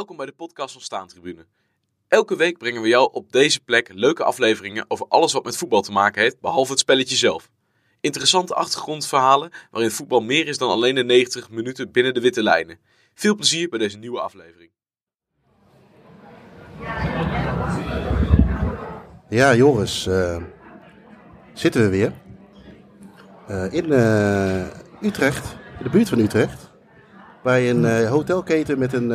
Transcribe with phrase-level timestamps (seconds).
[0.00, 1.46] Welkom bij de podcast van Staantribune.
[2.08, 5.82] Elke week brengen we jou op deze plek leuke afleveringen over alles wat met voetbal
[5.82, 7.50] te maken heeft, behalve het spelletje zelf.
[8.00, 12.78] Interessante achtergrondverhalen waarin voetbal meer is dan alleen de 90 minuten binnen de witte lijnen.
[13.14, 14.70] Veel plezier bij deze nieuwe aflevering.
[19.28, 20.42] Ja, Joris, eh,
[21.52, 22.12] zitten we weer.
[23.46, 26.69] Eh, in eh, Utrecht, in de buurt van Utrecht.
[27.42, 29.08] Bij een eh, hotelketen met een...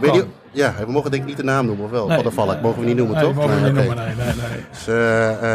[0.00, 2.06] weet niet- ja, we mogen denk ik niet de naam noemen, of wel?
[2.06, 2.14] Nee.
[2.14, 3.34] van der Valk, mogen we niet noemen, nee, toch?
[3.34, 4.64] mogen we niet noemen, nee, nee, nee.
[4.70, 4.94] Dus, eh,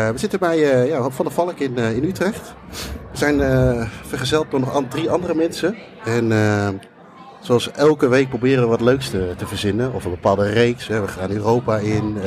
[0.10, 2.54] we zitten bij ja, Van der Valk in, in Utrecht.
[3.12, 3.40] We zijn
[4.08, 5.76] vergezeld door nog drie andere mensen.
[6.06, 6.32] En
[7.42, 9.94] zoals elke week proberen we wat leuks te, te verzinnen.
[9.94, 10.88] Of een bepaalde reeks.
[10.88, 11.02] Hè.
[11.02, 12.18] We gaan Europa in.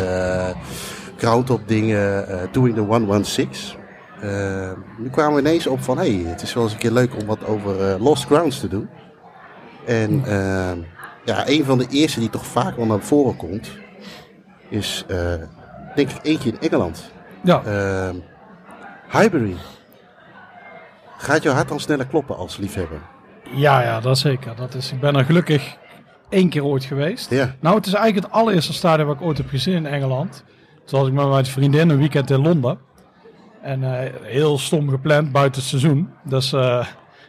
[1.16, 2.26] groundtop dingen.
[2.52, 3.78] doing the 116.
[4.20, 5.98] Eh, nu kwamen we ineens op van...
[5.98, 8.88] Hey, het is wel eens een keer leuk om wat over Lost Grounds te doen.
[9.88, 10.72] En eh,
[11.24, 13.70] ja, een van de eerste die toch vaak wel naar voren komt...
[14.68, 15.34] is eh,
[15.94, 17.10] denk ik eentje in Engeland.
[17.42, 18.16] Ja, Ehm
[19.10, 19.56] Highbury.
[21.16, 23.00] Gaat jouw hart dan sneller kloppen als liefhebber?
[23.54, 24.56] ja, ja, dat zeker.
[24.56, 25.76] Dat is, ik ben er gelukkig
[26.28, 27.30] één keer ooit geweest.
[27.30, 27.54] Ja.
[27.60, 30.44] Nou, het is eigenlijk het allereerste stadion wat ik ooit heb gezien in Engeland.
[30.90, 32.78] Was ik met mijn vriendin een weekend in Londen.
[33.62, 36.10] En eh, heel stom gepland buiten het seizoen.
[36.22, 36.86] Dus, eh,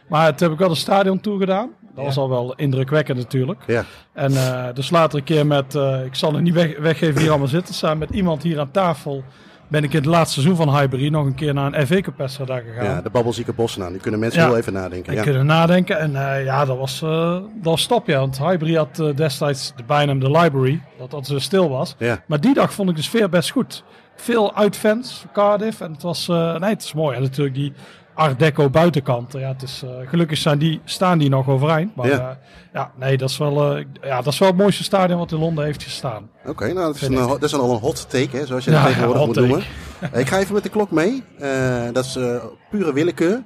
[0.08, 1.70] maar toen heb ik wel een stadion tour gedaan.
[2.04, 3.60] Dat was al wel indrukwekkend natuurlijk.
[3.66, 3.84] Ja.
[4.12, 7.30] En eh, dus later een keer met, eh, ik zal het niet weg, weggeven hier
[7.30, 9.24] allemaal zitten, samen met iemand hier aan tafel
[9.68, 12.16] ben ik in het laatste seizoen van Highbury nog een keer naar een FA Cup
[12.18, 12.84] wedstrijd gegaan.
[12.84, 13.92] ja, de babbelzieke bossen aan.
[13.92, 14.46] Nu kunnen mensen Ja.
[14.46, 15.10] heel even nadenken.
[15.12, 15.22] En Ja.
[15.22, 15.98] kunnen nadenken.
[15.98, 18.18] En eh, ja, dat was, eh dat was ja.
[18.18, 20.80] Want Highbury had destijds de bijnaam de Library.
[20.98, 21.94] Dat dat zo stil was.
[21.98, 22.22] Ja.
[22.26, 23.84] Maar die dag vond ik de sfeer best goed.
[24.16, 25.80] Veel uitfans Cardiff.
[25.80, 27.16] En het was, nee, het is mooi.
[27.16, 27.72] En natuurlijk die
[28.20, 29.32] Art Deco buitenkant.
[29.32, 31.96] Ja, het is, eh, gelukkig zijn die, staan die nog overeind.
[31.96, 32.14] Maar Ja.
[32.16, 32.38] ja,
[32.72, 35.38] ja nee, dat is, wel, eh, ja, dat is wel het mooiste stadion wat in
[35.38, 36.30] Londen heeft gestaan.
[36.46, 38.84] Oké, nou dat is, een, dat is al een hot take, hè, zoals je dat
[38.86, 39.46] tegenwoordig moet take.
[39.46, 39.64] noemen.
[40.12, 41.24] Eh, ik ga even met de klok mee.
[41.38, 41.48] Eh,
[41.92, 43.42] dat is eh, pure willekeur.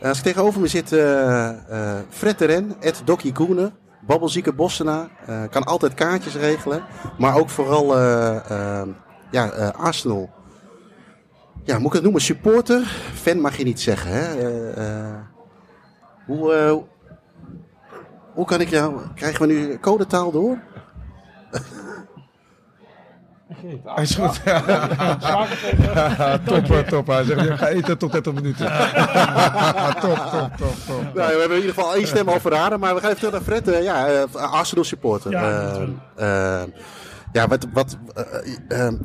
[0.00, 1.56] Eh, als ik tegenover me zit eh eh
[2.10, 3.72] Fred de Ren, Ed Dokkie Koenen,
[4.06, 5.08] babbelzieke Bossenaar.
[5.26, 6.82] eh, kan altijd kaartjes regelen.
[7.18, 8.36] Maar ook vooral eh,
[8.80, 8.88] eh,
[9.30, 10.30] ja, eh, Arsenal.
[11.68, 12.20] Ja, moet ik het noemen?
[12.22, 12.86] Supporter?
[13.14, 14.24] Fan mag je niet zeggen, hè?
[14.24, 15.14] Eh, eh,
[16.26, 16.76] hoe, eh,
[18.34, 19.00] hoe kan ik jou...
[19.14, 20.58] Krijgen we nu codetaal door?
[23.96, 24.40] Is goed.
[26.66, 27.06] top, top.
[27.06, 28.66] Hij zegt, je gaat eten tot 30 minuten.
[30.00, 31.02] top, top, top, top.
[31.02, 33.46] Nou, we hebben in ieder geval één stem al verraden, maar we gaan even terug
[33.46, 33.84] naar Fred.
[33.84, 35.30] Ja, eh, Arsenal supporter.
[35.30, 35.72] Ja,
[36.14, 36.68] Eh, eh,
[37.32, 37.96] ja, wat, wat,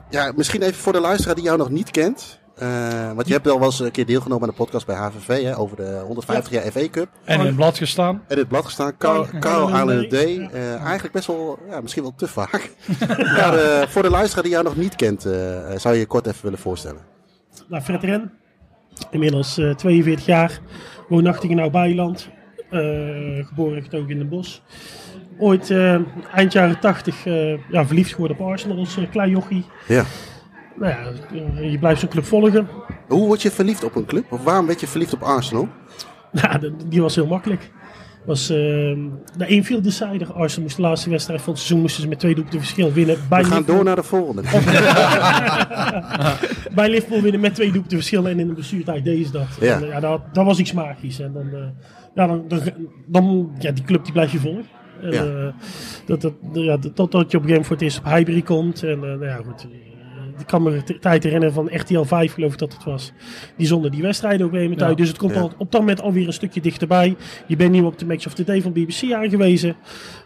[0.09, 2.41] ja, misschien even voor de luisteraar die jou nog niet kent.
[2.55, 5.43] Eh, want je hebt wel wel eens een keer deelgenomen aan de podcast bij HVV
[5.43, 7.07] hè, over de 150 jaar FA Cup.
[7.25, 8.15] En in het blad gestaan.
[8.15, 10.13] En in het blad gestaan, Carl, Carl- Allen D.
[10.13, 12.71] Eh, eigenlijk best wel, ja, misschien wel te vaak.
[13.37, 15.21] maar eh, voor de luisteraar die jou nog niet kent,
[15.75, 17.01] zou je je kort even willen voorstellen.
[17.67, 18.31] Nou, Fred Ren,
[19.11, 20.59] inmiddels eh, 42 jaar,
[21.09, 22.29] woonachtig in Oud-Beiland,
[22.69, 24.59] geboren en getogen in Den Bosch.
[25.37, 25.71] Ooit
[26.33, 29.65] eind jaren 80 eh, ja, verliefd geworden op Arsenal als klein jochie.
[29.87, 30.03] Ja.
[30.79, 30.97] Nou ja,
[31.61, 32.67] je blijft zo'n club volgen.
[33.07, 34.31] Hoe word je verliefd op een club?
[34.31, 35.67] Of waarom werd je verliefd op Arsenal?
[36.41, 37.71] Nou, die was heel makkelijk.
[38.25, 38.55] Was eh,
[39.37, 40.33] de infield decider.
[40.33, 43.17] Arsenal moest de laatste wedstrijd van het seizoen moesten ze met twee doelpunten verschil winnen.
[43.29, 44.41] Bij We gaan Liverpool- door naar de volgende.
[46.75, 49.47] bij Liverpool winnen met twee doelpunten verschil en in de blessuretijd deze dat.
[49.59, 49.75] Ja.
[49.81, 51.19] En, ja, dat, dat was iets magisch.
[51.19, 51.59] En dan, eh,
[52.15, 52.59] ja, dan, dan,
[53.07, 54.65] dan, ja, die club die blijf je volgen.
[55.01, 55.23] En, Ja.
[55.23, 55.53] eh,
[56.05, 58.41] dat, dat, ja, dat, totdat je op een gegeven moment voor het eerst op Highbury
[58.41, 58.83] komt.
[58.83, 59.67] En eh, nou ja, goed.
[60.43, 63.11] Ik kan me de tijd herinneren van RTL 5 geloof ik dat het was.
[63.57, 64.85] Die zonder die wedstrijden ook Ja.
[64.85, 64.97] uit.
[64.97, 67.15] Dus het komt al, op dat moment alweer een stukje dichterbij.
[67.47, 69.75] Je bent nu op de Match of the Day van BBC aangewezen.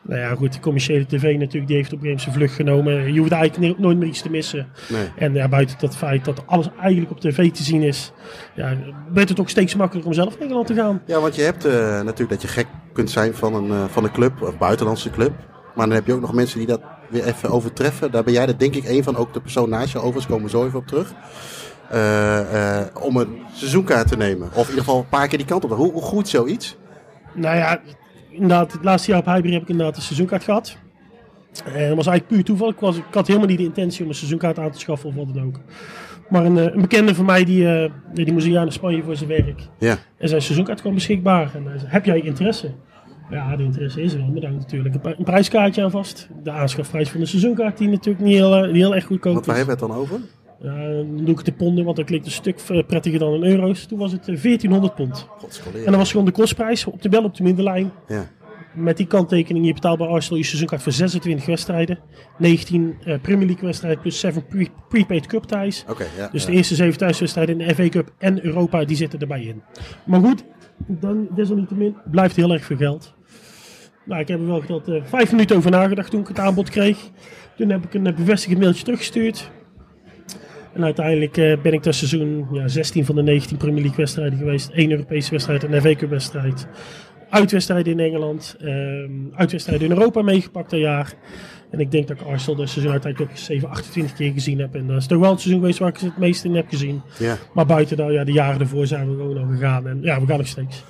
[0.02, 3.14] Nou ja goed, de commerciële tv natuurlijk, die heeft op een zijn vlucht genomen.
[3.14, 4.68] Je hoeft eigenlijk nooit meer iets te missen.
[4.90, 5.08] Nee.
[5.18, 8.12] En ja, buiten dat feit dat alles eigenlijk op tv te zien is,
[8.56, 8.78] ja,
[9.14, 11.02] werd het ook steeds makkelijker om zelf naar Engeland te gaan.
[11.06, 14.04] Ja, want je hebt eh, natuurlijk dat je gek kunt zijn van een, eh, van
[14.04, 15.32] een club, of buitenlandse club.
[15.76, 18.12] Maar dan heb je ook nog mensen die dat weer even overtreffen.
[18.12, 19.98] Daar ben jij er denk ik één van, ook de persoon naast je.
[19.98, 21.14] Overigens komen we zo even op terug.
[21.90, 24.48] Eh, eh, om een seizoenkaart te nemen.
[24.48, 25.72] Of in ieder geval een paar keer die kant op.
[25.72, 26.78] Hoe, hoe groeit zoiets?
[27.34, 27.82] Nou ja,
[28.30, 30.78] inderdaad, het laatste jaar op Highbury heb ik inderdaad een seizoenkaart gehad.
[31.66, 32.70] En dat was eigenlijk puur toeval.
[32.70, 35.16] Ik, was, ik had helemaal niet de intentie om een seizoenkaart aan te schaffen of
[35.16, 35.60] wat dan ook.
[36.30, 39.04] Maar een, eh, een bekende van mij, die, eh, die moest een jaar naar Spanje
[39.04, 39.62] voor zijn werk.
[39.78, 39.98] Ja.
[40.18, 41.56] En zijn seizoenkaart kwam beschikbaar.
[41.56, 42.72] En hij zei, heb jij interesse?
[43.30, 44.28] Ja, de interesse is er wel.
[44.28, 46.30] Maar daar natuurlijk een, pri- een prijskaartje aan vast.
[46.44, 49.42] De aanschafprijs van de seizoenkaart die natuurlijk niet heel, eh, niet heel erg goedkoop waar
[49.42, 49.64] is.
[49.64, 50.20] hebben we het dan over?
[50.62, 53.44] Ja, dan doe ik de ponden, want dat klinkt een stuk eh, prettiger dan in
[53.44, 53.86] euro's.
[53.86, 55.28] Toen was het eh, 1400 pond.
[55.38, 55.80] Godscolleer.
[55.86, 57.92] En dat was gewoon de kostprijs op de bel op de middenlijn.
[58.08, 58.26] Ja.
[58.76, 62.00] met die kanttekening, je betaalt bij Arsenal je seizoenkaart voor 26 wedstrijden.
[62.38, 65.86] 19 eh, Premier League wedstrijden plus 7 pre- prepaid cup ties.
[66.18, 66.30] Ja.
[66.32, 66.50] Dus ja.
[66.50, 69.62] de eerste zeven thuiswedstrijden in de FA Cup en Europa, die zitten erbij in.
[70.06, 70.44] Maar goed,
[70.88, 73.16] dan desalniettemin blijft heel erg veel geld.
[74.08, 76.70] Nou, ik heb er wel geteld, eh, vijf minuten over nagedacht toen ik het aanbod
[76.70, 76.98] kreeg.
[77.56, 79.52] Toen heb ik een eh, bevestigend mailtje teruggestuurd.
[80.74, 84.38] En uiteindelijk eh, ben ik dat seizoen ja, 16 van de 19 Premier League wedstrijden
[84.38, 84.70] geweest.
[84.70, 86.68] één Europese wedstrijd en een FA Cup wedstrijd.
[87.30, 88.56] Uitwedstrijden in Engeland.
[88.60, 91.14] ehm uitwedstrijden in Europa meegepakt dat jaar.
[91.72, 94.76] En ik denk dat ik Arsenal dat seizoen uiteindelijk ook 7, 28 keer gezien heb.
[94.76, 97.02] En dat is toch wel het seizoen geweest waar ik het meest in heb gezien.
[97.20, 97.38] Ja.
[97.54, 99.88] Maar buiten dat, ja, de jaren ervoor zijn we gewoon al gegaan.
[99.88, 100.84] En ja, we gaan nog steeds.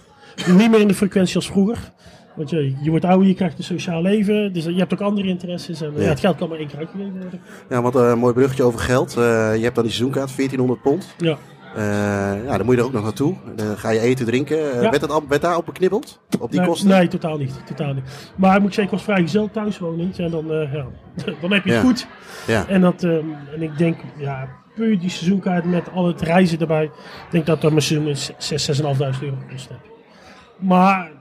[0.47, 1.93] Niet meer in de frequentie als vroeger.
[2.37, 4.53] Want je, je wordt ouder, je krijgt een sociaal leven.
[4.53, 5.81] Dus je hebt ook andere interesses.
[5.81, 6.01] En ja.
[6.01, 6.07] Ja.
[6.09, 7.41] het geld kan maar één keer uitgegeven worden.
[7.69, 9.17] Ja, want eh, een mooi bruggetje over geld.
[9.17, 11.15] Eh, je hebt dan die seizoenkaart, 1400 pond.
[11.17, 11.37] Ja.
[11.75, 11.83] Eh,
[12.45, 13.35] ja, dan moet je er ook nog naartoe.
[13.55, 14.57] Dan ga je eten, drinken.
[14.57, 14.89] Eh, Ja.
[14.89, 16.19] werd, dat werd daar op beknibbeld?
[16.39, 16.87] Op die nee, kosten?
[16.89, 17.61] Nee, totaal niet.
[17.65, 18.03] Totaal niet.
[18.35, 20.13] Maar moet zeker als vrijgezel thuis wonen.
[20.17, 20.85] En dan, eh, ja,
[21.41, 21.87] dan heb je het Ja.
[21.87, 22.07] goed.
[22.47, 22.67] Ja.
[22.67, 23.25] En, dat, ehm,
[23.55, 26.83] en ik denk, ja, puur die seizoenkaart met al het reizen erbij.
[26.83, 26.91] Ik
[27.31, 28.31] denk dat dat 6,
[28.65, 29.69] 6.500 euro heeft.
[30.59, 31.11] Maar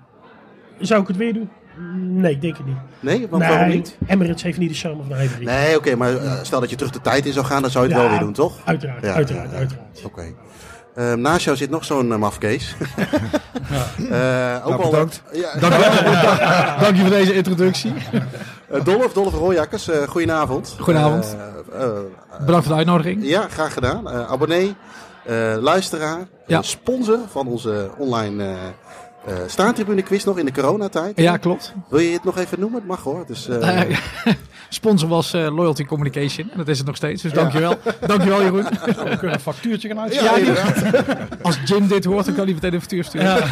[0.79, 1.51] zou ik het weer doen?
[1.97, 2.77] Nee, ik denk het niet.
[3.01, 3.97] Nee, want waarom niet?
[4.07, 5.45] Emirates heeft niet de charme van de Ivory.
[5.45, 7.85] Nee, oké, maar eh, stel dat je terug de tijd in zou gaan, dan zou
[7.89, 8.53] je het Ja, wel weer doen, toch?
[8.65, 9.59] Uiteraard, Ja, uiteraard, ja, ja.
[9.59, 10.05] uiteraard.
[10.05, 10.23] Oké.
[10.95, 12.75] Ehm, naast jou zit nog zo'n uh, mafkees.
[14.11, 15.23] Eh, ook Nou, al, bedankt.
[15.33, 15.73] Ja, Dank,
[16.83, 17.93] dank je voor deze introductie.
[18.85, 20.77] Dolf, Dolf Rooijakkers, eh goedenavond.
[20.79, 21.37] Goedenavond.
[21.73, 21.91] Eh, eh,
[22.41, 23.25] Bedankt voor de uitnodiging.
[23.29, 24.11] ja, graag gedaan.
[24.11, 24.75] Eh, abonnee,
[25.25, 26.63] eh, luisteraar, Ja.
[26.63, 28.45] sponsor van onze online
[29.27, 31.19] eh staantribune quiz nog in de coronatijd.
[31.21, 31.73] Ja, klopt.
[31.89, 32.79] Wil je het nog even noemen?
[32.79, 33.25] Het mag hoor.
[33.27, 33.97] Dus, eh, Eh,
[34.69, 36.51] sponsor was eh, Loyalty Communication.
[36.51, 37.23] En dat is het nog steeds.
[37.23, 37.79] Dus dankjewel.
[38.07, 38.63] Dankjewel Jeroen.
[38.65, 40.47] We kunnen een factuurtje gaan ja, uitschrijven.
[40.47, 41.19] inderdaad.
[41.43, 43.27] Als Jim dit hoort, dan kan hij meteen een factuur sturen.
[43.27, 43.45] Ja.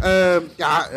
[0.00, 0.88] Ehm, ja,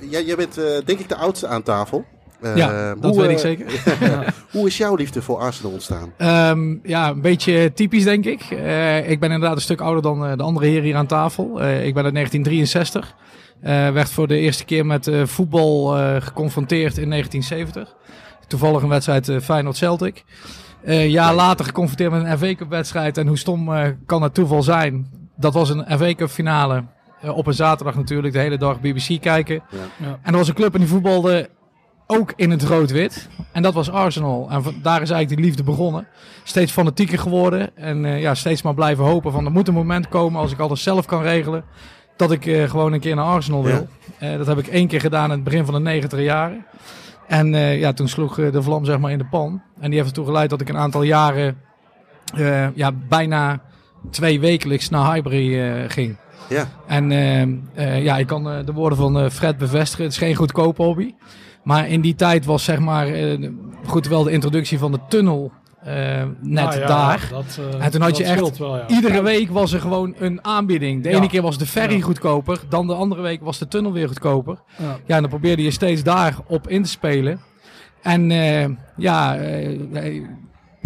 [0.00, 2.04] jij, jij bent eh, denk ik de oudste aan tafel.
[2.42, 3.66] Eh, Ja, dat hoe, weet ik eh, zeker.
[4.52, 6.12] Hoe is jouw liefde voor Arsenal ontstaan?
[6.16, 8.40] Ehm, ja, een beetje typisch denk ik.
[8.50, 11.60] Eh, ik ben inderdaad een stuk ouder dan eh, de andere heren hier aan tafel.
[11.60, 13.14] Eh, ik ben uit 1963.
[13.60, 17.96] Eh, werd voor de eerste keer met eh, voetbal eh, geconfronteerd in 1970.
[18.48, 20.24] Toevallig een wedstrijd eh, Feyenoord-Celtic.
[20.84, 23.18] Eh, een jaar later geconfronteerd met een FA Cup wedstrijd.
[23.18, 23.70] En hoe stom
[24.06, 25.06] kan het toeval zijn?
[25.36, 26.84] Dat was een FA Cup finale.
[27.34, 29.54] Op een zaterdag natuurlijk, de hele dag BBC kijken.
[29.70, 29.78] Ja.
[30.06, 30.18] Ja.
[30.22, 31.48] En er was een club en die voetbalde
[32.10, 33.28] ook in het rood-wit.
[33.52, 34.48] En dat was Arsenal.
[34.50, 36.06] En daar is eigenlijk die liefde begonnen.
[36.42, 37.76] Steeds fanatieker geworden.
[37.76, 40.58] En eh, ja, steeds maar blijven hopen van er moet een moment komen als ik
[40.58, 41.64] alles zelf kan regelen.
[42.16, 43.88] Dat ik eh, gewoon een keer naar Arsenal wil.
[44.18, 46.64] Eh, dat heb ik één keer gedaan in het begin van de negentig jaren.
[47.26, 49.62] En ja, toen sloeg de vlam zeg maar in de pan.
[49.80, 51.56] En die heeft ertoe geleid dat ik een aantal jaren
[52.74, 53.60] ja, bijna
[54.10, 56.16] twee wekelijks naar Highbury ging.
[56.50, 57.42] Ja, En eh,
[57.74, 60.04] eh, ja, ik kan de woorden van Fred bevestigen.
[60.04, 61.14] Het is geen goedkope hobby.
[61.62, 63.48] Maar in die tijd was zeg maar eh,
[63.86, 65.52] goed wel de introductie van de tunnel
[65.82, 67.28] eh, net Ah, ja, daar.
[67.30, 68.88] Dat, eh, En toen had je echt scheelt wel, ja.
[68.88, 71.02] Iedere week was er gewoon een aanbieding.
[71.02, 71.16] De Ja.
[71.16, 72.60] ene keer was de ferry goedkoper.
[72.68, 74.58] Dan de andere week was de tunnel weer goedkoper.
[74.78, 75.14] Ja.
[75.14, 77.40] En dan probeerde je steeds daarop in te spelen.
[78.02, 78.30] En
[78.96, 79.36] ja,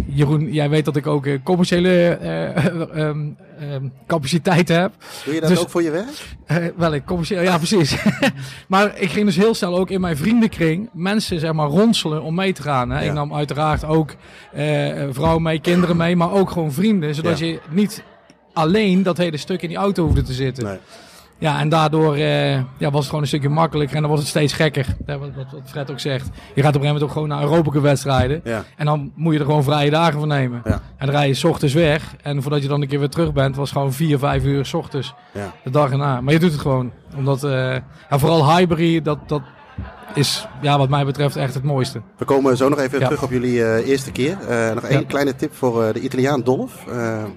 [0.07, 3.05] Jeroen, jij weet dat ik ook commerciële eh,
[3.59, 4.93] ehm, capaciteiten heb.
[5.25, 6.37] doe je dat Dus- ook voor je werk?
[6.47, 7.97] Eh, wel, ik ja precies.
[8.69, 12.35] maar ik ging dus heel snel ook in mijn vriendenkring mensen zeg maar ronselen om
[12.35, 12.91] mee te gaan.
[12.91, 13.01] Hè.
[13.01, 13.07] Ja.
[13.07, 14.15] Ik nam uiteraard ook
[14.53, 17.15] eh, vrouwen mee, kinderen mee, maar ook gewoon vrienden.
[17.15, 17.47] Zodat Ja.
[17.47, 18.03] je niet
[18.53, 20.65] alleen dat hele stuk in die auto hoefde te zitten.
[20.65, 20.79] Nee.
[21.39, 24.29] Ja, en daardoor eh, ja, was het gewoon een stukje makkelijker en dan was het
[24.29, 24.87] steeds gekker.
[25.07, 26.25] Wat, wat, Fred ook zegt.
[26.25, 28.41] Je gaat op een gegeven moment ook gewoon naar Europa wedstrijden.
[28.45, 28.65] Ja.
[28.77, 30.63] En dan moet je er gewoon vrije dagen van nemen.
[30.65, 30.81] Ja.
[30.97, 32.15] En dan rij je 's ochtends weg.
[32.23, 34.67] En voordat je dan een keer weer terug bent, was het gewoon 4, 5 uur
[34.67, 35.15] 's ochtends.
[35.33, 35.53] Ja.
[35.65, 36.21] De dag erna.
[36.21, 36.93] Maar je doet het gewoon.
[37.17, 37.77] Omdat, eh,
[38.11, 39.43] vooral Highbury, dat, dat
[40.15, 42.01] is ja, wat mij betreft echt het mooiste.
[42.17, 44.39] We komen zo nog even terug op jullie eh, eerste keer.
[44.49, 46.85] Eh, nog één kleine tip voor de Italiaan Dolf.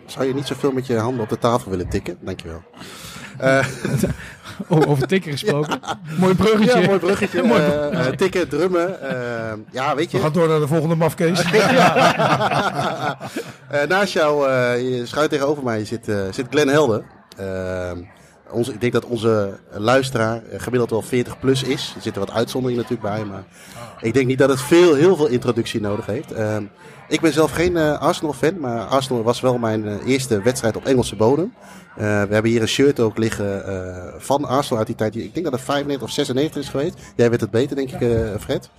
[0.05, 2.17] Zou je niet zoveel met je handen op de tafel willen tikken?
[2.21, 2.61] Dankjewel.
[3.37, 3.65] Eh
[4.87, 5.79] over tikken gesproken.
[6.19, 6.79] Mooi bruggetje.
[6.79, 7.41] ja, mooi bruggetje.
[7.91, 9.01] Eh, tikken, drummen.
[9.01, 10.23] eh, ja, weet We je.
[10.23, 11.43] gaan door naar de volgende mafkees.
[13.69, 14.47] Eh, naast jou,
[15.05, 17.03] schuin tegenover mij, zit, zit Glenn Helder.
[18.53, 21.93] Ik denk dat onze luisteraar eh, gemiddeld wel 40 plus is.
[21.95, 23.43] Er zitten wat uitzonderingen natuurlijk bij, maar
[24.01, 26.31] ik denk niet dat het veel, heel veel introductie nodig heeft.
[26.31, 26.57] Eh,
[27.07, 30.85] ik ben zelf geen eh, Arsenal-fan, maar Arsenal was wel mijn eh, eerste wedstrijd op
[30.85, 31.53] Engelse bodem.
[31.95, 33.63] We hebben hier een shirt ook liggen
[34.17, 35.15] van Arsenal uit die tijd.
[35.15, 36.99] Ik denk dat het 95 of 96 is geweest.
[37.15, 38.69] Jij weet het beter, denk ik, Fred.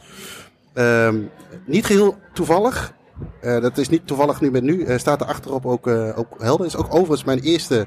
[0.72, 1.16] Ehm,
[1.66, 2.92] niet geheel toevallig.
[3.40, 4.98] Dat is niet toevallig nu met nu.
[4.98, 6.66] Staat er achterop ook, eh, ook helder.
[6.66, 7.87] Is ook overigens mijn eerste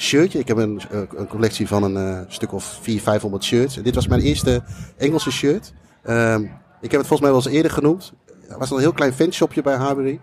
[0.00, 0.38] shirtje.
[0.38, 3.74] Ik heb een, eh, een collectie van een eh, stuk of 400, 500 shirts.
[3.74, 4.62] Dit was mijn eerste
[4.96, 5.72] Engelse shirt.
[6.02, 6.42] Ehm,
[6.80, 8.12] ik heb het volgens mij wel eens eerder genoemd.
[8.48, 10.20] Er was een heel klein fanshopje bij Highbury.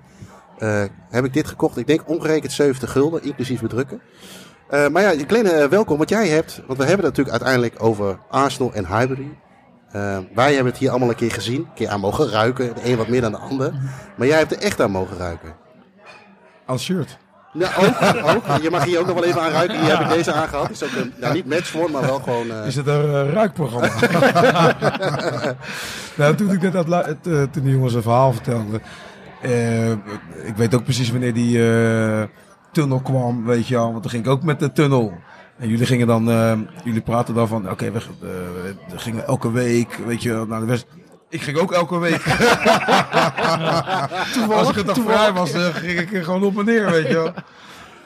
[0.57, 1.77] Eh, heb ik dit gekocht.
[1.77, 4.01] Ik denk omgerekend 70 gulden, inclusief bedrukken.
[4.69, 5.97] Eh, maar ja, Glenn, eh, welkom.
[5.97, 9.37] Wat jij hebt, want we hebben het natuurlijk uiteindelijk over Arsenal en Highbury.
[9.91, 11.59] Eh, wij hebben het hier allemaal een keer gezien.
[11.59, 12.75] Een keer aan mogen ruiken.
[12.75, 13.73] De een wat meer dan de ander.
[14.17, 15.55] Maar jij hebt er echt aan mogen ruiken.
[16.65, 17.17] Als shirt.
[17.57, 18.61] Ja, ook, ook.
[18.61, 19.79] Je mag hier ook nog wel even aan ruiken.
[19.79, 20.69] Die heb ik deze aangehad.
[20.69, 22.51] Is ook een, nou, niet matchvorm, maar wel gewoon...
[22.51, 23.89] eh, Is het een eh, ruikprogramma?
[26.17, 28.81] nou, toen ik net het, eh, toen die jongens een verhaal vertelden.
[30.45, 31.59] ik weet ook precies wanneer die
[32.71, 33.89] tunnel kwam, weet je wel.
[33.91, 35.13] Want dan ging ik ook met de tunnel.
[35.57, 36.25] En jullie gingen dan,
[36.83, 38.01] jullie praten dan van, oké, we,
[38.89, 40.85] we gingen elke week, weet je, wel, naar de west.
[41.29, 42.23] Ik ging ook elke week.
[44.51, 47.07] Als ik het dan vrij was, eh, ging ik er gewoon op en neer, weet
[47.07, 47.33] je wel.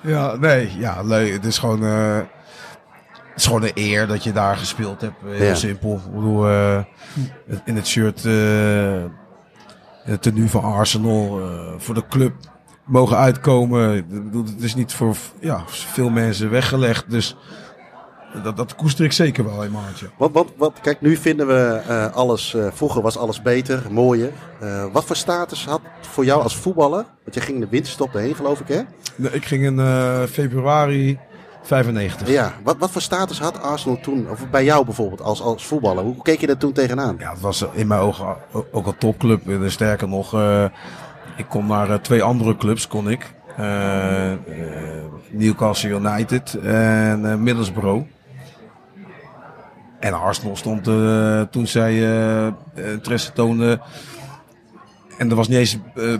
[0.01, 1.32] Ja, nee, ja, leuk.
[1.34, 5.16] Het is gewoon, eh, het is gewoon een eer dat je daar gespeeld hebt.
[5.25, 5.56] Heel Ja.
[5.56, 6.01] simpel.
[6.06, 6.78] Ik bedoel, eh,
[7.66, 9.12] in het shirt, eh, in
[10.12, 11.48] het tenue van Arsenal, eh,
[11.78, 12.34] voor de club
[12.86, 13.96] mogen uitkomen.
[13.96, 17.06] Ik bedoel, Het is niet voor ja, veel mensen weggelegd.
[17.10, 17.36] Dus
[18.43, 20.09] dat, dat koester ik zeker wel een maandje.
[20.17, 22.53] Wat, wat, wat, kijk, nu vinden we eh, alles.
[22.53, 24.31] eh, vroeger was alles beter, mooier.
[24.59, 27.05] Eh, wat voor status had voor jou als voetballer?
[27.23, 28.81] Want je ging in de winterstop heen, geloof ik, hè?
[29.15, 29.77] Nee, Ik ging in
[30.27, 31.19] februari
[31.63, 32.27] 95.
[32.27, 32.53] Ja.
[32.63, 34.29] Wat, wat voor status had Arsenal toen?
[34.29, 36.03] Of bij jou bijvoorbeeld als, als voetballer?
[36.03, 37.15] Hoe keek je daar toen tegenaan?
[37.19, 38.35] Ja, het was in mijn ogen
[38.71, 39.50] ook een topclub.
[39.50, 40.35] En sterker nog,
[41.38, 43.33] ik kon naar twee andere clubs, kon ik.
[45.31, 48.05] Newcastle United en Middlesbrough.
[50.01, 51.91] En Arsenal stond eh, toen zij
[52.43, 52.48] eh,
[52.93, 53.81] interesse toonden.
[55.17, 56.20] En er was niet eens eh, eh,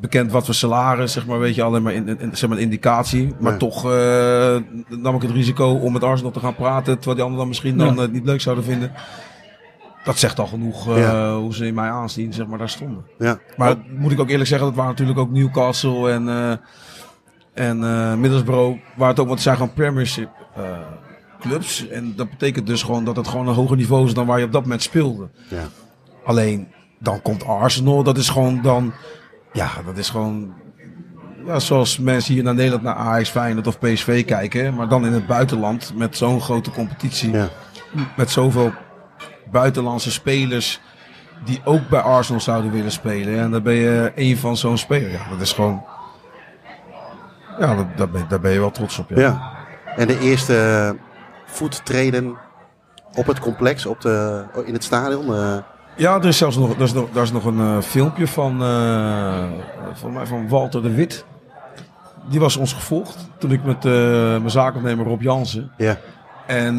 [0.00, 2.64] bekend wat voor salaris, zeg maar, weet je, alleen maar, in, in- zeg maar een
[2.64, 3.34] indicatie.
[3.40, 3.60] Maar Nee.
[3.60, 4.56] toch eh,
[4.88, 7.78] nam ik het risico om met Arsenal te gaan praten, terwijl die anderen dan misschien
[7.78, 8.02] dan Ja.
[8.02, 8.92] eh, niet leuk zouden vinden.
[10.04, 11.36] Dat zegt al genoeg eh, Ja.
[11.36, 13.04] hoe ze in mij aanzien, zeg maar, daar stonden.
[13.18, 13.38] Ja.
[13.56, 16.50] Maar moet ik ook eerlijk zeggen, dat waren natuurlijk ook Newcastle en, eh
[17.54, 20.62] en eh Middlesbrough, waar het ook, want het zijn gewoon Premiership eh,
[21.48, 21.88] clubs.
[21.88, 24.44] En dat betekent dus gewoon dat het gewoon een hoger niveau is dan waar je
[24.44, 25.28] op dat moment speelde.
[25.48, 25.64] Ja.
[26.24, 28.92] Alleen, dan komt Arsenal, dat is gewoon dan,
[29.52, 30.52] ja, dat is gewoon,
[31.46, 35.12] ja, zoals mensen hier naar Nederland naar Ajax, Feyenoord of PSV kijken, maar dan in
[35.12, 37.48] het buitenland met zo'n grote competitie, Ja.
[38.16, 38.72] met zoveel
[39.50, 40.80] buitenlandse spelers
[41.44, 43.38] die ook bij Arsenal zouden willen spelen.
[43.38, 45.10] En dan ben je een van zo'n speler.
[45.10, 45.84] Ja, dat is gewoon,
[47.58, 49.10] ja, dat, daar, ben, daar ben je wel trots op.
[49.10, 49.16] Ja.
[49.20, 49.54] ja.
[49.96, 50.96] En de eerste
[51.56, 52.36] eh, voettreden
[53.14, 55.34] op het complex, op de, in het stadion.
[55.34, 55.56] eh,
[55.96, 58.62] Ja, er is zelfs nog, daar is nog, daar is nog een eh, filmpje van,
[58.62, 59.44] eh,
[59.92, 61.24] van, mij, van Walter de Wit.
[62.28, 65.96] Die was ons gevolgd toen ik met mijn zaakwaarnemer Rob Jansen ja.
[66.46, 66.76] en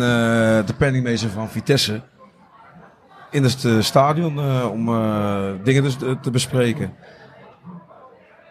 [0.65, 2.01] de penningmeester van Vitesse
[3.31, 4.86] in het stadion om
[5.63, 6.84] dingen dus te, te bespreken.
[6.86, 6.93] En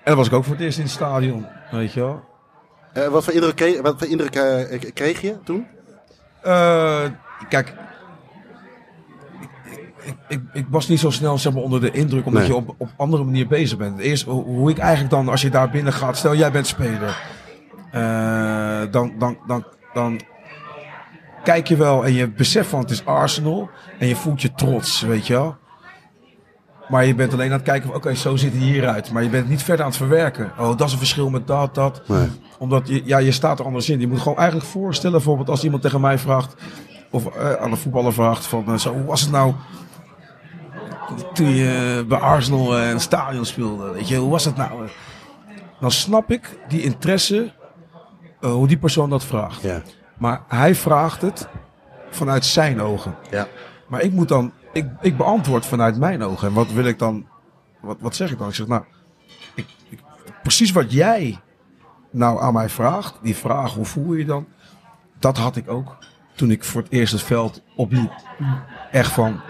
[0.05, 2.25] dan was ik ook voor het eerst in het stadion, weet je wel.
[3.11, 4.31] Wat voor indruk, kreeg, wat voor indruk
[4.95, 5.67] kreeg je toen?
[6.43, 7.03] Eh,
[7.49, 7.75] kijk,
[10.29, 12.51] ik, ik, was niet zo snel zeg maar, onder de indruk, omdat Nee.
[12.51, 13.99] je op, op andere manier bezig bent.
[13.99, 17.19] Eerst hoe, hoe ik eigenlijk dan, als je daar binnen gaat, stel jij bent speler,
[17.93, 19.65] eh, dan, dan, dan,
[19.95, 20.21] dan
[21.45, 25.01] kijk je wel en je beseft van het is Arsenal en je voelt je trots,
[25.01, 25.57] weet je wel.
[26.89, 29.13] Maar je bent alleen aan het kijken van, oké, zo ziet hij hieruit.
[29.13, 30.53] Maar je bent niet verder aan het verwerken.
[30.59, 32.29] Oh, dat is een verschil met dat, dat Nee.
[32.59, 34.01] omdat je, ja, je staat er anders in.
[34.01, 36.55] Je moet gewoon eigenlijk voorstellen, bijvoorbeeld als iemand tegen mij vraagt,
[37.11, 39.53] of eh, aan een voetballer vraagt van, eh, zo, hoe was het nou
[41.33, 43.91] toen je bij Arsenal eh, een stadion speelde?
[43.93, 44.89] Weet je, hoe was het nou?
[45.81, 47.53] Dan snap ik die interesse,
[48.41, 49.63] eh, hoe die persoon dat vraagt.
[49.63, 49.83] Ja.
[50.19, 51.49] Maar hij vraagt het
[52.11, 53.15] vanuit zijn ogen.
[53.31, 53.47] Ja.
[53.89, 56.49] Maar ik moet dan, ik, ik beantwoord vanuit mijn ogen.
[56.49, 57.27] En wat wil ik dan,
[57.81, 58.49] wat, wat zeg ik dan?
[58.49, 58.83] Ik zeg, nou,
[59.55, 60.01] ik, ik-
[60.43, 61.39] precies wat jij
[62.11, 64.47] nou aan mij vraagt, die vraag, hoe voel je je dan?
[65.19, 65.97] Dat had ik ook
[66.35, 68.13] toen ik voor het eerst het veld opliep.
[68.91, 69.41] Echt van,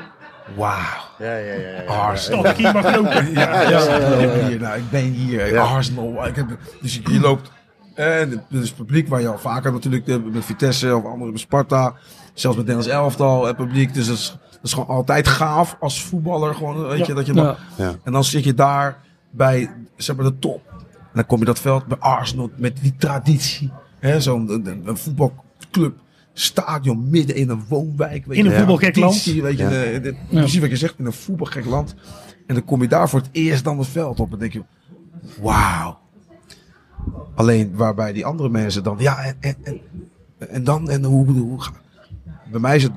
[0.57, 0.77] wauw,
[1.19, 1.71] Ja, ja, ja.
[1.71, 1.83] ja.
[1.85, 2.53] Arsenal.
[2.55, 3.33] Hier mag lopen.
[3.33, 3.79] Ja, ja,
[4.19, 5.63] ik ben hier, nou, ik ben hier, Ja.
[5.63, 6.27] Arsenal.
[6.27, 7.51] Ik heb, dus je, je loopt,
[7.95, 11.41] en het is publiek waar je al vaker natuurlijk eh, met Vitesse of andere met
[11.41, 11.95] Sparta,
[12.35, 13.95] zelfs met Nederlands elftal, het publiek.
[13.95, 17.33] Dus dat is, dat is gewoon altijd gaaf als voetballer, gewoon, weet je, dat je
[17.33, 17.57] dan,
[18.05, 18.99] en dan zit je daar
[19.31, 20.63] bij, zeg maar, de top.
[20.89, 23.71] En dan kom je dat veld bij Arsenal met die traditie.
[23.99, 25.95] hè, Zo'n een, een voetbalclub,
[26.33, 28.27] stadion midden in een woonwijk.
[28.27, 29.25] Weet In een voetbalgek land.
[29.25, 29.69] Weet je, Ja.
[29.71, 31.95] de- de- precies wat je zegt, in een voetbalgek land.
[32.47, 34.33] En dan kom je daar voor het eerst dan het veld op.
[34.33, 34.63] En denk je,
[35.41, 35.99] wauw.
[37.35, 39.81] Alleen waarbij die andere mensen dan, ja, en, en, en,
[40.49, 41.59] en dan, en hoe, hoe,
[42.51, 42.93] Bij mij is het,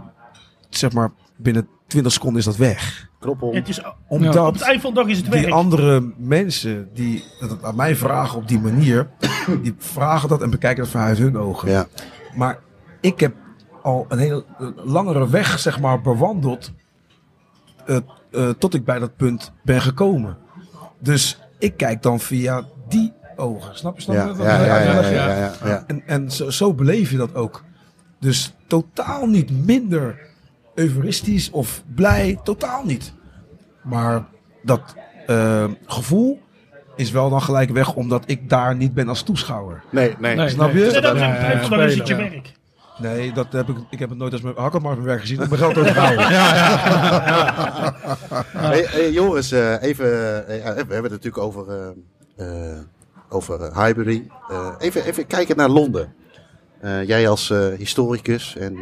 [0.69, 1.11] zeg maar,
[1.41, 3.07] binnen 20 seconden is dat weg.
[3.39, 3.53] Om.
[3.55, 5.53] Het is, Omdat op het eind van de dag is het die werk.
[5.53, 9.09] andere mensen die het aan mij vragen op die manier,
[9.63, 11.69] die vragen dat en bekijken dat vanuit hun ogen.
[11.69, 11.87] Ja.
[12.35, 12.59] Maar
[13.01, 13.35] ik heb
[13.81, 16.71] al een hele langere weg, zeg maar, bewandeld.
[17.85, 17.97] eh,
[18.31, 20.37] eh, tot ik bij dat punt ben gekomen.
[20.99, 23.77] Dus ik kijk dan via die ogen.
[23.77, 24.01] Snap je?
[24.01, 24.37] Snap je Ja, dat?
[24.37, 25.83] ja, ja, ja, ja, ja, ja, ja.
[25.87, 27.63] En, en zo, zo beleef je dat ook.
[28.19, 30.27] Dus totaal niet minder
[30.79, 32.39] euforistisch of blij.
[32.43, 33.13] Totaal niet.
[33.81, 34.25] Maar
[34.63, 34.95] dat
[35.27, 36.39] eh, gevoel
[36.95, 39.83] is wel dan gelijk weg, omdat ik daar niet ben als toeschouwer.
[39.91, 40.35] Nee, nee.
[40.35, 40.79] Nee, Snap je?
[40.79, 41.27] Nee, dat is Ja,
[41.63, 42.51] op het ja, je werk.
[42.99, 45.41] Nee, dat heb ik, ik heb het nooit als mijn hakkelmarkt mijn werk gezien.
[45.41, 46.25] Ik mijn geld overgehouden.
[48.69, 52.77] Hey, hey, Joris, eh, even, eh, ja, we hebben het natuurlijk over, eh, eh,
[53.29, 54.27] over Highbury.
[54.49, 56.13] Eh, even, even kijken naar Londen.
[56.81, 58.81] Eh, jij als eh, historicus en eh,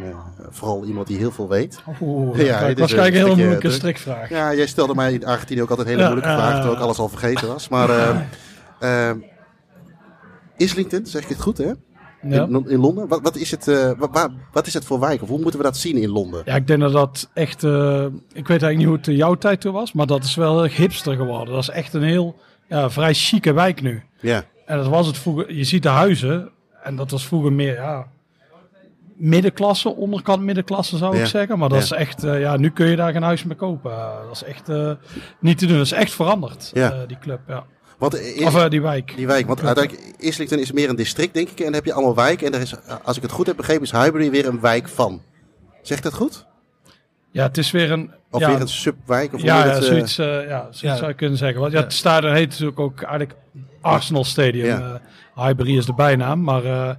[0.50, 1.80] vooral iemand die heel veel weet.
[2.00, 3.72] Oeh, Ja, dit is waarschijnlijk een stukje moeilijke druk.
[3.78, 4.28] strikvraag.
[4.28, 7.08] Ja, jij stelde mij in Argentinië ook altijd hele moeilijke vragen, terwijl ik alles al
[7.08, 7.68] vergeten was.
[7.68, 7.88] Maar
[10.56, 11.72] Islington, zeg ik het goed hè?
[12.22, 12.42] Ja.
[12.46, 13.08] In, in Londen.
[13.08, 15.22] Wat, wat, is het, eh, wa- wa- wat is het voor wijk?
[15.22, 16.42] Of hoe moeten we dat zien in Londen?
[16.44, 17.62] Ja, ik denk dat dat echt.
[17.62, 20.52] ik weet eigenlijk niet hoe het in jouw tijd toen was, maar dat is wel
[20.54, 21.54] heel erg hipster geworden.
[21.54, 22.36] Dat is echt een heel
[22.68, 24.02] ja, vrij chique wijk nu.
[24.20, 25.54] Ja, En dat was het vroeger.
[25.54, 26.50] Je ziet de huizen,
[26.88, 28.06] en dat was vroeger meer ja,
[29.16, 31.20] middenklasse, onderkant middenklasse zou Ja.
[31.20, 31.58] ik zeggen.
[31.58, 31.84] Maar dat Ja.
[31.84, 32.24] is echt.
[32.24, 33.90] eh, ja, nu kun je daar geen huis meer kopen.
[33.90, 34.90] Eh, dat is echt eh,
[35.40, 35.76] niet te doen.
[35.76, 37.06] Dat is echt veranderd, Ja.
[37.06, 37.40] die club.
[37.48, 37.64] Ja.
[37.98, 39.12] want is, Of eh, die wijk.
[39.16, 41.58] die wijk, want uiteindelijk Islington is meer een district denk ik.
[41.58, 42.46] En dan heb je allemaal wijken.
[42.46, 45.22] En er is, als ik het goed heb begrepen, is Highbury weer een wijk van.
[45.82, 46.46] Zegt dat goed?
[47.30, 48.10] Ja, het is weer een.
[48.30, 49.34] Of ja, weer een subwijk?
[49.34, 50.96] Of Ja, dat, eh, zoiets, ja, zoiets Ja.
[50.96, 51.60] zou je kunnen zeggen.
[51.60, 53.34] Want ja, het stadion heet natuurlijk ook eigenlijk
[53.80, 54.98] Arsenal Stadium.
[55.44, 56.42] Highbury is de bijnaam.
[56.42, 56.94] Maar eh,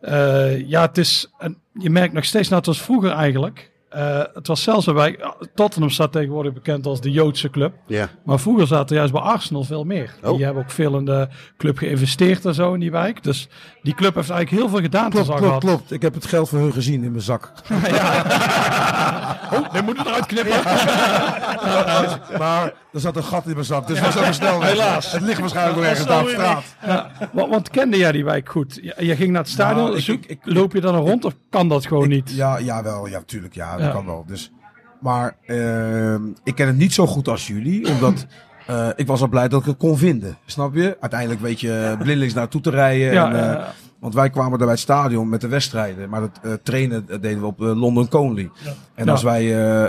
[0.00, 1.30] eh, ja, het is,
[1.72, 3.72] je merkt nog steeds, net als vroeger eigenlijk.
[3.94, 7.72] Eh, het was zelfs een wijk, Tottenham staat tegenwoordig bekend als de Joodse club.
[7.86, 10.14] Ja, Maar vroeger zaten juist bij Arsenal veel meer.
[10.22, 10.36] Oh.
[10.36, 13.22] Die hebben ook veel in de club geïnvesteerd en zo in die wijk.
[13.22, 13.48] Dus
[13.82, 15.10] die club heeft eigenlijk heel veel gedaan.
[15.10, 15.60] Klopt, klopt, gehad.
[15.60, 15.92] klopt.
[15.92, 17.52] Ik heb het geld van hun gezien in mijn zak.
[19.52, 20.52] Oh, dit moet het eruit knippen.
[22.38, 24.62] Maar er zat een gat in mijn zak, dus was even snel.
[24.62, 25.12] Helaas.
[25.12, 26.64] Het ligt waarschijnlijk wel ergens daar op straat.
[26.86, 28.78] Ja, want, want kende jij die wijk goed?
[28.82, 31.00] Je, je ging naar het stadion, Nou, ik- zoek- ik- ik- loop je dan er
[31.00, 32.30] rond of kan dat gewoon niet?
[32.34, 33.54] Ja, jawel, ja, tuurlijk.
[33.54, 33.96] Ja, dat Ja.
[33.96, 34.24] kan wel.
[34.26, 34.52] Dus,
[35.00, 38.26] maar ehm, ik ken het niet zo goed als jullie, omdat
[38.66, 40.36] eh, ik was al blij dat ik het kon vinden.
[40.46, 40.96] Snap je?
[41.00, 43.12] Uiteindelijk weet je blindelings naartoe te rijden.
[43.12, 43.72] Ja, en, eh, ja, ja.
[44.00, 46.08] Want wij kwamen daar bij het stadion met de wedstrijden.
[46.08, 48.50] Maar dat eh, trainen eh, deden we op eh, London Conley.
[48.94, 49.10] En Ja.
[49.10, 49.84] als wij eh,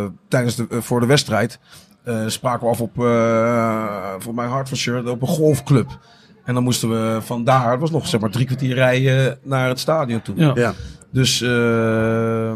[0.00, 1.58] eh, tijdens de, eh, voor de wedstrijd
[2.04, 5.98] eh, spraken we af op, eh voor mijn Hertfordshire, op een golfclub.
[6.44, 9.78] En dan moesten we vandaar, het was nog zeg maar drie kwartier rijden naar het
[9.78, 10.36] stadion toe.
[10.54, 10.72] Ja.
[11.12, 12.52] Dus eh,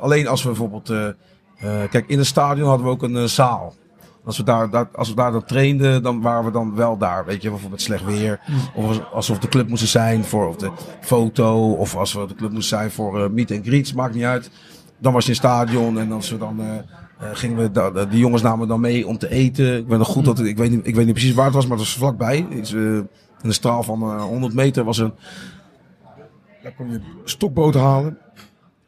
[0.00, 3.74] alleen als we bijvoorbeeld, eh, eh, kijk in het stadion hadden we ook een zaal.
[4.24, 7.24] Als we, daar, daar, als we daar dan trainden, dan waren we dan wel daar.
[7.24, 8.40] Weet je, bijvoorbeeld slecht weer.
[8.74, 11.72] Of als- als we op de club moesten zijn voor of de foto.
[11.72, 14.50] Of als we de club moesten zijn voor meet and greets, maakt niet uit.
[14.98, 16.60] Dan was je in het stadion en als we dan
[17.32, 19.76] gingen we, da- die jongens namen dan mee om te eten.
[19.78, 21.66] Ik weet nog goed dat, ik weet niet, ik weet niet precies waar het was,
[21.66, 22.46] maar het was vlakbij.
[22.50, 23.08] Iets, in
[23.42, 25.12] een straal van eh, 100 meter was een,
[26.64, 28.18] daar kon je stokboot halen.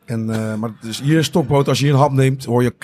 [0.04, 2.74] En, eh, maar dus hier een stokboot, als je een hap neemt, hoor je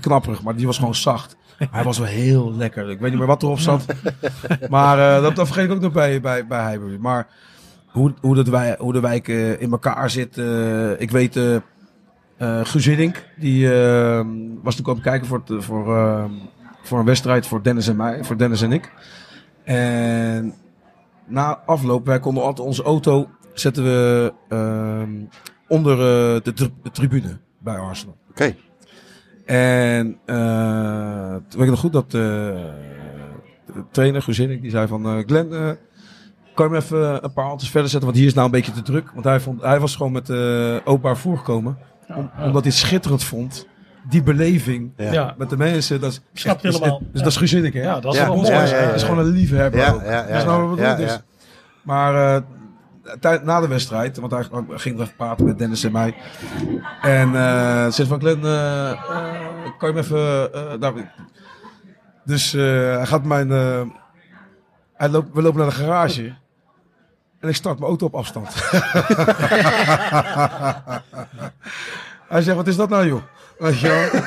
[0.00, 0.42] knapperig.
[0.42, 1.36] Maar die was gewoon zacht.
[1.70, 2.90] Hij was wel heel lekker.
[2.90, 3.84] Ik weet niet meer wat erop zat.
[4.68, 6.96] maar eh, dat, dat vergeet ik ook nog bij, bij, bij Highbury.
[7.00, 7.26] Maar
[7.86, 10.38] hoe, hoe, dat wij, hoe de wijk in elkaar zit.
[10.38, 11.40] eh, ik weet,
[12.72, 13.68] Hiddink, die
[14.62, 16.30] was toen komen kijken voor, het, voor,
[16.82, 18.92] voor een wedstrijd voor Dennis en mij, voor Dennis en ik.
[19.64, 20.54] En
[21.26, 23.28] na afloop, wij konden altijd onze auto
[23.60, 25.10] zetten we ehm,
[25.68, 28.16] onder eh, de, tri- de tribune bij Arsenal.
[28.30, 28.54] Oké.
[29.44, 35.06] En eh toen weet ik nog goed dat eh, de trainer Hiddink, die zei van
[35.06, 35.70] eh Glenn, eh,
[36.54, 38.72] kan je me even een paar handjes verder zetten, want hier is nou een beetje
[38.72, 39.10] te druk.
[39.12, 41.16] Want hij, vond, hij was gewoon met eh openbaar
[42.08, 43.66] om- omdat hij het schitterend vond.
[44.08, 45.12] Die beleving Ja.
[45.12, 45.34] Ja.
[45.38, 47.02] met de mensen, dat is, Snap dus, helemaal.
[47.12, 47.82] dus dat is Hiddink, hè?
[47.82, 48.54] Ja, dat is Ja, wel ja, mooi.
[48.54, 48.80] ja, hè?
[48.80, 50.02] ja, Dat is gewoon een liefhebber Ja, ook.
[50.02, 51.20] ja, ja, Dat is nou wat ik ja, dus.
[51.82, 52.42] Maar eh,
[53.44, 56.14] na de wedstrijd, want hij ging even praten met Dennis en mij.
[57.00, 58.98] En eh zegt van Glenn, eh, eh,
[59.78, 61.10] kan je me even...
[62.24, 63.50] Dus hij gaat mijn...
[64.94, 66.34] hij loopt, we lopen naar de garage.
[67.40, 68.54] En ik start mijn auto op afstand.
[72.28, 73.22] hij zegt, wat is dat nou joh?
[73.58, 74.22] Weet je?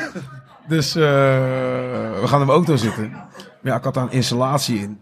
[0.68, 3.12] Dus we gaan in mijn auto zitten.
[3.12, 5.02] Maar ja, ik had daar een installatie in.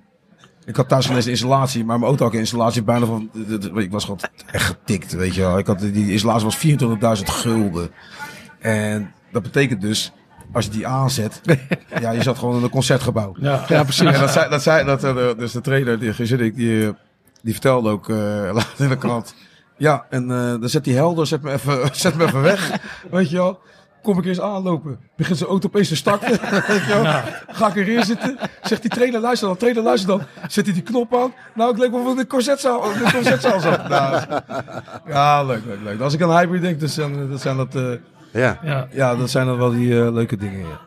[0.67, 3.30] Ik had thuis geen installatie, maar mijn auto had een installatie bijna van...
[3.75, 4.19] Ik was gewoon
[4.51, 5.58] echt getikt, weet je wel.
[5.58, 7.89] Ik had, die installatie was 24.000 gulden.
[8.60, 10.12] En dat betekent dus,
[10.51, 11.41] als je die aanzet...
[12.01, 13.36] ja, je zat gewoon in een concertgebouw.
[13.39, 13.65] Ja.
[13.67, 14.12] Ja, precies.
[14.12, 16.93] En dat zei, dat zei dat, eh, dus de trainer, die, die, die,
[17.41, 18.17] die vertelde ook eh,
[18.53, 19.36] later in de krant.
[19.77, 22.80] Ja, en eh, dan zet die helder, zet me even, zet me even weg.
[23.12, 23.60] Weet je wel.
[24.08, 25.00] Kom ik eens aanlopen.
[25.15, 26.30] Begint zijn auto opeens te starten.
[26.67, 27.22] Weet je wel.
[27.56, 28.38] Ga ik erin zitten.
[28.62, 29.58] Zegt die trainer, luister dan.
[29.58, 30.22] Trainer, luister dan.
[30.48, 31.34] Zet hij die knop aan.
[31.54, 33.88] Nou, ik leek wel in de concertzaal, de concertzaal zat.
[33.89, 34.24] Nou,
[35.08, 36.00] ja, leuk, leuk, leuk.
[36.00, 37.91] Als ik aan hybrid denk, dan zijn dat, zijn dat, eh,
[38.32, 39.15] Ja, Ja.
[39.15, 40.60] dat zijn dan wel die eh, leuke dingen.
[40.60, 40.80] Ja,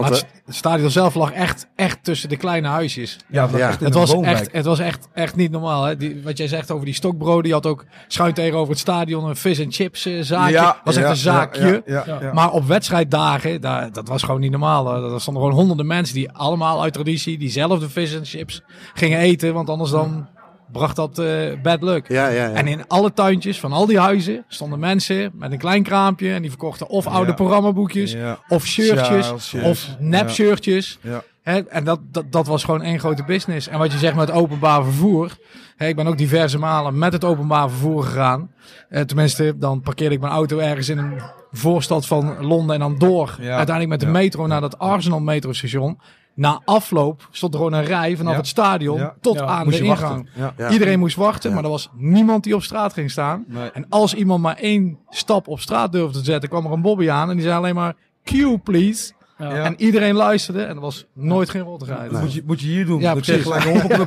[0.00, 3.16] want Maar het, het stadion zelf lag echt, echt tussen de kleine huisjes.
[3.28, 3.68] ja, dat Ja.
[3.68, 5.84] echt Het was, echt, het was echt, echt niet normaal.
[5.84, 5.96] Hè?
[5.96, 7.46] Die, wat jij zegt over die stokbroden.
[7.46, 10.74] Je had ook schuin tegenover het stadion een vis en chips eh, zaakje.
[10.84, 11.82] was echt ja, een zaakje.
[11.86, 12.32] Ja, ja, ja.
[12.32, 15.12] Maar op wedstrijddagen, daar, dat was gewoon niet normaal.
[15.12, 18.62] Er stonden gewoon honderden mensen die allemaal uit traditie diezelfde vis en chips
[18.94, 19.54] gingen eten.
[19.54, 20.28] Want anders dan
[20.72, 22.08] bracht dat eh, bad luck.
[22.08, 22.52] ja, ja, ja.
[22.52, 26.32] En in alle tuintjes van al die huizen stonden mensen met een klein kraampje.
[26.32, 28.16] En die verkochten of oude programmaboekjes,
[28.48, 30.98] of shirtjes, of nepshirtjes.
[31.00, 31.22] Ja.
[31.42, 33.68] Hè, en dat, dat, dat was gewoon één grote business.
[33.68, 35.36] En wat je zegt met openbaar vervoer.
[35.78, 38.50] Ik ben ook diverse malen met het openbaar vervoer gegaan.
[38.88, 41.20] Eh, tenminste, dan parkeerde ik mijn auto ergens in een
[41.52, 43.36] voorstad van Londen en dan door.
[43.38, 46.00] Uiteindelijk met de metro naar dat Arsenal metrostation.
[46.36, 48.38] Na afloop stond er gewoon een rij vanaf Ja.
[48.38, 49.14] het stadion Ja.
[49.20, 49.44] tot Ja.
[49.44, 50.24] aan Moest de je ingang.
[50.34, 50.42] wachten.
[50.42, 50.54] Ja.
[50.56, 50.70] Ja.
[50.70, 51.54] Iedereen moest wachten, Ja.
[51.54, 53.44] maar er was niemand die op straat ging staan.
[53.48, 53.70] Nee.
[53.70, 57.10] En als iemand maar één stap op straat durfde te zetten, kwam er een Bobby
[57.10, 57.94] aan en die zei alleen maar
[58.24, 59.12] Q please.
[59.38, 62.10] En iedereen luisterde en er was nooit geen rottigheid.
[62.10, 63.00] Dat moet, je, moet je hier doen.
[63.00, 63.52] Ja, dat je precies.
[63.52, 64.06] gelijk een.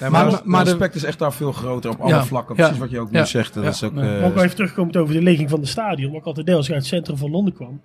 [0.00, 2.54] Nee, Maar- maar, maar maar de- respect is echt daar veel groter op alle vlakken.
[2.56, 3.54] ja, Precies wat je ook ja, nu zegt.
[3.54, 3.68] Dat ja.
[3.70, 4.14] is ook, Nee.
[4.14, 6.10] eh, Maar ook even terugkomend over de legging van de stadion.
[6.10, 7.80] Wat ik altijd deed als ik uit het centrum van Londen kwam.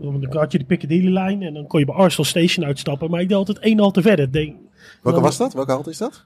[0.00, 3.10] Dan had je de Piccadilly-lijn en dan kon je bij Arsenal Station uitstappen.
[3.10, 4.32] Maar ik deed altijd één hal te verder.
[4.32, 4.56] Denk,
[5.02, 5.52] Welke was dat?
[5.52, 6.24] Welke halte is dat?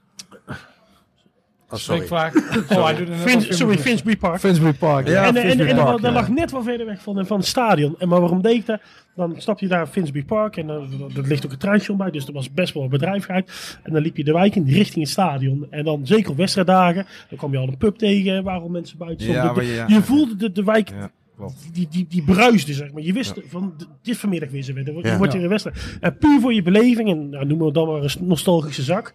[1.69, 2.05] Oh, sorry.
[2.05, 2.33] Sprikvraag.
[2.77, 4.39] Oh, je sorry, moet- Finsbury Park.
[4.39, 5.07] Finsbury Park.
[5.07, 6.11] Ja, en en, en, Finsbury en Park, dat ja.
[6.11, 7.95] lag net wat verder weg van, van het stadion.
[7.99, 8.79] En maar waarom deed ik dat?
[9.15, 12.11] Dan stap je daar Finsbury Park en dan er ligt ook een treinstation bij.
[12.11, 13.77] Dus er was best wel een bedrijvigheid.
[13.83, 15.67] En dan liep je de wijk in richting het stadion.
[15.69, 17.05] En dan zeker op wedstrijddagen.
[17.29, 19.65] Dan kwam je al een pub tegen waar al mensen buiten stonden.
[19.65, 19.85] Ja, ja.
[19.87, 21.69] je voelde de, de wijk Ja, klopt.
[21.73, 23.01] die, die, die bruisde, zeg maar.
[23.03, 25.05] Je wist van, dit vanmiddag weer ze weer.
[25.05, 25.17] Ja.
[25.17, 25.97] wordt je in een wedstrijd.
[26.01, 29.13] En puur voor je beleving, en nou, noemen we dan maar een nostalgische zak.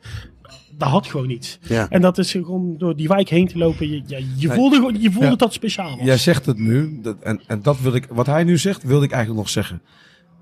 [0.79, 1.59] Dat had gewoon iets.
[1.63, 1.89] Ja.
[1.89, 3.89] En dat is gewoon door die wijk heen te lopen.
[3.91, 5.37] Je, ja, je voelde, gewoon- je voelde Ja.
[5.37, 6.07] dat speciaal was.
[6.07, 7.01] Jij zegt het nu.
[7.03, 9.83] Dat, en, en dat wil ik, wat hij nu zegt, wilde ik eigenlijk nog zeggen.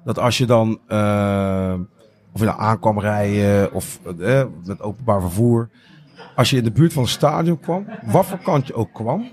[0.05, 1.75] Dat als je dan, eh,
[2.33, 5.69] of je nou aankwam rijden of eh, met openbaar vervoer.
[6.37, 9.29] Als je in de buurt van het stadion kwam, wat voor kant je ook kwam.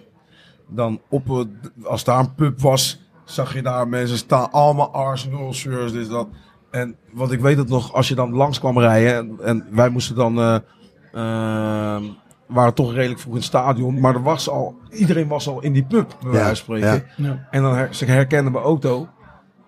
[0.68, 4.52] Dan op, het- als daar een pub was, zag je daar mensen staan.
[4.52, 6.28] Allemaal Arsenal shirts, dit dat.
[6.72, 9.16] En wat ik weet het nog, als je dan langs kwam rijden.
[9.16, 10.56] En, en wij moesten dan, eh,
[11.14, 12.02] eh,
[12.48, 14.00] waren toch redelijk vroeg in het stadion.
[14.00, 17.06] Maar er was al, iedereen was al in die pub, bij wijze van spreken.
[17.18, 17.28] ja.
[17.28, 17.48] Ja.
[17.52, 19.08] En dan her, ze herkenden mijn auto.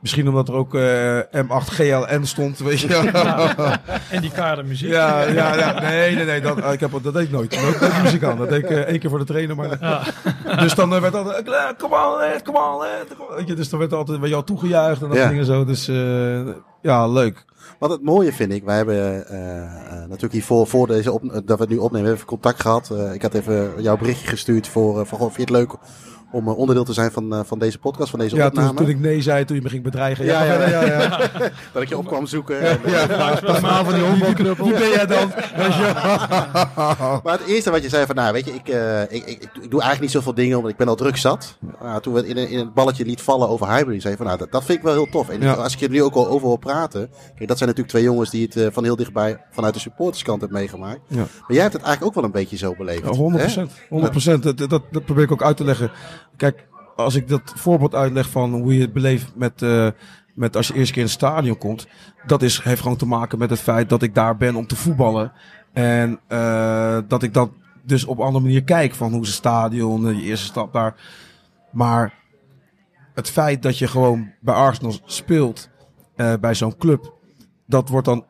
[0.01, 2.87] Misschien omdat er ook eh, M8 GLN stond, weet je.
[3.13, 3.79] Ja,
[4.11, 4.89] En die kadermuziek.
[4.89, 5.79] ja, ja, ja.
[5.79, 6.41] Nee, nee, nee.
[6.41, 7.61] Dat, ik heb, dat deed ik nooit.
[7.61, 8.37] Nooit muziek aan.
[8.37, 9.55] Dat deed ik eh, één keer voor de trainer.
[9.55, 10.13] Maar,
[10.59, 13.35] Dus dan eh, werd altijd, come on, come on, lad, come on.
[13.35, 15.27] Weet je, dus dan werd altijd je, al toegejuicht en dat Ja.
[15.29, 15.65] dingen zo.
[15.65, 16.47] Dus eh,
[16.81, 17.45] ja, leuk.
[17.79, 19.25] Wat het mooie vind ik, wij hebben
[19.99, 22.89] natuurlijk hiervoor, voor deze op, dat we het nu opnemen, even contact gehad.
[22.91, 25.75] Eh, ik had even jouw berichtje gestuurd voor, uh, voor goh, vind je het leuk
[26.31, 28.67] om eh, onderdeel te zijn van, eh, van deze podcast, van deze Ja, opname.
[28.67, 30.25] toen, toen ik nee zei, toen je me ging bedreigen.
[30.25, 31.17] ja, ja, ja, ja,
[31.73, 32.59] Dat ik je op kwam zoeken.
[32.61, 34.65] En, eh, verhaal van die honkbalknuppel.
[34.65, 35.31] Wie ben jij dan?
[37.23, 39.49] Maar het eerste wat je zei van, nou weet je, ik, eh, ik, ik, ik
[39.53, 41.57] doe eigenlijk niet zoveel dingen, want ik ben al druk zat.
[42.01, 44.51] Toen we in, in het balletje liet vallen over hybrid, zei je van, nou dat,
[44.51, 45.29] dat vind ik wel heel tof.
[45.29, 45.53] En Ja.
[45.53, 48.03] als ik je er nu ook al over wil praten, kijk, dat zijn natuurlijk twee
[48.03, 50.99] jongens die het van heel dichtbij vanuit de supporterskant hebben meegemaakt.
[51.07, 51.15] Ja.
[51.17, 53.03] Maar jij hebt het eigenlijk ook wel een beetje zo beleefd.
[53.03, 53.51] Ja, 100 hè?
[53.51, 53.71] procent.
[53.89, 55.91] 100 Dat, dat, dat probeer ik ook uit te leggen.
[56.35, 59.87] Kijk, als ik dat voorbeeld uitleg van hoe je het beleeft met, eh,
[60.33, 61.87] met als je eerst keer in het stadion komt.
[62.25, 64.75] Dat is, heeft gewoon te maken met het feit dat ik daar ben om te
[64.75, 65.31] voetballen.
[65.73, 67.49] En eh, dat ik dat
[67.83, 70.95] dus op een andere manier kijk van hoe het stadion, eh, je eerste stap daar.
[71.71, 72.13] Maar
[73.13, 75.69] het feit dat je gewoon bij Arsenal speelt,
[76.39, 77.13] bij zo'n club,
[77.65, 78.25] dat wordt dan,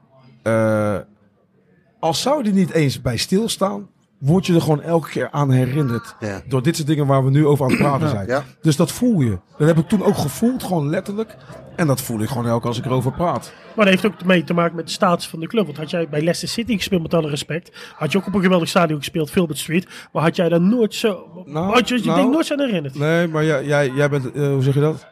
[2.00, 3.88] als zou er niet eens bij stilstaan,
[4.20, 6.16] word je er gewoon elke keer aan herinnerd.
[6.20, 6.42] Ja.
[6.48, 8.28] Door dit soort dingen waar we nu over aan het praten zijn.
[8.28, 8.44] Ja.
[8.62, 9.38] Dus dat voel je.
[9.58, 11.36] Dat heb ik toen ook gevoeld, gewoon letterlijk.
[11.76, 13.54] En dat voel ik gewoon elke keer als ik erover praat.
[13.76, 15.66] Maar dat heeft ook mee te maken met de status van de club.
[15.66, 17.72] Want had jij bij Leicester City gespeeld, met alle respect.
[17.96, 19.88] Had je ook op een geweldig stadion gespeeld, Filbert Street.
[20.12, 21.44] Maar had jij daar nooit zo.
[21.46, 22.96] Nou, had je je nou, denk nooit zo aan herinnerd?
[22.96, 25.08] Nee, maar jij, jij, jij bent, eh, hoe zeg je dat?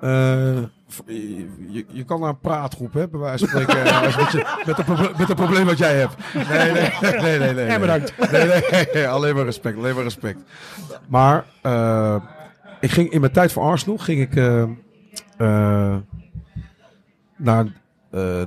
[0.00, 3.84] Eh, v- je, je- kan naar een praatgroep, hè, bij wijze van spreken.
[3.84, 6.14] eh, met, je, met, met een probleem wat jij hebt.
[6.34, 7.38] Nee, nee, nee, nee.
[7.38, 7.66] nee, nee.
[7.66, 8.30] Ja, bedankt.
[8.32, 10.38] Nee, nee, nee, alleen maar respect, alleen maar respect.
[11.08, 12.16] Maar eh,
[12.80, 15.96] ik ging in mijn tijd voor Arsenal ging ik eh,
[17.36, 17.66] naar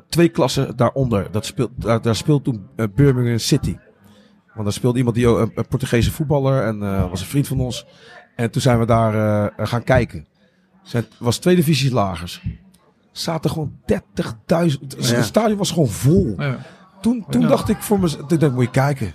[0.09, 1.27] twee klassen daaronder.
[1.31, 3.77] Dat speelt, daar, daar speelt toen Birmingham City.
[4.53, 6.79] Want daar speelde iemand die een, een Portugese voetballer en
[7.09, 7.85] was een vriend van ons.
[8.35, 10.27] En toen zijn we daar gaan kijken.
[10.91, 12.43] Het was twee divisies lagers.
[13.11, 14.79] Zaten gewoon 30.000.
[14.81, 15.21] Het Ja.
[15.21, 16.33] stadion was gewoon vol.
[16.37, 16.57] Ja.
[17.01, 17.47] Toen, toen Ja.
[17.47, 19.13] dacht ik voor mezelf, ik, moet je kijken.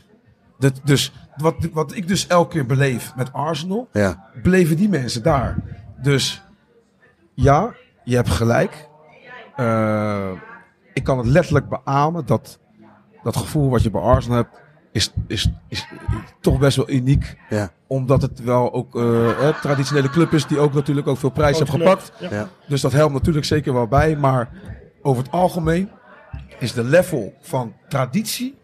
[0.58, 4.28] Dat, dus, wat, wat ik dus elke keer beleef met Arsenal, Ja.
[4.42, 5.56] bleven die mensen daar.
[6.02, 6.42] Dus
[7.34, 8.88] ja, je hebt gelijk.
[9.56, 10.30] Eh,
[10.94, 12.58] ik kan het letterlijk beamen dat
[13.22, 14.60] dat gevoel wat je bij Arsenal hebt,
[14.98, 15.86] is, is, is
[16.40, 17.36] toch best wel uniek.
[17.50, 17.70] Ja.
[17.86, 19.02] Omdat het wel ook eh,
[19.40, 22.12] een traditionele club is die ook natuurlijk ook veel prijs heeft gepakt.
[22.30, 22.48] Ja.
[22.68, 24.16] Dus dat helpt natuurlijk zeker wel bij.
[24.16, 24.48] Maar
[25.02, 25.90] over het algemeen
[26.58, 28.54] is de level van traditie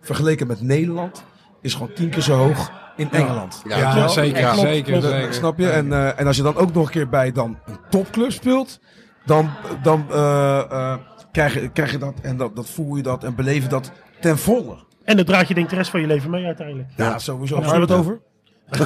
[0.00, 1.24] vergeleken met Nederland
[1.60, 3.62] is gewoon tien keer zo hoog in Engeland.
[3.68, 4.54] Ja, zeker, Ja.
[4.54, 5.14] zeker, klopt.
[5.14, 5.34] zeker.
[5.34, 5.70] Snap je?
[5.70, 8.80] En, eh, en als je dan ook nog een keer bij dan een topclub speelt,
[9.24, 9.50] dan,
[9.82, 10.94] dan eh, eh,
[11.32, 13.90] krijg, je, krijg je dat en dat, dat voel je dat en beleef je dat
[14.20, 14.76] ten volle.
[15.04, 16.88] En dat draag je denk ik de rest van je leven mee uiteindelijk.
[16.96, 17.54] Ja, sowieso.
[17.60, 18.20] Waar hebben we het over?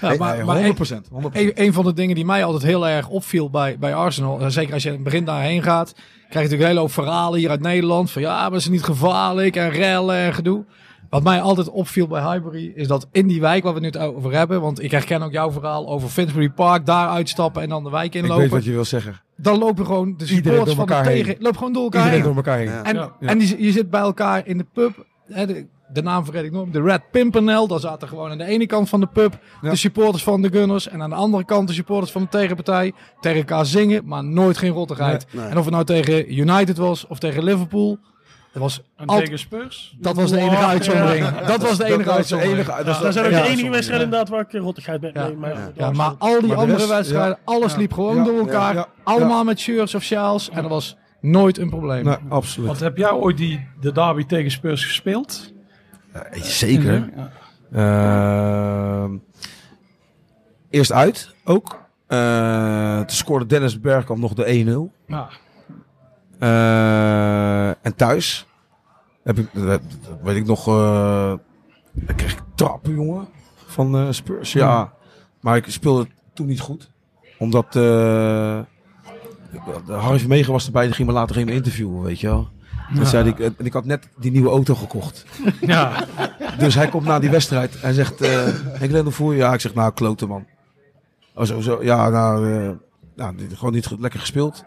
[0.00, 0.78] Ja, maar, Nee, maar 100%.
[0.78, 1.32] 100%.
[1.32, 4.52] een, een van de dingen die mij altijd heel erg opviel bij, bij Arsenal, en
[4.52, 7.38] zeker als je in het begin daarheen gaat, krijg je natuurlijk een hele hoop verhalen
[7.38, 8.10] hier uit Nederland.
[8.10, 10.64] Van ja, maar ze niet gevaarlijk en rellen en gedoe.
[11.10, 14.00] Wat mij altijd opviel bij Highbury is dat in die wijk waar we het nu
[14.00, 17.68] het over hebben, want ik herken ook jouw verhaal over Finsbury Park, daar uitstappen en
[17.68, 18.48] dan de wijk Ik weet inlopen.
[18.50, 19.20] wat je wil zeggen.
[19.36, 21.22] Dan lopen gewoon de Iedereen supporters van de elkaar heen.
[21.24, 22.34] tegen, lopen gewoon door elkaar Iedereen heen.
[22.34, 22.68] door elkaar heen.
[22.68, 22.82] Ja.
[22.84, 23.28] En, Ja.
[23.28, 25.06] en die, je zit bij elkaar in de pub.
[25.26, 26.72] Hè, de, de naam vergeet ik nooit.
[26.72, 27.66] De Red Pimpernel.
[27.68, 29.70] Daar zaten gewoon aan de ene kant van de pub Ja.
[29.70, 30.88] de supporters van de Gunners.
[30.88, 32.92] En aan de andere kant de supporters van de tegenpartij.
[33.20, 35.26] Tegen elkaar zingen, maar nooit geen rottigheid.
[35.32, 35.50] Nee, nee.
[35.52, 37.98] En of het nou tegen United was of tegen Liverpool.
[38.58, 39.96] Dat was, al- tegen Spurs?
[40.00, 41.38] dat was de enige uitzondering.
[41.38, 42.54] Dat was de enige Dat uitzondering.
[42.58, 45.10] enige- dat zijn ook de enige wedstrijden inderdaad waar ik eh, rottigheid ben.
[45.14, 45.26] Ja.
[45.26, 45.70] Nee, maar, Ja.
[45.74, 48.24] Ja, maar al die Maar andere rest- wedstrijden, alles liep gewoon Ja.
[48.24, 48.74] door elkaar.
[48.74, 48.80] Ja.
[48.80, 48.86] Ja.
[49.04, 50.50] Allemaal met shirts of sjaals.
[50.50, 52.04] En dat was nooit een probleem.
[52.04, 52.66] Nee, absoluut.
[52.68, 55.52] Want heb jij ooit die, de derby tegen Spurs gespeeld?
[56.32, 57.10] Zeker.
[57.16, 57.30] Ja.
[59.02, 59.10] Ehm,
[60.70, 61.86] eerst uit ook.
[62.06, 64.92] Eh, toen scoorde Dennis Bergkamp nog de 1-0.
[65.06, 65.28] Ja.
[66.38, 68.46] Eh, en thuis
[69.28, 69.64] heb ik, dat,
[70.08, 71.32] dat weet ik nog, eh
[71.92, 73.28] dan kreeg ik trappen, jongen,
[73.66, 74.52] van eh, Spurs.
[74.52, 74.92] Ja,
[75.40, 76.90] maar ik speelde toen niet goed.
[77.38, 78.64] Omdat de
[79.86, 82.48] Harry Vermegen was erbij, die ging me later geen interviewen, weet je wel.
[82.94, 85.24] Dat zei ik, en ik had net die nieuwe auto gekocht.
[85.60, 86.06] ja.
[86.58, 89.38] Dus hij komt na die wedstrijd en zegt, eh ik hoe voel je?
[89.38, 90.46] Ja, ik zeg, nou, klote man.
[91.34, 92.70] Oh, zo, zo, ja, nou, eh,
[93.16, 94.64] nou, gewoon niet goed- lekker gespeeld.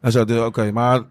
[0.00, 1.02] Hij zei, oké, maar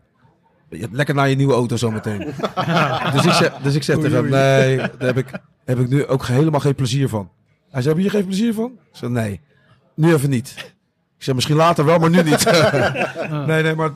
[0.70, 2.20] lekker naar je nieuwe auto zometeen.
[3.14, 5.32] dus, ik zeg, dus ik zeg tegen hem, nee, daar heb ik,
[5.66, 7.30] heb ik nu ook helemaal geen plezier van.
[7.70, 8.72] Hij zei, heb je hier geen plezier van?
[8.72, 9.42] Ik zei, nee,
[9.96, 10.54] nu even niet.
[11.18, 12.46] Ik zeg, misschien later wel, maar nu niet.
[13.48, 13.92] nee, nee, maar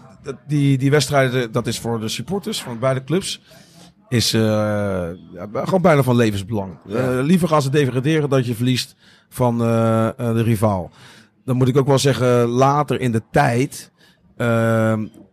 [0.47, 3.41] die, die wedstrijden, dat is voor de supporters van beide clubs
[4.11, 4.41] is eh,
[5.33, 6.77] ja, gewoon bijna van levensbelang.
[6.85, 6.97] Ja.
[6.97, 8.95] Eh, liever gaan ze degraderen dat je verliest
[9.29, 10.91] van eh, de rivaal.
[11.45, 13.91] Dan moet ik ook wel zeggen, later in de tijd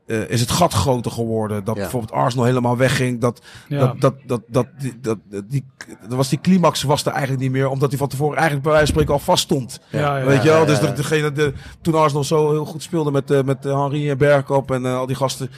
[0.09, 1.64] eh, is het gat groter geworden.
[1.64, 1.81] Dat Ja.
[1.81, 3.21] bijvoorbeeld Arsenal helemaal wegging.
[3.21, 3.79] Dat, Ja.
[3.79, 5.18] dat, dat, dat, dat, die, dat,
[5.49, 5.64] die,
[6.01, 7.68] dat was die climax was er eigenlijk niet meer.
[7.68, 9.81] Omdat die van tevoren eigenlijk bij wijze van spreken al vast stond.
[9.88, 10.61] Ja, ja, Weet je wel?
[10.61, 14.11] ja, dus degene, de, toen Arsenal zo heel goed speelde met, eh, met eh, Henry
[14.11, 15.51] en Bergkamp en al die gasten.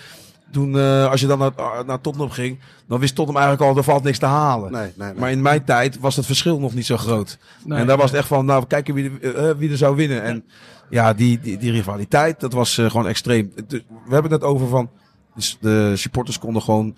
[0.53, 1.53] Toen, eh, als je dan naar,
[1.87, 2.59] naar Tottenham ging,
[2.89, 4.73] dan wist Tottenham eigenlijk al, er valt niks te halen.
[4.73, 5.19] Nee, nee, nee.
[5.21, 7.39] Maar in mijn tijd was het verschil nog niet zo groot.
[7.65, 9.11] Nee, en daar was het echt van, nou, we kijken wie,
[9.57, 10.23] wie er zou winnen.
[10.23, 10.45] En
[10.91, 13.53] ja, die, die, die rivaliteit, dat was eh, gewoon extreem.
[13.69, 14.91] We hebben het over van,
[15.35, 16.97] dus de supporters konden gewoon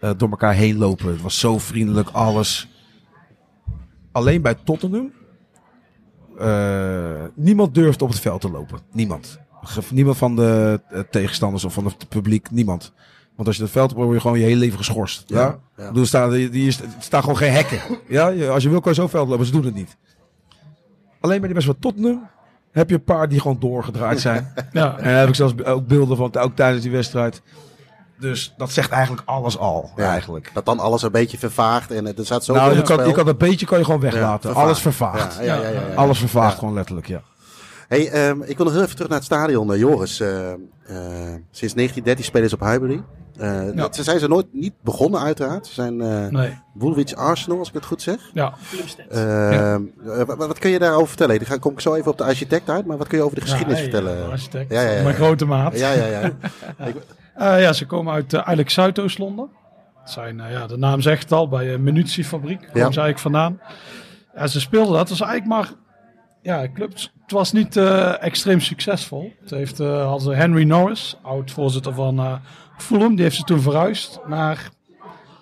[0.00, 1.06] eh, door elkaar heen lopen.
[1.06, 2.68] Het was zo vriendelijk, alles.
[4.12, 5.12] Alleen bij Tottenham,
[6.38, 8.78] eh, niemand durfde op het veld te lopen.
[8.92, 9.40] Niemand.
[9.90, 12.92] Niemand van de tegenstanders of van het publiek, niemand.
[13.36, 15.24] Want als je het veld op word je gewoon je hele leven geschorst.
[15.26, 15.40] Ja?
[15.40, 16.00] Ja, ja.
[16.00, 17.80] Er staan, die, is- staan gewoon geen hekken.
[18.08, 18.46] Ja?
[18.48, 19.96] Als je wil kan je zo veld lopen, ze doen het niet.
[21.20, 22.30] Alleen bij die best wel Tottenham
[22.72, 24.52] heb je een paar die gewoon doorgedraaid zijn.
[24.72, 24.98] Ja.
[24.98, 27.42] en daar heb ik zelfs ook beelden van, ook tijdens die wedstrijd.
[28.18, 30.50] Dus dat zegt eigenlijk alles al, Ja, eigenlijk.
[30.54, 33.24] Dat dan alles een beetje vervaagt en er staat zo Nou, je kan, je kan
[33.26, 34.40] dat beetje kan je gewoon weglaten.
[34.40, 34.66] vervaagd.
[34.66, 35.36] alles vervaagt.
[35.36, 35.94] Ja, ja, ja, ja, ja.
[35.94, 37.22] Alles vervaagt gewoon letterlijk, ja.
[37.88, 40.20] Hey, ehm, ik wil nog heel even terug naar het stadion, eh, Joris.
[40.20, 40.56] Eh, eh,
[41.50, 43.02] sinds 1913 spelen ze op Highbury.
[43.38, 45.66] Eh, dat- Ze zijn ze nooit niet begonnen uiteraard.
[45.66, 48.16] Ze zijn eh Nee, Woolwich Arsenal, als ik het goed zeg.
[48.32, 48.54] ja.
[48.70, 49.06] Clubstat.
[49.08, 49.76] Eh,
[50.26, 51.36] wat, wat kun je daarover vertellen?
[51.38, 53.36] Dan ga- kom ik zo even op de architect uit, maar wat kun je over
[53.36, 54.30] de geschiedenis Ja, hey, vertellen?
[54.30, 54.72] architect.
[54.72, 55.02] Ja, ja, ja.
[55.02, 55.78] Mijn grote maat.
[55.78, 56.30] Ja, ja, ja.
[57.34, 59.48] Eh, ja, ze komen uit eigenlijk Zuidoost-Londen.
[60.00, 62.92] Het zijn, ja, de naam zegt het al, bij een munitiefabriek komen Ja.
[62.92, 63.60] ze eigenlijk vandaan.
[64.34, 65.08] Ja, ze speelden dat.
[65.08, 65.72] Het was eigenlijk maar,
[66.42, 69.32] ja, club, het was niet eh, extreem succesvol.
[69.40, 72.34] Het heeft, eh hadden ze Henry Norris, oud-voorzitter van eh,
[72.76, 74.68] Fulham, die heeft ze toen verhuisd naar,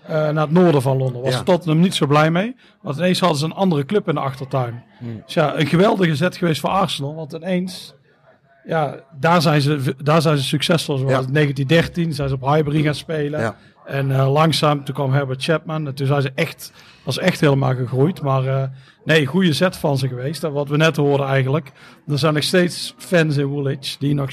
[0.03, 1.23] eh, naar het noorden van Londen.
[1.23, 1.43] Was Ja.
[1.43, 4.83] Tottenham niet zo blij mee, want ineens hadden ze een andere club in de achtertuin.
[5.25, 7.95] Dus ja, een geweldige zet geweest voor Arsenal, want ineens...
[8.65, 10.97] Ja, daar zijn ze, daar zijn ze succesvol.
[10.97, 11.19] Zoals Ja.
[11.27, 13.41] in 1913 zijn ze op Highbury gaan spelen.
[13.41, 13.57] Ja.
[13.85, 15.87] En eh, langzaam, toen kwam Herbert Chapman.
[15.87, 16.73] En toen zijn ze echt,
[17.05, 18.23] was echt helemaal gegroeid.
[18.23, 18.63] Maar eh,
[19.05, 20.45] nee, goede zet van ze geweest.
[20.45, 21.73] En wat we net hoorden eigenlijk.
[22.09, 24.31] Er zijn nog steeds fans in Woolwich die nog...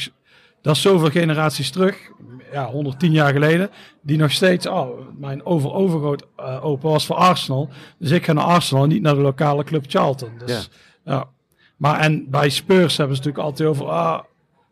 [0.61, 1.95] Dat is zoveel generaties terug.
[2.51, 3.69] Ja, 110 jaar geleden.
[4.01, 4.67] Die nog steeds...
[4.67, 7.69] Oh, mijn over overgroot eh, opa was voor Arsenal.
[7.99, 10.31] Dus ik ga naar Arsenal en niet naar de lokale club Charlton.
[10.45, 10.69] Dus,
[11.05, 11.29] ja.
[11.77, 13.85] Maar en bij Spurs hebben ze natuurlijk altijd over...
[13.85, 14.19] Ah,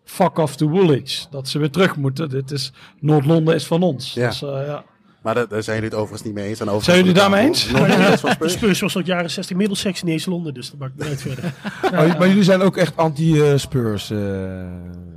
[0.03, 1.27] fuck off to Woolwich.
[1.29, 2.29] Dat ze weer terug moeten.
[2.29, 2.71] Dit is...
[2.99, 4.13] Noord-Londen is van ons.
[4.13, 4.27] Ja.
[4.27, 4.83] Dus, eh, ja.
[5.25, 6.59] Maar daar, daar zijn jullie het overigens niet mee eens.
[6.59, 7.69] En Zijn jullie daarmee eens?
[8.31, 8.53] Spurs?
[8.53, 11.53] Spurs was tot jaren 60 Middlesex in eerste Londen, dus dat maakt niet uit verder.
[11.91, 14.11] Maar, maar jullie zijn ook echt anti-Spurs.
[14.11, 14.17] eh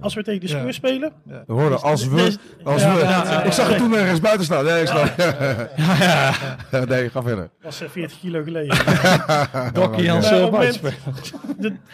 [0.00, 1.12] Als we tegen de Spurs spelen,
[1.46, 2.36] we hoorden als we.
[2.64, 3.00] Als Ja, we.
[3.00, 4.64] ja, ja, ik zag het toen ergens buiten staan.
[4.64, 5.12] Nee, ik snap.
[5.76, 6.34] Ja,
[6.88, 7.50] Nee, ga verder.
[7.62, 8.76] was eh, 40 kilo geleden.
[9.72, 10.82] Dokkie en Maar zo op, het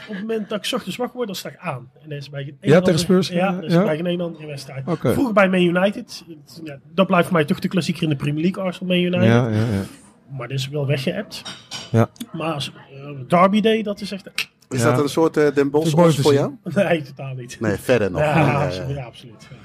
[0.08, 1.90] moment, het dat ik ochtends wakker word, dan sta ik aan.
[2.02, 3.82] En dat is bij Ja, tegen Spurs, Ja, eh, dat is ja?
[3.84, 4.84] bij geen één andere wedstrijd.
[5.00, 6.22] Vroeger bij Man United.
[6.28, 9.04] Het- Ja, dat blijft voor mij toch de klassieker in de Premier League, Arsenal Man
[9.04, 9.26] United.
[9.26, 9.82] Ja, ja, ja.
[10.36, 11.42] Maar dat is wel weggeëpt.
[11.90, 12.08] Ja.
[12.32, 14.30] Maar als eh, Derby Day, dat is echt...
[14.68, 14.90] Is Ja.
[14.90, 16.32] dat een soort eh Den Bosch voor zien.
[16.32, 16.52] jou?
[16.64, 17.60] Nee, totaal niet.
[17.60, 18.20] Nee, verder nog.
[18.20, 18.96] Ja, Nee, absoluut.
[18.96, 19.46] Ja, absoluut.
[19.50, 19.56] Ja.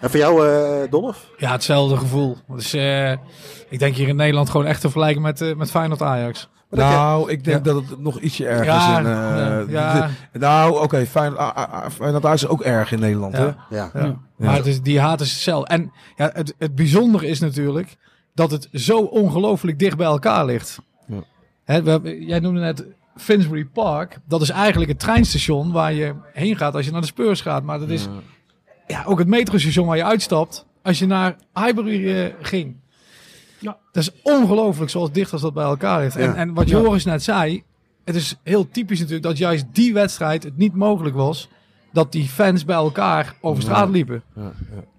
[0.00, 1.30] En voor jou, eh Dolf?
[1.36, 2.36] Ja, hetzelfde gevoel.
[2.48, 3.12] Dus eh,
[3.68, 6.48] ik denk hier in Nederland gewoon echt te vergelijken met, eh met Feyenoord Ajax.
[6.70, 7.72] Nou, ik denk Ja.
[7.72, 8.98] dat het nog ietsje erger Ja, is.
[8.98, 11.32] In, eh, ja, de- nou, oké, fijn.
[11.92, 13.56] Feyenoord Ajax is ook erg in Nederland, Ja.
[13.68, 13.76] hè?
[13.76, 13.90] Ja.
[13.94, 14.16] Ja.
[14.36, 15.68] Maar het is, die haat is hetzelfde.
[15.74, 17.96] En ja, het, het bijzondere is natuurlijk
[18.34, 20.78] dat het zo ongelooflijk dicht bij elkaar ligt.
[21.06, 21.22] Ja.
[21.64, 22.84] Hè, we jij noemde net
[23.16, 24.18] Finsbury Park.
[24.28, 27.62] Dat is eigenlijk het treinstation waar je heen gaat als je naar de Spurs gaat.
[27.62, 28.08] Maar dat is
[28.86, 32.76] ja, ook het metrostation waar je uitstapt als je naar Highbury eh, ging.
[33.58, 33.76] Ja.
[33.92, 36.16] Dat is ongelooflijk zoals dicht als dat bij elkaar ligt.
[36.16, 36.34] En, Ja.
[36.34, 37.62] en wat Joris net zei,
[38.04, 41.48] het is heel typisch natuurlijk dat juist die wedstrijd het niet mogelijk was
[41.96, 44.22] dat die fans bij elkaar over straat liepen.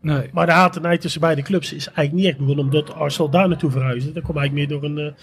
[0.02, 0.30] Nee.
[0.34, 3.72] Maar de hatenij tussen beide clubs is eigenlijk niet echt begonnen omdat Arsenal daar naartoe
[3.72, 4.12] verhuisde.
[4.12, 5.14] Dat kwam eigenlijk meer door een, eh,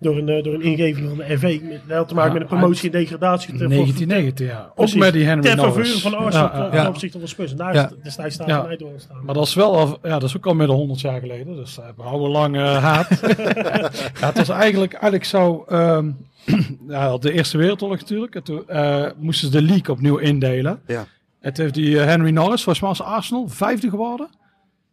[0.00, 1.60] door een, eh, door een ingeving van de FV.
[1.62, 3.56] Met- Dat had te maken Ja, met een promotie en degradatie.
[3.56, 4.64] ter- 1990, ja.
[4.68, 4.94] Ook Precies.
[5.00, 7.50] met die Henry Ter faveur van Arsenal Ja, ja, ten opzichte van Spurs.
[7.50, 7.86] En daar Ja.
[7.88, 8.76] is destijds staat Ja.
[8.76, 9.24] door ontstaan.
[9.24, 11.56] Maar dat is wel al, ja, dat is ook al meer dan 100 jaar geleden.
[11.56, 13.08] Dus hebben we al lang eh, haat.
[14.20, 16.10] ja, het was eigenlijk, eigenlijk zou, ehm,
[16.88, 18.34] ja, de Eerste Wereldoorlog natuurlijk.
[18.34, 20.80] En toen eh, moesten ze de league opnieuw indelen.
[20.86, 21.04] Ja.
[21.42, 24.28] Het heeft die eh, Henry Norris, volgens mij Arsenal, vijfde geworden.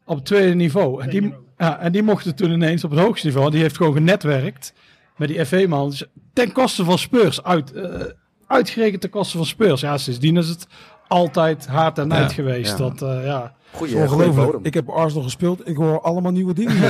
[0.05, 1.01] Op het tweede niveau.
[1.01, 3.51] En die, ja, en die mochten toen ineens op het hoogste niveau.
[3.51, 4.73] Die heeft gewoon genetwerkt
[5.17, 5.89] met die FV-man.
[5.89, 7.43] Dus ten koste van Spurs.
[7.43, 7.89] Uit, eh,
[8.47, 9.81] uitgerekend ten koste van Spurs.
[9.81, 10.67] Ja, sindsdien is het
[11.07, 12.71] altijd haat en nijd geweest.
[12.71, 12.77] ja.
[12.77, 13.53] Dat, eh, ja.
[13.71, 14.65] Goeie, Ongelooflijk.
[14.65, 15.67] Ik heb Arsenal gespeeld.
[15.67, 16.75] Ik hoor allemaal nieuwe dingen.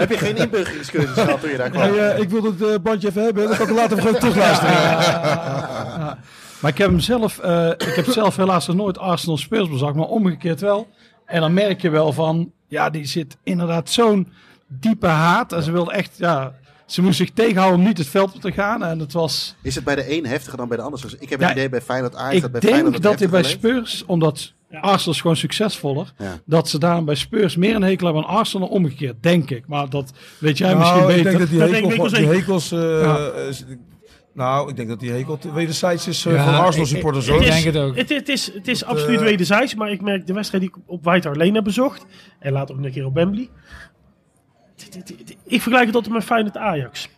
[0.00, 1.94] Heb je geen inburgeringscursus gehad toen je daar kwam?
[2.16, 3.48] Ik wil het bandje even hebben.
[3.48, 6.18] Dan kan ik later even terugluisteren.
[6.64, 9.94] Maar ik heb hem zelf, eh, ik heb zelf helaas nog nooit Arsenal Spurs bezag,
[9.94, 10.88] maar omgekeerd wel.
[11.26, 14.28] En dan merk je wel van, ja, die zit inderdaad zo'n
[14.68, 15.52] diepe haat.
[15.52, 16.54] En ze wilde echt, ja,
[16.86, 18.84] ze moest zich tegenhouden om niet het veld op te gaan.
[18.84, 21.00] En het was, Is het bij de een heftiger dan bij de ander?
[21.00, 23.02] Dus ik heb Ja, het idee bij Feyenoord Ajax dat ik bij Feyenoord denk het
[23.02, 23.50] dat hij bij.
[23.50, 24.80] Spurs, omdat Ja.
[24.80, 26.38] Arsenal is gewoon succesvoller, Ja.
[26.44, 29.66] dat ze daarom bij Spurs meer een hekel hebben aan Arsenal dan omgekeerd, denk ik.
[29.66, 31.24] Maar dat weet jij misschien Nou, ik beter.
[31.30, 32.72] denk dat die Dat denk ik hekel, die hekels...
[32.72, 33.30] eh, Ja.
[34.34, 37.26] Nou, ik denk dat die hekel te- wederzijds is eh, Ja, van Arsenal supporters.
[37.26, 37.42] ik- hoor.
[37.42, 37.96] ik denk het ook.
[37.96, 40.82] Het, het is, het is absoluut eh, wederzijds, maar ik merk de wedstrijd die ik
[40.86, 42.06] op White Hart Lane heb bezocht,
[42.38, 43.48] en later ook een keer op Wembley.
[45.44, 47.08] Ik vergelijk het altijd met Feyenoord Ajax.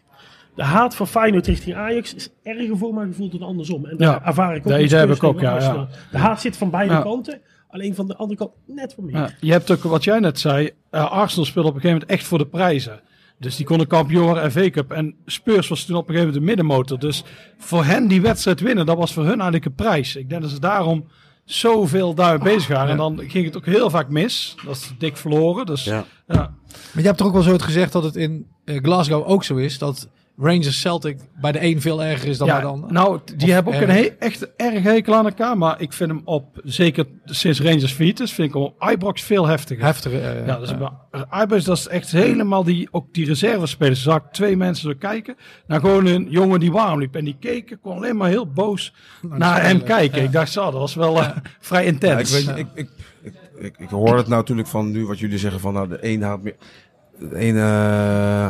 [0.54, 3.86] De haat van Feyenoord richting Ajax is erger voor mijn gevoel dan andersom.
[3.86, 5.88] En daar Ja, ervaar ik ook idee heb ik ook, ja.
[6.10, 7.00] De haat zit van beide Ja.
[7.02, 9.16] kanten, alleen van de andere kant net wat meer.
[9.16, 10.70] Ja, je hebt ook wat jij net zei.
[10.90, 13.00] eh, Arsenal speelde op een gegeven moment echt voor de prijzen.
[13.38, 14.90] Dus die konden kampioen worden en V-Cup.
[14.90, 16.98] En Spurs was toen op een gegeven moment de middenmotor.
[16.98, 17.24] Dus
[17.58, 20.16] voor hen die wedstrijd winnen, dat was voor hun eigenlijk een prijs.
[20.16, 21.06] Ik denk dat ze daarom
[21.44, 22.90] zoveel daarmee bezig waren.
[22.90, 24.54] En dan ging het ook heel vaak mis.
[24.64, 25.66] Dat is dik verloren.
[25.66, 26.04] Dus Ja.
[26.26, 26.54] ja.
[26.66, 29.44] Maar je hebt toch ook wel zo het gezegd dat het in eh, Glasgow ook
[29.44, 29.78] zo is.
[29.78, 30.08] Dat
[30.38, 32.92] Rangers Celtic bij de een veel erger is dan bij de ander.
[32.92, 33.88] nou, die Of hebben ook erg.
[33.90, 35.58] een he- echt erg hekel aan elkaar.
[35.58, 39.46] Maar ik vind hem op, zeker sinds Rangers Vitus, vind ik hem op Ibrox veel
[39.46, 39.84] heftiger.
[39.84, 40.18] Heftige.
[40.20, 40.78] eh, Ja, dus eh,
[41.10, 44.02] bij Ibrox, dat is echt helemaal die, ook die reservespelers.
[44.02, 45.36] Zag ik twee mensen zo kijken.
[45.66, 47.16] Nou, gewoon een jongen die warm liep.
[47.16, 50.22] En die keken, kon alleen maar heel boos naar hem kijken.
[50.22, 51.28] Ik dacht, zo, dat was wel eh,
[51.60, 52.44] vrij Ja, ik, intens.
[52.44, 52.88] weet, ik, ik,
[53.22, 55.98] ik, ik, ik hoor het nou natuurlijk van nu wat jullie zeggen van nou de
[56.00, 56.56] een haat meer,
[57.18, 57.60] de ene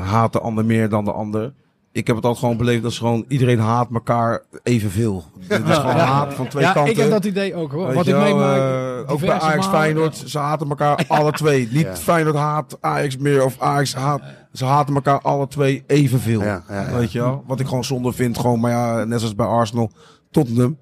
[0.05, 1.53] haat de ander meer dan de ander.
[1.97, 5.25] Ik heb het altijd gewoon beleefd dat ze gewoon iedereen haat elkaar evenveel.
[5.49, 6.05] Het is gewoon Ja.
[6.05, 6.93] haat van twee ja, kanten.
[6.93, 7.87] ik heb dat idee ook hoor.
[7.87, 8.59] Weet Wat ik meemaak.
[9.07, 11.69] eh, ook bij Ajax Feyenoord, ze haten elkaar alle twee.
[11.73, 11.87] Niet.
[11.89, 14.21] Feyenoord haat Ajax meer of Ajax haat.
[14.53, 16.43] Ze haten elkaar alle twee evenveel.
[16.43, 16.97] Ja, ja, ja.
[16.97, 17.45] Weet je wel?
[17.47, 19.91] Wat ik gewoon zonde vind, gewoon, maar ja, net zoals bij Arsenal,
[20.31, 20.79] Tottenham.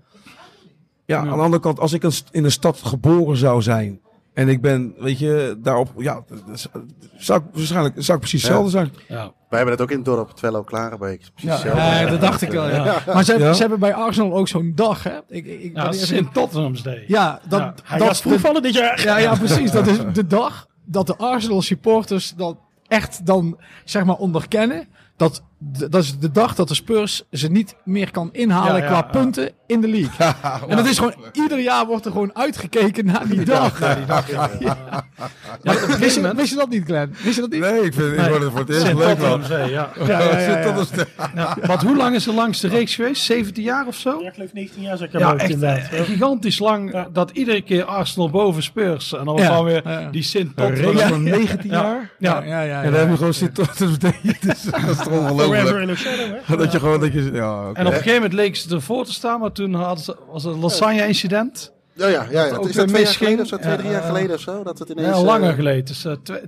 [1.04, 4.00] Ja, aan de andere kant, als ik in een stad geboren zou zijn
[4.34, 6.24] en ik ben, weet je, daarop, ja,
[7.16, 8.48] zou ik waarschijnlijk zou ik precies Ja.
[8.48, 8.92] hetzelfde zijn.
[9.08, 9.32] Ja.
[9.48, 11.18] Wij hebben het ook in het dorp, Twello Klarenbeek.
[11.18, 11.80] Precies Ja, hetzelfde.
[11.80, 12.68] Ja, dat dacht ik wel.
[12.68, 13.02] Ja.
[13.14, 13.52] Maar ze, Ja.
[13.52, 15.02] ze hebben bij Arsenal ook zo'n dag.
[15.02, 15.12] Hè?
[15.28, 17.04] Ik, ik, Ja, dat is- Sint Tottenham's Day.
[17.06, 17.74] ja, dat, Ja.
[17.84, 19.02] Hij dat proefvallen dit jaar.
[19.02, 19.70] Ja, ja, precies.
[19.70, 22.56] Dat is de dag dat de Arsenal supporters dat
[22.88, 24.86] echt dan, zeg maar, onderkennen.
[25.16, 28.86] Dat, dat is de dag dat de Spurs ze niet meer kan inhalen Ja, ja,
[28.86, 29.02] qua ja.
[29.02, 30.26] punten in de league.
[30.68, 33.78] En dat is gewoon, ieder jaar wordt er gewoon uitgekeken naar die dag.
[35.98, 36.38] Wist, je, moment...
[36.38, 37.14] wist je dat niet, Glenn?
[37.22, 37.60] Wist je dat niet?
[37.60, 38.28] Nee, ik vind ik Nee.
[38.28, 39.42] word het voor het eerst leuk man.
[39.50, 39.66] Ja.
[39.68, 40.72] Ja, ja, ja, ja.
[40.72, 43.22] Dat is de- Ja, want hoe lang is er langs de reeks geweest?
[43.22, 44.18] 17 jaar of zo?
[44.20, 45.90] Ja, ik geloof 19 jaar ik Ja, hebben echt inderdaad.
[45.92, 46.92] eh, gigantisch lang.
[46.92, 47.08] Ja.
[47.12, 49.12] Dat iedere keer Arsenal boven Spurs.
[49.12, 50.10] En dan was dan weer ja.
[50.10, 51.08] die Sint Een race Tottenham.
[51.08, 51.82] van 19 Ja.
[51.82, 52.10] jaar.
[52.18, 52.82] Ja, ja, ja.
[52.82, 54.42] En dan heb je gewoon zit tot het betekent.
[54.42, 56.06] Dus dat is toch Forever ongelooflijk.
[56.06, 56.56] in a shadow, hè?
[56.56, 57.78] Dat je gewoon, dat je, ja, oké.
[57.78, 60.44] En op een gegeven moment leek ze ervoor te staan, maar toen hadden ze, was
[60.44, 61.72] het een lasagne-incident.
[61.92, 62.56] Ja, ja, ja, ja.
[62.56, 63.56] ook Is dat twee jaar geleden of zo?
[63.56, 64.62] Twee, drie jaar geleden of zo?
[64.62, 65.06] Dat het ineens...
[65.08, 65.84] Ja, eh, langer geleden.
[65.84, 66.40] Dus, eh, twee-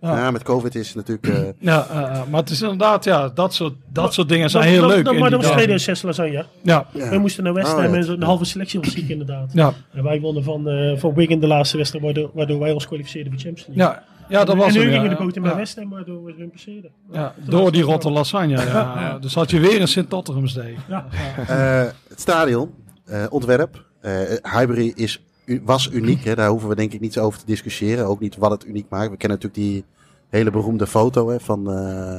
[0.00, 1.26] Ja, met COVID is het natuurlijk...
[1.26, 1.86] eh, ja,
[2.30, 5.04] maar het is inderdaad, ja, dat soort, dat soort dingen zijn Dat- heel dat- leuk.
[5.04, 5.56] dat- Maar dat was dagen.
[5.64, 6.44] 2006 lasagne.
[6.62, 7.08] Ja, ja.
[7.10, 7.96] We moesten naar West Oh, Ham ja.
[7.96, 9.50] en zo- de halve selectie was ziek inderdaad.
[9.52, 12.86] ja, En wij wonnen van, eh van Wigan de laatste wedstrijd, waardoor, waardoor wij ons
[12.86, 13.94] kwalificeerden voor Champions League.
[13.94, 14.94] ja, ja, dat was en nu hem, ja.
[15.00, 15.56] gingen de boot in bij Ja.
[15.56, 16.90] West Ham, waardoor we hun passeerden.
[17.12, 18.56] Ja, door die rotte lasagne.
[18.66, 19.18] Ja.
[19.18, 20.76] Dus had je weer een Sint Tottenham's Day.
[20.88, 21.06] Ja.
[21.48, 22.70] Eh, het stadion,
[23.04, 23.84] eh, ontwerp.
[24.00, 24.12] eh
[24.42, 25.22] Highbury is,
[25.62, 26.24] was uniek.
[26.24, 26.34] Hè?
[26.34, 28.06] Daar hoeven we denk ik niet zo over te discussiëren.
[28.06, 29.10] Ook niet wat het uniek maakt.
[29.10, 29.84] We kennen natuurlijk die
[30.28, 32.18] hele beroemde foto hè, van eh,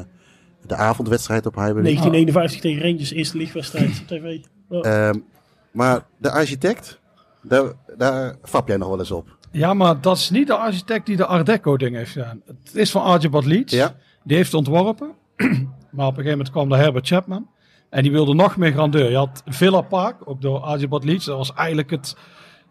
[0.68, 1.84] de avondwedstrijd op Highbury.
[1.84, 4.40] 1951 tegen Rangers, eerste lichtwedstrijd op tv.
[4.82, 5.20] Ehm,
[5.72, 7.00] maar de architect,
[7.42, 7.64] daar,
[7.98, 9.37] daar fap jij nog wel eens op.
[9.52, 12.42] Ja, maar dat is niet de architect die de Art Deco ding heeft gedaan.
[12.46, 13.74] Het is van Archibald Leeds.
[13.74, 13.96] Ja.
[14.24, 15.12] Die heeft het ontworpen.
[15.92, 17.48] maar op een gegeven moment kwam de Herbert Chapman.
[17.90, 19.10] En die wilde nog meer grandeur.
[19.10, 21.26] Je had Villa Park, ook door Archibald Leeds.
[21.26, 22.16] Dat was eigenlijk het,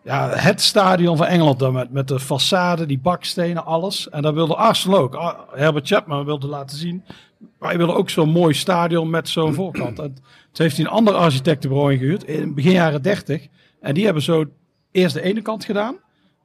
[0.05, 1.59] ja, het stadion van Engeland.
[1.59, 4.09] dan Met, met de façade, die bakstenen, alles.
[4.09, 5.15] En dat wilde Arsenal ook.
[5.15, 7.05] Ar- Herbert Chapman wilde laten zien.
[7.59, 9.99] Wij willen ook zo'n mooi stadion met zo'n voorkant.
[9.99, 10.15] En
[10.53, 12.25] toen heeft hij een ander architectenbureau ingehuurd.
[12.25, 13.47] In begin jaren 30.
[13.81, 14.45] En die hebben zo
[14.93, 15.97] eerst de ene kant gedaan.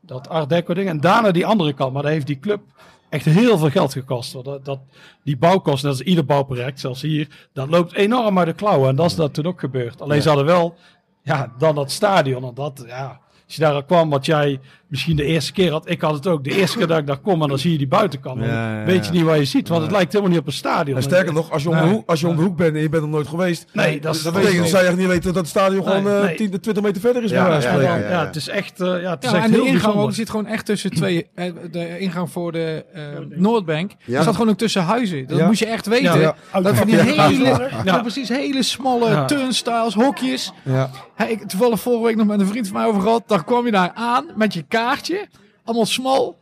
[0.02, 0.90] Dat Art Deco ding.
[0.90, 1.94] En daarna die andere kant.
[1.94, 2.62] Maar daar heeft die club
[3.10, 4.34] echt heel veel geld gekost.
[4.34, 4.80] Want Dat, dat,
[5.24, 8.90] die bouwkosten, dat is ieder bouwproject, zelfs hier, dat loopt enorm uit de klauwen.
[8.90, 10.02] En dat is dat toen ook gebeurd.
[10.02, 10.76] Alleen ze hadden wel,
[11.24, 12.44] ja, dan dat stadion.
[12.44, 14.60] En dat, ja, als je daar kwam, wat jij
[14.92, 15.90] misschien de eerste keer had.
[15.90, 16.44] Ik had het ook.
[16.44, 18.40] De eerste keer dat ik daar kom en dan zie je die buitenkant.
[18.46, 19.68] Ja, ja, weet je niet wat je ziet.
[19.68, 20.98] Want het lijkt helemaal niet op een stadion.
[20.98, 22.82] En sterker nog, als je, om de hoek, als je om de hoek bent en
[22.82, 23.66] je bent er nooit geweest.
[23.74, 25.96] Nee, dat is- dat dat betekent dat zij echt niet weten dat het stadion Nee,
[25.98, 26.36] gewoon eh, nee.
[26.36, 27.30] 10, 20 meter verder is.
[27.32, 29.96] Ja, ja, het is echt, eh, ja, het is Ja, echt en de heel ingang
[29.96, 31.28] ook, zit gewoon echt tussen twee.
[31.36, 33.92] eh, De ingang voor de eh, Noordbank.
[34.06, 34.18] Ja.
[34.18, 35.28] Er zat gewoon ook tussen huizen.
[35.28, 35.46] Dat Ja.
[35.46, 36.36] moet je echt weten.
[36.62, 37.70] Dat van die hele, Ja.
[37.84, 38.00] ja.
[38.02, 40.52] precies, hele smalle turnstiles, hokjes.
[40.64, 40.90] Ja.
[41.16, 43.24] Hè, ik toevallig vorige week nog met een vriend van mij over gehad.
[43.28, 45.28] Dan kwam je daar aan met je kaartje.
[45.64, 46.40] Allemaal smal.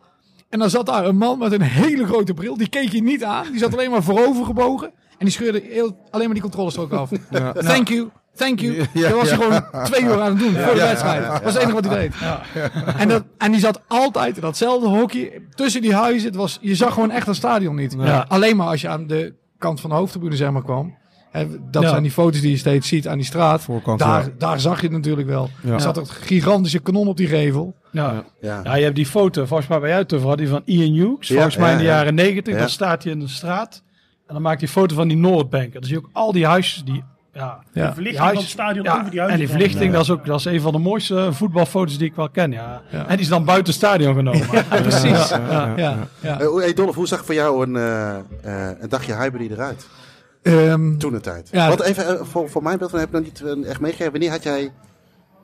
[0.49, 2.57] En dan zat daar een man met een hele grote bril.
[2.57, 3.45] Die keek je niet aan.
[3.51, 4.87] Die zat alleen maar voorover gebogen.
[5.17, 7.09] En die scheurde heel, alleen maar die controlestrook af.
[7.29, 7.51] Ja.
[7.51, 8.09] Thank you.
[8.35, 8.85] Thank you.
[8.93, 9.61] Ja, dat was hij ja.
[9.71, 11.21] gewoon twee uur aan het doen voor de Ja, wedstrijd.
[11.21, 12.13] ja, ja, Dat was het enige wat hij deed.
[12.97, 16.27] En, dat, en die zat altijd in datzelfde hokje tussen die huizen.
[16.27, 17.95] Het was, je zag gewoon echt een stadion niet.
[17.97, 18.25] Ja.
[18.27, 20.97] Alleen maar als je aan de kant van de hoofdtribune zeg maar kwam.
[21.31, 21.89] Hè, dat Ja.
[21.89, 23.61] zijn die foto's die je steeds ziet aan die straat.
[23.61, 24.29] Voorkant, daar, ja.
[24.37, 25.49] daar zag je het natuurlijk wel.
[25.63, 25.73] Ja.
[25.73, 27.75] Er zat een gigantische kanon op die gevel.
[27.91, 28.23] Ja.
[28.41, 28.59] Ja.
[28.63, 31.27] Ja, je hebt die foto, volgens mij bij jou te die van Ian Hughes.
[31.27, 31.89] Ja, volgens mij ja, in de ja.
[31.95, 32.53] jaren negentig.
[32.53, 32.59] Ja.
[32.59, 33.83] Dan staat hij in de straat.
[34.27, 35.63] En dan maakt hij foto van die Noordbank.
[35.65, 37.03] En dan zie je ook al die huisjes die...
[37.33, 37.87] Ja, Ja.
[37.87, 39.39] De verlichting die van het stadion ja, over die en huizen.
[39.39, 42.29] die verlichting, dat is ook dat is een van de mooiste voetbalfoto's die ik wel
[42.29, 42.51] ken.
[42.51, 42.81] Ja.
[42.91, 42.99] Ja.
[43.01, 44.47] En die is dan buiten het stadion genomen.
[44.69, 45.29] precies.
[45.29, 45.73] Ja, ja.
[45.77, 46.39] Ja, ja.
[46.39, 49.87] Eh, hoe- hey Dolph, hoe zag voor jou een, eh, eh, een dagje Highbury eruit?
[50.41, 51.47] Ehm, Toen de tijd.
[51.51, 51.67] Ja.
[51.67, 54.11] Want even, eh, voor, voor mijn beeld van heb ik nog niet eh, echt meegegeven.
[54.11, 54.71] Wanneer had jij een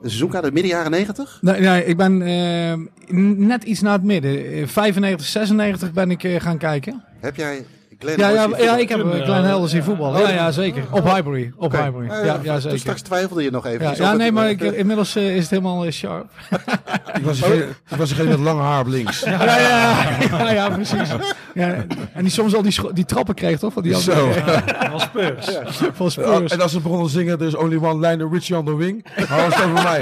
[0.08, 1.38] seizoenkaart midden jaren 90?
[1.40, 4.52] nee, nee, ik ben ehm, net iets na het midden.
[4.52, 7.04] Eh, 95, 96 ben ik eh, gaan kijken.
[7.20, 7.64] Heb jij,
[7.98, 10.20] Glenn Ja, ja, ja, ik heb een klein helder zien voetballen.
[10.20, 10.82] Ja, ja, zeker.
[10.90, 11.52] Op Highbury.
[11.56, 11.72] Op.
[11.72, 12.08] Highbury.
[12.08, 12.78] Eh, Ja, ja, toen zeker.
[12.78, 13.82] straks twijfelde je nog even.
[13.82, 16.26] Ja, Dus ja nee, maar ik, inmiddels eh, is het helemaal eh, sharp.
[17.16, 19.20] Ik was degene, ik was degene met lang haar op links.
[19.20, 21.08] Ja, ja, ja, ja, ja, precies.
[21.54, 21.74] Ja,
[22.12, 23.72] en die soms al die, die trappen kreeg, toch?
[23.72, 24.28] Van die Zo.
[24.92, 25.58] was Spurs.
[25.94, 26.52] van Spurs.
[26.52, 29.06] en als ze begonnen te zingen, is only one line, Richie on the wing.
[29.28, 29.98] Hou het over mij.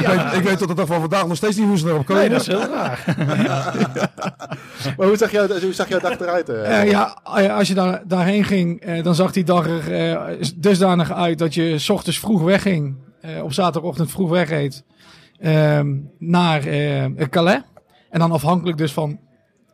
[0.00, 2.06] Ik, weet, ik weet tot de dag van vandaag nog steeds niet hoe ze erop
[2.06, 2.22] komen.
[2.22, 3.04] Nee, dat is heel raar.
[4.96, 6.48] Maar hoe zag, jou, hoe zag jouw dag eruit?
[6.48, 6.90] eh?
[6.90, 11.38] Ja, als je daar, daarheen ging, eh, dan zag die dag er eh, dusdanig uit
[11.38, 12.96] dat je s ochtends vroeg wegging.
[13.20, 14.84] eh, op zaterdagochtend vroeg wegreed.
[15.38, 16.60] ehm, naar
[17.30, 17.60] Calais.
[18.10, 19.18] En dan afhankelijk dus van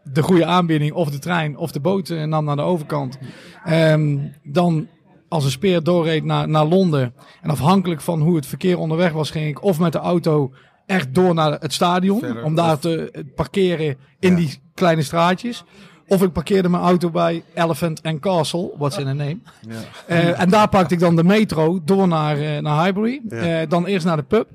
[0.05, 3.19] de goede aanbieding of de trein of de boot eh, nam naar de overkant.
[3.65, 4.89] Ehm, dan
[5.29, 7.15] als een speer doorreed naar, naar Londen.
[7.43, 10.53] En afhankelijk van hoe het verkeer onderweg was, ging ik of met de auto
[10.87, 12.19] echt door naar het stadion.
[12.19, 14.37] Verder, om daar of- te parkeren in Ja.
[14.37, 15.65] die kleine straatjes.
[16.13, 19.39] Of ik parkeerde mijn auto bij Elephant and Castle, what's in a name.
[19.69, 19.75] Ja.
[20.07, 23.21] Eh, en daar pakte ik dan de metro door naar, eh, naar Highbury.
[23.29, 23.37] Ja.
[23.61, 24.49] Eh, dan eerst naar de pub.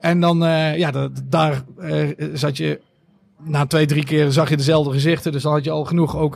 [0.00, 0.38] En dan,
[0.76, 1.62] ja, da- daar
[2.32, 2.80] zat je,
[3.42, 5.32] na twee, drie keer zag je dezelfde gezichten.
[5.32, 6.34] Dus dan had je al genoeg ook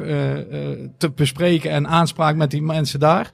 [0.99, 3.31] te bespreken en aanspraak met die mensen daar.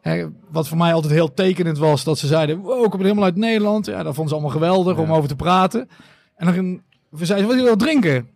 [0.00, 3.24] Hè, wat voor mij altijd heel tekenend was, dat ze zeiden, wow, ik kom helemaal
[3.24, 3.86] uit Nederland.
[3.86, 5.88] Ja, dat vonden ze allemaal geweldig om over te praten.
[6.36, 8.28] En dan we zeiden, wat wil je wel drinken?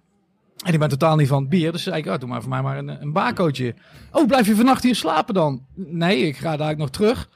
[0.65, 1.73] En ik ben totaal niet van het bier.
[1.73, 3.75] Dus zei ik, oh, doe maar voor mij maar een, een bakootje.
[4.13, 5.65] Oh, blijf je vannacht hier slapen dan?
[5.75, 7.29] Nee, ik ga daar nog terug.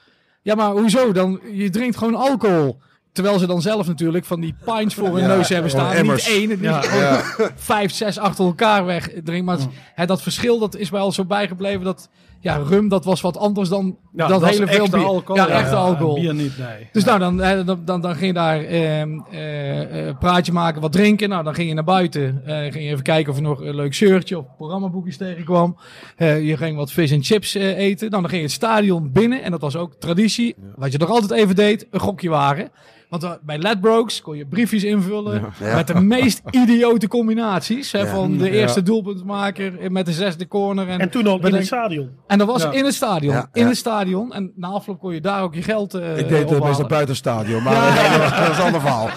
[0.43, 1.41] Ja, maar hoezo dan?
[1.53, 2.81] Je drinkt gewoon alcohol.
[3.13, 6.03] Terwijl ze dan zelf natuurlijk van die pints voor hun Ja, neus hebben staan.
[6.07, 7.23] Niet één, liefst Ja.
[7.57, 9.45] vijf, zes achter elkaar weg drinken.
[9.45, 11.85] Maar het- hè, dat verschil dat is mij al zo bijgebleven.
[11.85, 12.09] Dat
[12.43, 15.07] ja, rum dat was wat anders dan Ja, dat, hele veel echte bier.
[15.07, 15.37] alcohol.
[15.43, 16.15] Ja, echte alcohol.
[16.15, 16.89] Bier niet, nee.
[16.93, 20.81] Dus nou, dan, hè, dan, dan, dan ging je daar ehm eh, eh, praatje maken,
[20.81, 21.29] wat drinken.
[21.29, 22.43] Nou, dan ging je naar buiten.
[22.47, 25.77] eh, ging je even kijken of er nog een leuk shirtje of programmaboekjes tegenkwam.
[26.17, 28.11] Eh, je ging wat vis en chips eh, eten.
[28.11, 29.43] Nou, dan ging je het stadion binnen.
[29.43, 30.55] En dat was ook traditie.
[30.77, 32.71] Wat je nog altijd even deed, een gokje waren.
[33.13, 35.75] Want eh, bij Ledbrokes kon je briefjes invullen Ja.
[35.75, 37.93] met de meest idiote combinaties.
[37.93, 38.07] Hè, Ja.
[38.07, 38.51] Van de Ja.
[38.51, 40.89] eerste doelpuntmaker eh, met de zesde corner.
[40.89, 42.11] En, En toen al in het stadion.
[42.27, 42.71] en dat was Ja.
[42.73, 43.35] in het stadion.
[43.35, 43.69] Ja, In ja.
[43.69, 44.33] het stadion.
[44.33, 47.09] En na afloop kon je daar ook je geld eh Ik deed het meestal buiten
[47.09, 48.19] het stadion, maar Ja.
[48.19, 49.09] dat, dat is een ander verhaal.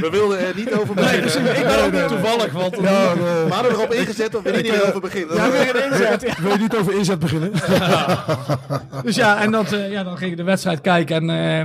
[0.00, 1.56] We wilden er niet over beginnen.
[1.56, 4.70] Ik ben ook niet toevallig, want Ja, We hadden erop ingezet dat we er niet
[4.72, 5.36] meer over beginnen.
[5.36, 6.38] Ja, weer inzet.
[6.38, 7.52] wil je niet over inzet beginnen?
[9.02, 11.04] Dus ja, en dat, eh, ja, dan ging ik de wedstrijd kijken.
[11.10, 11.60] En eh,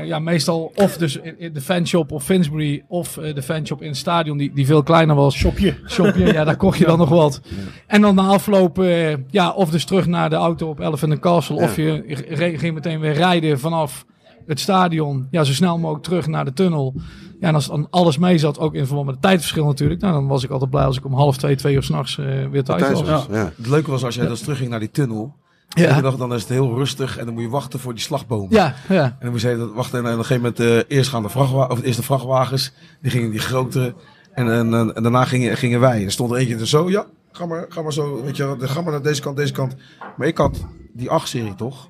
[0.00, 3.82] eh, ja, meestal of dus in, in de fanshop of Finsbury of eh, de fanshop
[3.82, 5.34] in het stadion, die, die veel kleiner was.
[5.36, 5.74] Shopje.
[5.88, 7.40] Shopje, ja, daar kocht je dan nog wat.
[7.86, 11.20] En dan na afloop, eh, ja, of dus terug naar de auto op Elephant and
[11.20, 11.56] Castle.
[11.56, 14.04] Of je re- ging meteen weer rijden vanaf
[14.46, 15.26] het stadion.
[15.30, 16.94] Ja, zo snel mogelijk terug naar de tunnel.
[17.40, 20.00] Ja, en als dan alles mee zat, ook in verband met het tijdverschil natuurlijk.
[20.00, 22.24] Nou, dan was ik altijd blij als ik om half twee, twee uur s'nachts eh
[22.50, 23.08] weer thuis, Thuis was.
[23.08, 23.26] was.
[23.30, 23.52] Ja.
[23.56, 25.34] Het leuke was als jij dus terugging naar die tunnel.
[25.68, 26.00] Ja, Ja.
[26.10, 28.46] Dan is het heel rustig en dan moet je wachten voor die slagboom.
[28.50, 29.04] ja, ja.
[29.04, 31.78] En dan moest je wachten en op een gegeven moment eh, eerst gaan de vrachtwagens,
[31.78, 33.94] of eerst de vrachtwagens, die gingen die grotere.
[34.32, 36.04] En, en, en, en daarna gingen, gingen wij.
[36.04, 38.80] Er stond er eentje er zo, ja, ga maar, ga maar zo, weet je, ga
[38.80, 39.76] maar naar deze kant, deze kant.
[40.16, 41.88] Maar ik had die 8-serie toch?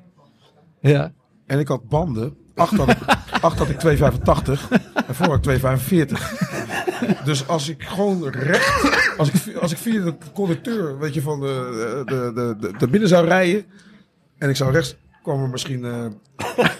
[0.80, 1.12] ja.
[1.46, 2.36] En ik had banden.
[2.54, 2.98] Acht had ik,
[3.40, 4.68] acht had ik 285
[5.06, 7.24] en voor had ik 245.
[7.24, 11.40] Dus als ik gewoon recht, als ik, als ik via de conducteur, weet je, van
[11.40, 13.64] de, de, de, de, de binnen zou rijden
[14.38, 16.06] en ik zou rechts, kwam er misschien, eh,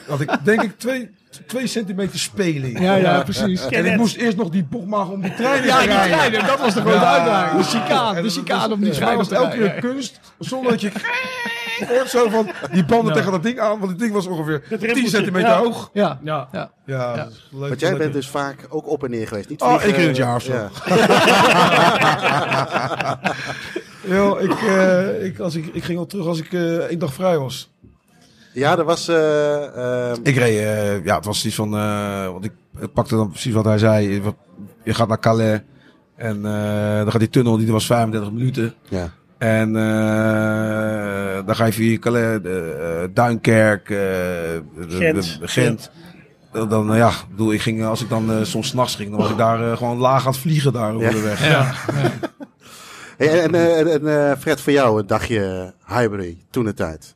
[0.09, 1.11] had ik denk ik twee,
[1.47, 2.81] twee centimeter speling.
[2.81, 3.67] Ja, ja, precies.
[3.69, 5.93] En ik moest eerst nog die bocht maken om die trein in Ja, te die
[5.97, 6.17] rijden.
[6.17, 7.17] treinen, dat was de grote Ja.
[7.17, 7.59] uitdaging.
[7.63, 9.81] De chicane, de chicane om die ja, dat te was elke rijden.
[9.81, 10.91] keer kunst, zonder dat je
[11.89, 14.63] hoort zo van die banden tegen dat ding aan, want het ding was ongeveer Het
[14.69, 15.59] 10 rimpeltje, centimeter ja.
[15.59, 15.91] hoog.
[15.93, 16.49] Ja, Ja.
[16.53, 16.71] ja.
[16.87, 17.17] Ja, Ja.
[17.17, 17.69] dat is leuk.
[17.69, 17.99] Want jij leuk.
[17.99, 19.49] bent dus vaak ook op en neer geweest.
[19.49, 20.53] Niet Oh, één keer in het jaar of zo.
[20.53, 20.71] Ja.
[24.09, 27.15] Yo, ik, eh, ik, als ik, ik ging al terug als ik eh één dag
[27.15, 27.71] vrij was.
[28.53, 29.09] Ja, er was...
[29.09, 33.17] eh, ehm, Ik reed, eh, ja, het was iets van, eh, want ik ik pakte
[33.17, 34.23] dan precies wat hij zei.
[34.85, 35.61] Je gaat naar Calais
[36.17, 38.75] en eh, dan gaat die tunnel, die was 35 minuten.
[38.89, 39.11] ja.
[39.39, 45.39] En eh, dan ga je via Calais, eh, eh, Duinkerk, eh, de- Gent.
[45.43, 45.91] Gent.
[46.53, 49.19] Dan, dan, ja, ik bedoel, ik ging, als ik dan soms 's nachts ging, dan
[49.19, 51.11] was ik daar gewoon laag aan het vliegen daar over Ja.
[51.13, 51.49] de weg.
[51.49, 51.73] Ja.
[53.17, 57.15] Hey, en eh, en, en, eh, Fred, voor jou een dagje Highbury, toen de tijd.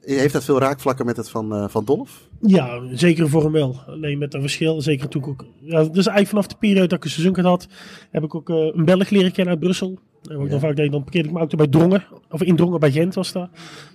[0.00, 2.10] Heeft dat veel raakvlakken met het van, eh, van Dolf?
[2.40, 3.80] Ja, zeker voor hem wel.
[3.86, 4.80] Alleen met een verschil.
[4.80, 5.44] Zeker toen ik ook.
[5.60, 7.66] Ja, dus eigenlijk vanaf de periode dat ik een seizoen had,
[8.10, 9.98] heb ik ook eh, een Belg leren kennen uit Brussel.
[10.22, 12.04] En wat ik dan vaak deed, dan parkeerde ik mijn auto bij Drongen.
[12.30, 13.48] Of in Drongen bij Gent was dat.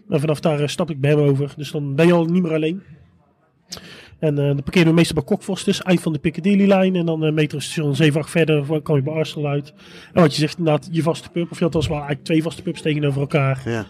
[0.09, 1.53] En vanaf daar eh, stap ik bij hem over.
[1.57, 2.83] Dus dan ben je al niet meer alleen.
[4.19, 6.95] En eh dan parkeerden we meestal bij Kokvos dus, eind van de Piccadilly-lijn.
[6.95, 9.73] En dan uh, metrostation 7, 8 verder kwam je bij Arsenal uit.
[10.13, 11.51] En wat je zegt, inderdaad, je vaste pub.
[11.51, 13.61] Of je had als wel eigenlijk twee vaste pubs tegenover elkaar.
[13.65, 13.85] Ja.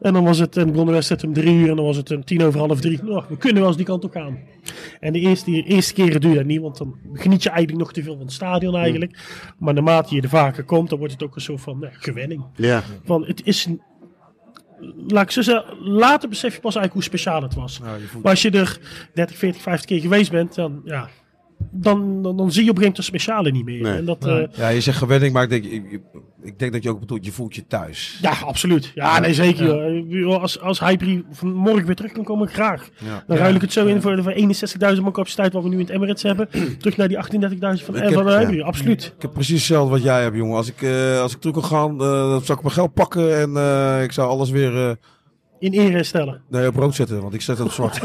[0.00, 2.10] En dan was het, en begon de wedstrijd om drie uur en dan was het
[2.10, 3.02] een tien over half drie.
[3.02, 4.38] Nou, we kunnen wel eens die kant op gaan.
[5.00, 7.92] En de eerste, de eerste keren je dat niet, want dan geniet je eigenlijk nog
[7.92, 9.18] te veel van het stadion eigenlijk.
[9.58, 12.44] Maar naarmate je er vaker komt, dan wordt het ook een soort van nou, gewenning.
[12.56, 12.82] Ja.
[13.04, 13.82] Van, het is, een-
[15.08, 17.80] laat ik zo zeggen, later besef je pas eigenlijk hoe speciaal het was.
[18.06, 18.78] Voelt- Maar als je er
[19.14, 21.08] 30, 40, 50 keer geweest bent, dan, ja,
[21.70, 23.82] dan, dan, dan zie je op een gegeven moment de speciale niet meer.
[23.82, 23.96] Nee.
[23.96, 24.46] En dat, Nee.
[24.46, 26.00] eh, Ja, je zegt gewenning, maar ik denk, ik,
[26.42, 28.18] ik- denk dat je ook bedoelt, je voelt je thuis.
[28.22, 28.92] ja, absoluut.
[28.94, 30.26] Ja, nee, zeker.
[30.40, 32.88] Als, als Hyperi vanmorgen weer terug kan komen, graag.
[32.98, 33.24] Ja.
[33.26, 35.74] Dan ruil ik het zo in voor de voor 61.000 man capaciteit wat we nu
[35.74, 36.48] in het Emirates hebben.
[36.80, 38.38] Terug naar die 38.000 van, Ik eh, heb- van de ja.
[38.38, 38.62] Hyperi.
[38.62, 39.12] Absoluut.
[39.16, 40.56] Ik heb precies hetzelfde wat jij hebt, jongen.
[40.56, 41.98] Als ik, eh, als ik terug kan gaan, eh,
[42.30, 44.94] dan zou ik mijn geld pakken en eh, ik zou alles weer eh,
[45.58, 46.40] In ere stellen.
[46.48, 47.98] nee, op rood zetten, want ik zet het op zwart.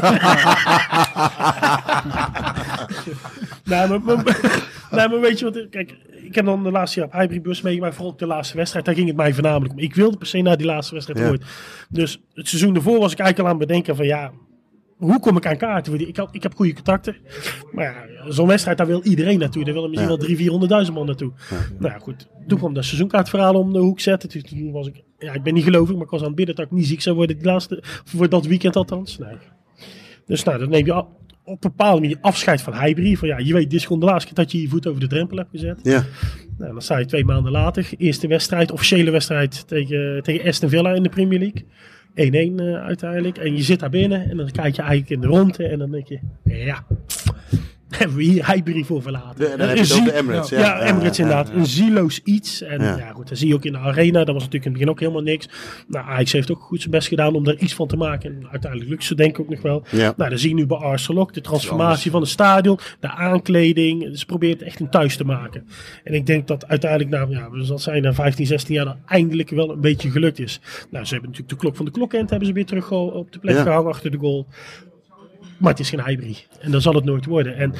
[3.64, 4.24] Nou, maar, maar,
[4.90, 5.66] nou, maar weet je wat?
[5.70, 7.94] Kijk, ik heb dan de laatste jaar op Hyperi bus meegemaakt.
[7.94, 8.84] Vooral op de laatste wedstrijd.
[8.84, 9.78] Daar ging het mij voornamelijk om.
[9.78, 11.28] Ik wilde per se naar die laatste wedstrijd Ja.
[11.28, 11.42] ooit.
[11.88, 14.32] Dus het seizoen ervoor was ik eigenlijk al aan het bedenken van ja...
[14.96, 16.08] Hoe kom ik aan kaarten?
[16.08, 17.16] Ik, had, ik heb goede contacten.
[17.72, 19.64] Maar ja, zo'n wedstrijd, daar wil iedereen naartoe.
[19.64, 20.16] Daar willen misschien Ja.
[20.68, 21.32] wel 300.000, 400.000 man naartoe.
[21.78, 22.28] Nou ja, goed.
[22.46, 24.28] Toen kwam dat seizoenkaartverhaal om de hoek zetten.
[24.28, 26.64] Toen, was ik, ja, ik ben niet gelovig, maar ik was aan het bidden dat
[26.64, 27.36] ik niet ziek zou worden.
[27.38, 29.18] Die laatste, voor dat weekend althans.
[29.18, 29.34] Nee.
[30.26, 31.08] Dus nou, dan neem je al-
[31.44, 33.16] op een bepaalde manier afscheid van Highbury.
[33.16, 35.00] Van ja, je weet, dit is gewoon de laatste keer dat je je voet over
[35.00, 35.78] de drempel hebt gezet.
[35.82, 36.04] Ja.
[36.58, 37.88] Nou, dan sta je twee maanden later.
[37.98, 41.64] Eerste wedstrijd, officiële wedstrijd tegen, tegen Aston Villa in de Premier League.
[42.14, 43.38] 1-1 eh, uiteindelijk.
[43.38, 45.68] En je zit daar binnen en dan kijk je eigenlijk in de ronde.
[45.68, 46.84] En dan denk je, ja,
[47.98, 49.38] hebben we hier Highbury voor verlaten.
[49.50, 50.48] De, dan heb je het zie- over de Emirates.
[50.50, 51.50] ja, Ja, Emirates inderdaad.
[51.50, 52.62] Een zieloos iets.
[52.62, 53.10] En Ja.
[53.14, 54.24] goed, dat zie je ook in de arena.
[54.24, 55.48] Dat was natuurlijk in het begin ook helemaal niks.
[55.88, 58.30] Nou, Ajax heeft ook goed zijn best gedaan om er iets van te maken.
[58.30, 59.82] En uiteindelijk lukt ze denk ik ook nog wel.
[59.92, 64.18] Nou, dan zie je nu bij Arsenal ook de transformatie van het stadion, de aankleding.
[64.18, 65.66] Ze probeert echt een thuis te maken.
[66.04, 68.96] En ik denk dat uiteindelijk, nou ja, we zal zijn na 15, 16 jaar, dat
[69.06, 70.60] eindelijk wel een beetje gelukt is.
[70.90, 73.38] Nou, ze hebben natuurlijk de klok van de klokend hebben ze weer terug op de
[73.38, 73.62] plek Ja.
[73.62, 74.46] gehangen achter de goal.
[75.58, 76.36] Maar het is geen Highbury.
[76.60, 77.56] En dan zal het nooit worden.
[77.56, 77.74] En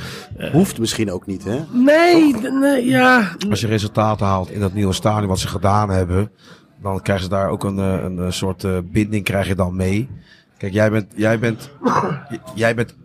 [0.53, 1.61] Hoeft misschien ook niet, hè?
[1.73, 3.37] nee, ja.
[3.51, 6.31] Als je resultaten haalt in dat nieuwe stadion wat ze gedaan hebben,
[6.83, 9.77] dan krijgen ze daar ook een, eh, een, eh, soort eh, binding krijg je dan
[9.77, 10.09] mee.
[10.57, 11.71] Kijk, jij bent, jij bent,
[12.55, 12.97] jij bent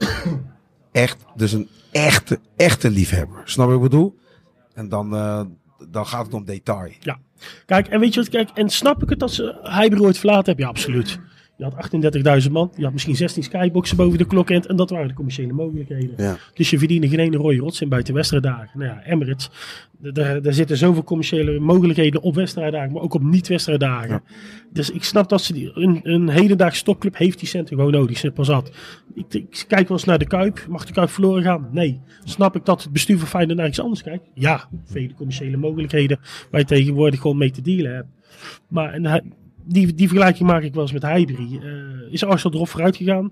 [0.92, 3.42] echt, dus een echte, echte liefhebber.
[3.46, 4.18] Snap je wat ik bedoel?
[4.74, 5.42] En dan, eh,
[5.90, 6.92] dan gaat het om detail.
[7.00, 7.20] Ja.
[7.66, 10.64] Kijk, en weet je wat, kijk, en snap ik het dat ze ooit verlaten hebben?
[10.64, 11.20] Ja, absoluut.
[11.60, 15.08] Je had 38.000 man, je had misschien 16 skyboxen boven de klokend en dat waren
[15.08, 16.14] de commerciële mogelijkheden.
[16.18, 16.38] Ja.
[16.54, 18.80] Dus je verdiende geen ene rode rots in buiten wedstrijddagen.
[18.80, 19.50] Nou ja, Emirates,
[19.98, 24.22] daar, daar zitten zoveel commerciële mogelijkheden op wedstrijddagen, maar ook op niet-wedstrijddagen.
[24.74, 28.18] Dus ik snap dat ze die, een, een hedendaags stokclub heeft die centen gewoon nodig,
[28.18, 28.72] simpel zat.
[29.14, 31.70] Ik, ik kijk wel eens naar de Kuip, mag de Kuip verloren gaan?
[31.72, 32.00] Nee.
[32.24, 34.24] Snap ik dat het bestuur van Feyenoord naar iets anders kijkt?
[34.34, 36.20] Ja, vele commerciële mogelijkheden
[36.52, 38.08] waar je tegenwoordig gewoon mee te dealen hebt.
[38.68, 39.24] Maar en, hij-
[39.70, 41.60] die, die vergelijking maak ik wel eens met Highbury.
[41.64, 43.32] Eh, is Arsenal erop vooruit gegaan?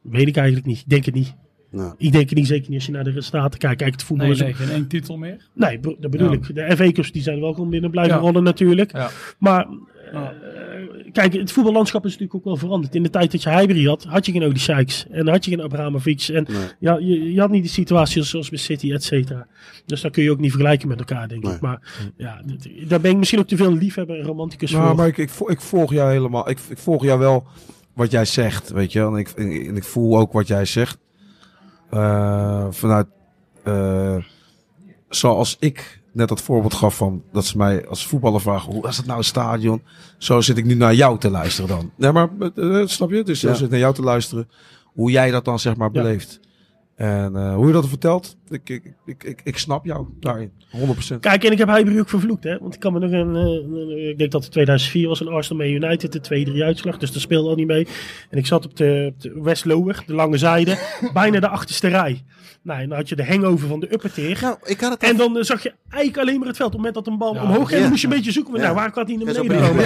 [0.00, 0.88] Weet ik eigenlijk niet.
[0.88, 1.34] Denk het niet.
[1.70, 3.78] Nou, Ik denk het niet, zeker niet als je naar de resultaten kijkt.
[3.78, 5.48] Kijk, het voetbal Nee, is nee, ook- geen één titel meer.
[5.52, 6.38] Nee, dat bedoel Ja.
[6.48, 6.54] ik.
[6.54, 8.20] De FA Cups die zijn wel gewoon binnen blijven Ja.
[8.20, 8.92] rollen natuurlijk.
[8.92, 9.10] Ja.
[9.38, 9.66] Maar
[10.12, 10.22] eh,
[11.12, 12.94] kijk, het voetballandschap is natuurlijk ook wel veranderd.
[12.94, 15.06] In de tijd dat je Highbury had, had je geen Odi Sykes.
[15.10, 16.28] En had je geen Abramovic.
[16.32, 16.56] En Nee.
[16.78, 19.46] ja, je, je had niet de situatie zoals bij City, et cetera.
[19.86, 21.54] Dus dat kun je ook niet vergelijken met elkaar, denk Nee.
[21.54, 21.60] ik.
[21.60, 22.42] Maar ja,
[22.88, 24.96] daar ben ik misschien ook te veel liefhebber en romanticus Nou, voor.
[24.96, 26.50] maar ik, ik, vo- ik volg jou helemaal.
[26.50, 27.46] Ik, ik volg jou wel
[27.94, 28.98] wat jij zegt, weet je.
[28.98, 29.12] wel.
[29.12, 30.98] En ik, en ik voel ook wat jij zegt.
[31.90, 33.06] Eh, vanuit,
[33.62, 34.16] eh,
[35.08, 38.96] zoals ik net dat voorbeeld gaf van dat ze mij als voetballer vragen, hoe was
[38.96, 39.82] het nou het stadion?
[40.18, 41.90] Zo zit ik nu naar jou te luisteren dan.
[41.96, 43.22] Nee, maar eh, snap je?
[43.22, 44.48] Dus zo zit ik naar jou te luisteren,
[44.84, 46.40] hoe jij dat dan zeg maar beleeft.
[46.96, 51.20] En eh, hoe je dat vertelt, ik, ik, ik, ik, ik snap jou daarin, 100%.
[51.20, 52.58] Kijk, en ik heb Highbury ook vervloekt, hè.
[52.58, 53.36] Want ik kan me nog een...
[53.36, 56.98] eh, een- ik denk dat het 2004 was, een Arsenal Man United, de 2-3 uitslag.
[56.98, 57.86] Dus daar speelde al niet mee.
[58.30, 60.78] En ik zat op de, op de West Lower, de lange zijde,
[61.14, 62.24] bijna de achterste rij.
[62.62, 64.38] Nou, en dan had je de hangover van de upper tier.
[64.42, 66.74] nou, ik had het En dan eh, zag je eigenlijk alleen maar het veld.
[66.74, 67.88] Op het moment dat een bal omhoog ging, ja.
[67.88, 68.54] moest je een beetje zoeken.
[68.56, 68.60] Ja.
[68.62, 69.84] Nou, waar kan hij naar beneden komen?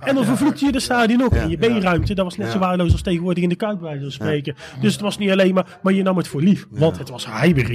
[0.00, 1.34] En dan vervloekte je de stadion ook.
[1.34, 1.40] Ja.
[1.40, 4.54] En je beenruimte, dat was net zo waardeloos als tegenwoordig in de Kuip, bij spreken.
[4.80, 6.66] Dus het was niet alleen maar, maar je nam het voor lief.
[6.70, 7.26] Want het was.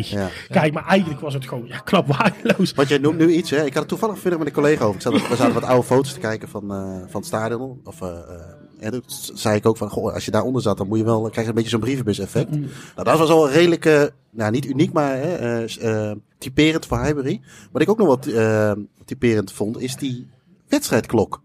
[0.10, 0.30] Ja.
[0.50, 2.74] Kijk, maar eigenlijk was het gewoon, ja, waardeloos.
[2.74, 3.58] Want jij noemt nu iets, hè?
[3.58, 4.96] Ik had het toevallig vanmiddag met een collega over.
[4.96, 7.82] Ik zat, we zaten wat oude foto's te kijken van, eh, van het stadion.
[7.84, 8.16] Of, eh, eh,
[8.80, 9.04] en toen
[9.34, 11.48] zei ik ook van, goh, als je daaronder zat, dan moet je wel, krijg je
[11.48, 12.50] een beetje zo'n brievenbus-effect.
[12.50, 12.64] Nou,
[12.96, 17.42] dat was al redelijk, eh, nou niet uniek, maar hè, eh, eh, typerend voor Highbury.
[17.72, 18.72] Wat ik ook nog wat eh,
[19.06, 20.28] typerend vond, is die
[20.68, 21.42] wedstrijdklok.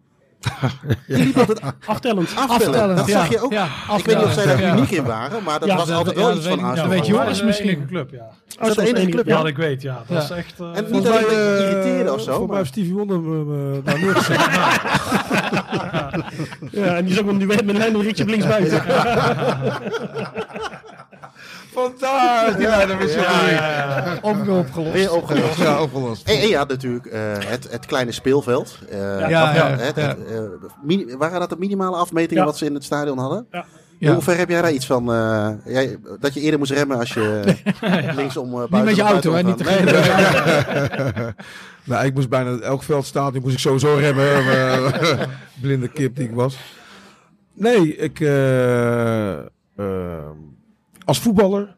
[1.07, 2.31] Die liep altijd Aftellend.
[2.49, 2.97] aftellen.
[2.97, 3.53] Dat zag je ook.
[3.53, 3.65] Ja,
[3.97, 4.77] Ik weet niet of zij daar ja.
[4.77, 6.75] uniek in waren, maar dat Ja, was altijd ja, wel iets van Arsenal.
[6.75, 7.69] dat weet Joris dat is de misschien.
[7.69, 8.29] enige club, ja.
[8.61, 9.27] Is dat de enige club?
[9.27, 9.39] Ja, Ja.
[9.39, 10.03] dat ik weet, ja.
[10.09, 10.35] Dat Ja.
[10.37, 10.61] is echt...
[10.61, 12.37] eh, En niet ik me irriteerde of zo.
[12.37, 14.37] Voor mij heeft Stevie Wonder daar neergezet.
[16.71, 18.83] Ja, en die is ook met een duet met Lionel Richie op linksbuiten.
[21.75, 24.19] Vandaar die weer zo ja, ja, ja.
[24.23, 24.93] Opge- opgelost.
[24.93, 25.59] Weer opgelost.
[25.59, 26.29] Ja, opgelost.
[26.29, 28.79] En, en je had natuurlijk eh, het, het kleine speelveld.
[28.91, 30.07] Eh, Ja, ja, het- ja.
[30.07, 30.17] het,
[31.09, 32.49] eh, waren dat de minimale afmetingen Ja.
[32.49, 33.47] wat ze in het stadion hadden?
[33.51, 33.65] Ja.
[33.99, 34.13] Ja.
[34.13, 35.13] Hoe ver heb jij daar iets van?
[35.13, 37.41] eh, jij, dat je eerder moest remmen als je
[38.17, 39.43] linksom uh, Niet met je auto, hè?
[39.43, 41.33] Niet te nee,
[41.85, 44.27] Nou, ik moest bijna elk veldstadion moest ik sowieso remmen.
[44.37, 45.21] eh,
[45.63, 46.57] blinde kip die ik was.
[47.55, 49.45] Nee, ik eh, eh,
[51.05, 51.77] als voetballer,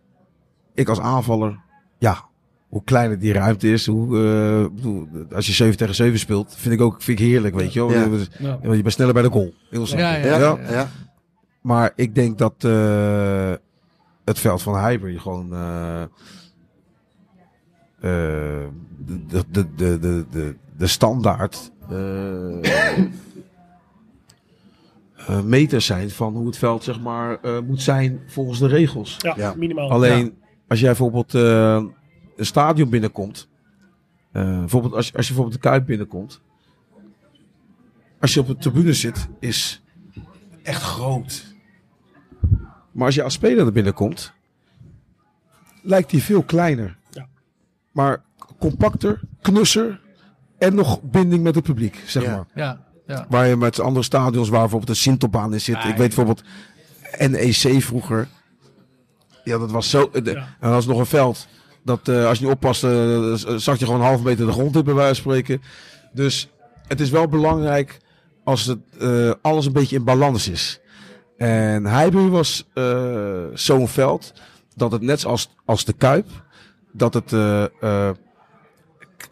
[0.75, 1.59] ik als aanvaller,
[1.99, 2.25] ja,
[2.69, 6.75] hoe kleiner die ruimte is, hoe, eh, bedoel, als je 7 tegen 7 speelt, vind
[6.75, 7.91] ik ook vind ik heerlijk, weet je wel.
[7.91, 8.27] Ja.
[8.39, 8.59] Ja.
[8.63, 9.55] Want Je bent sneller bij de goal.
[9.71, 10.07] Heel simpel.
[10.07, 10.71] Ja, ja, Ja, ja.
[10.71, 10.89] ja.
[11.61, 13.53] Maar ik denk dat eh,
[14.25, 16.09] het veld van Highbury gewoon eh, eh,
[19.07, 21.71] de, de, de, de, de, de standaard
[25.27, 28.67] eh, eh, meters zijn van hoe het veld zeg maar eh, moet zijn volgens de
[28.67, 29.17] regels.
[29.19, 29.55] Ja, Ja.
[29.57, 29.91] minimaal.
[29.91, 31.85] Alleen als jij bijvoorbeeld eh,
[32.37, 33.49] een stadion binnenkomt,
[34.33, 36.41] eh, bijvoorbeeld als, als je bijvoorbeeld de Kuip binnenkomt,
[38.21, 39.83] als je op de tribune zit, is
[40.63, 41.55] echt groot.
[42.93, 44.33] Maar als je als speler er binnenkomt,
[45.83, 46.97] lijkt die veel kleiner.
[47.11, 47.29] Ja.
[47.93, 48.23] Maar
[48.59, 50.01] compacter, knusser
[50.59, 52.31] en nog binding met het publiek, zeg Ja.
[52.37, 52.47] maar.
[52.55, 53.27] Ja, ja.
[53.29, 55.77] Waar je met andere stadions waar bijvoorbeeld een Sintelbaan in zit.
[55.77, 56.43] Ik weet bijvoorbeeld
[57.19, 58.29] NEC vroeger.
[59.45, 60.11] Ja, dat was zo.
[60.13, 60.37] de- Ja.
[60.37, 61.47] En dat was nog een veld.
[61.85, 62.89] Dat eh, als je niet oppaste,
[63.49, 65.63] eh, zag je gewoon een halve meter de grond in, bij wijze van spreken.
[66.13, 66.49] Dus
[66.87, 67.99] het is wel belangrijk
[68.45, 70.81] als het, eh, alles een beetje in balans is.
[71.37, 74.33] En Highbury was eh, zo'n veld
[74.75, 76.27] dat het net als, als de Kuip,
[76.93, 78.11] dat het eh, eh,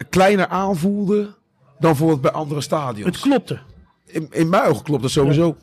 [0.09, 1.33] kleiner aanvoelde
[1.79, 3.05] dan bijvoorbeeld bij andere stadions.
[3.15, 3.59] Het klopte.
[4.05, 5.55] In, in mijn ogen klopt dat sowieso.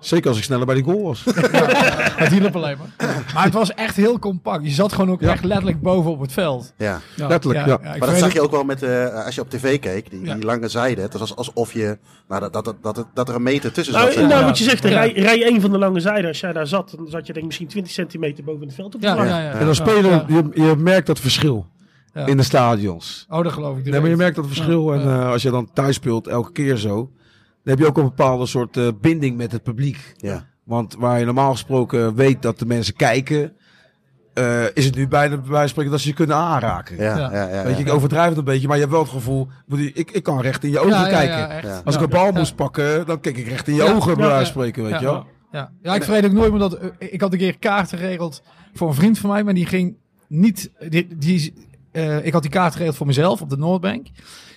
[0.00, 1.24] Zeker als ik sneller bij die goal was.
[2.22, 3.14] Het hielp alleen maar.
[3.34, 4.64] Maar het was echt heel compact.
[4.64, 5.32] Je zat gewoon ook Ja.
[5.32, 6.72] echt letterlijk boven op het veld.
[6.76, 7.00] ja.
[7.16, 7.26] Ja.
[7.28, 7.74] Letterlijk, ja.
[7.74, 9.78] ik Maar dat weet zag het- je ook wel met, eh, als je op tv
[9.80, 10.34] keek, die, Ja.
[10.34, 11.00] die lange zijde.
[11.02, 11.98] Het was alsof je,
[12.28, 14.14] nou, dat, dat, dat, dat, dat er een meter tussen Nou, zat.
[14.14, 14.44] zeg maar.
[14.44, 17.06] wat je zegt, rij, rij 1 van de lange zijde, als jij daar zat, dan
[17.08, 19.50] zat je denk ik misschien 20 centimeter boven het veld op de Ja, ja, ja.
[19.52, 20.24] En als speler, Ja.
[20.28, 21.66] je, je merkt dat verschil
[22.14, 22.26] Ja.
[22.26, 23.26] in de stadions.
[23.28, 23.84] Oh, dat geloof ik.
[23.84, 24.92] Nee, maar je merkt dat verschil.
[24.94, 26.94] En eh, als je dan thuis speelt, elke keer zo.
[26.96, 30.12] Dan heb je ook een bepaalde soort eh, binding met het publiek.
[30.16, 30.46] Ja.
[30.64, 33.52] Want waar je normaal gesproken weet dat de mensen kijken.
[34.34, 36.96] eh, is het nu bijna bij wijze spreken dat ze je kunnen aanraken.
[36.96, 37.32] Ja, Ja.
[37.32, 39.48] ja, ja, Weet je, ik overdrijf het een beetje, maar je hebt wel het gevoel.
[39.94, 41.38] Ik, ik kan recht in je ogen kijken.
[41.38, 41.66] ja, echt.
[41.66, 41.80] Ja.
[41.84, 43.92] Als ik een bal moest pakken, dan keek ik recht in je Ja.
[43.92, 44.68] ogen, bij Ja, wijze van ja.
[44.68, 44.98] spreken, weet Ja.
[44.98, 45.26] je wel.
[45.52, 46.74] Ja, ja ik vergeet ook nooit meer dat...
[46.74, 48.42] eh, ik had een keer kaart geregeld
[48.74, 49.96] voor een vriend van mij, maar die ging
[50.28, 50.70] niet...
[50.88, 51.54] Die, die,
[51.92, 54.06] eh, ik had die kaart geregeld voor mezelf op de Noordbank.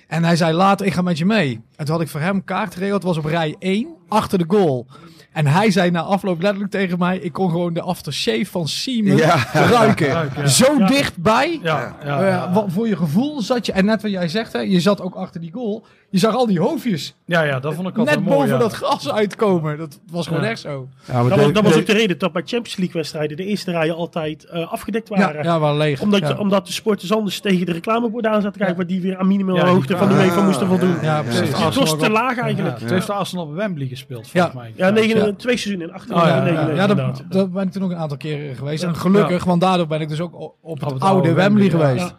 [0.08, 1.62] En hij zei later, ik ga met je mee.
[1.76, 3.04] En toen had ik voor hem kaart geregeld.
[3.04, 4.88] Het was op rij 1, achter de goal.
[5.32, 7.18] En hij zei na afloop letterlijk tegen mij...
[7.18, 9.36] Ik kon gewoon de aftershave van Siemen Ja.
[9.54, 10.08] ruiken.
[10.08, 10.48] Ja.
[10.48, 10.88] Zo Ja.
[10.88, 11.60] dichtbij.
[11.64, 12.54] Ja, ja, Eh, ja.
[12.54, 13.72] wat voor je gevoel zat je...
[13.72, 15.86] En net wat jij zegt, hè, je zat ook achter die goal.
[16.16, 18.38] Je zag al die hoofdjes ja, ja, dat vond ik altijd net mooi.
[18.38, 18.60] boven ja.
[18.62, 19.78] dat gras uitkomen.
[19.78, 20.50] Dat was gewoon Ja.
[20.50, 20.88] echt zo.
[21.06, 24.44] Ja, Dat, was, ook de reden dat bij Champions League wedstrijden de eerste rijen altijd
[24.44, 25.36] eh, afgedekt waren.
[25.36, 26.02] Ja, ja, wel leeg.
[26.02, 29.18] Omdat, omdat de sporters anders tegen de reclameborden aan zaten te kijken, waar die weer
[29.18, 30.96] aan minimaal hoogte van de UEFA moesten voldoen.
[31.02, 31.50] Ja, Ja, precies.
[31.50, 31.56] ja.
[31.66, 32.80] Dus het was te laag eigenlijk.
[32.80, 34.32] Het heeft de Arsenal op Wembley gespeeld, Ja.
[34.32, 34.74] volgens mij.
[34.76, 35.34] Ja, negen, Ja.
[35.34, 36.62] twee seizoenen in acht Oh, ja, ja, negen, ja.
[36.62, 38.84] negen, Ja, dat, ben ik toen ook een aantal keren geweest.
[38.84, 42.16] En gelukkig, want daardoor ben ik dus ook op het, oude Wembley, geweest.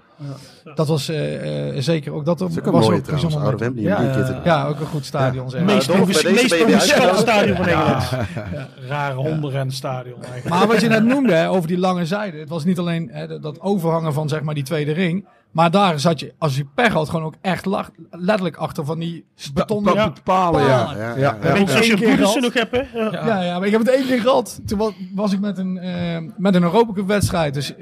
[0.65, 0.73] Ja.
[0.75, 2.25] Dat was eh, eh, zeker ook.
[2.25, 3.59] Dat Dat is ook een was mooie ook trouwens, bijzonder.
[3.61, 3.85] oude Wembley.
[3.85, 5.51] Ja, een ja, ook een goed stadion.
[5.51, 5.61] zeg.
[5.61, 7.55] Het meest Dolf, bij profes- deze meest ben je weer professionele uitgenodigd.
[7.55, 8.11] stadion van Engeland.
[8.55, 10.49] Ja, rare hondenrenstadion eigenlijk.
[10.49, 12.39] Maar wat je net noemde over die lange zijde.
[12.39, 15.27] Het was niet alleen hè, dat- overhangen van zeg maar, die tweede ring.
[15.51, 18.99] Maar daar zat je, als je pech had, gewoon ook echt lach- letterlijk achter van
[18.99, 19.83] die beton.
[19.83, 20.13] Pa- Ja.
[20.25, 20.85] palen, ja.
[20.85, 20.99] Palen.
[21.01, 22.83] Ja, Ja, ja, als je nog hebt, hè.
[23.01, 23.11] Ja.
[23.27, 24.61] Ja, ja, maar ik heb het één keer gehad.
[24.67, 27.55] Toen wa- was ik met een, eh, met een Europa Cup wedstrijd.
[27.55, 27.75] Dus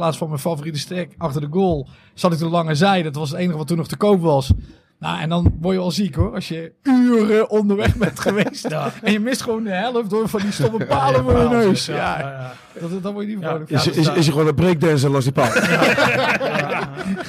[0.00, 3.02] plaats van mijn favoriete stek achter de goal, zat ik de lange zijde.
[3.02, 4.52] Dat was het enige wat toen nog te koop was.
[4.98, 6.34] Nou, en dan word je wel ziek hoor.
[6.34, 8.64] Als je uren onderweg bent geweest.
[9.02, 11.86] En je mist gewoon de helft door van die stomme palen voor je neus.
[11.86, 12.52] Ja, Ja, ja.
[12.80, 13.48] Dat, dat word je niet Ja.
[13.48, 15.50] vrolijk Ja, Is, is, is er gewoon een breakdancer als die paal?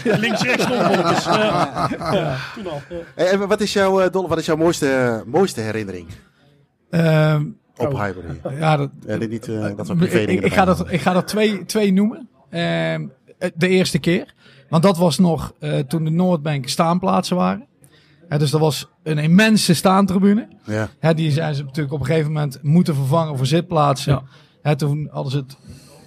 [0.03, 0.65] Links, rechts.
[1.25, 1.89] Ja.
[2.11, 2.81] Ja, Toen al.
[3.15, 6.07] En wat is jouw, eh, Dolle, wat is jouw mooiste, mooiste herinnering
[6.89, 7.45] Ehm,
[7.77, 8.03] op Oh.
[8.03, 8.41] Highbury?
[8.59, 11.27] ja, dat, Ja, dit niet eh, dat soort ik, ik, ga dat, ik ga dat
[11.27, 12.29] twee, twee noemen.
[12.51, 13.07] Ehm,
[13.55, 14.33] de eerste keer.
[14.69, 17.65] Want dat was nog eh, toen de Noordbank staanplaatsen waren.
[18.27, 20.47] Hè, dus dat was een immense staantribune.
[20.65, 20.89] Ja.
[20.99, 24.13] Hè, die zijn ze natuurlijk op een gegeven moment moeten vervangen voor zitplaatsen.
[24.13, 24.23] Ja.
[24.61, 25.57] Hè, toen hadden ze het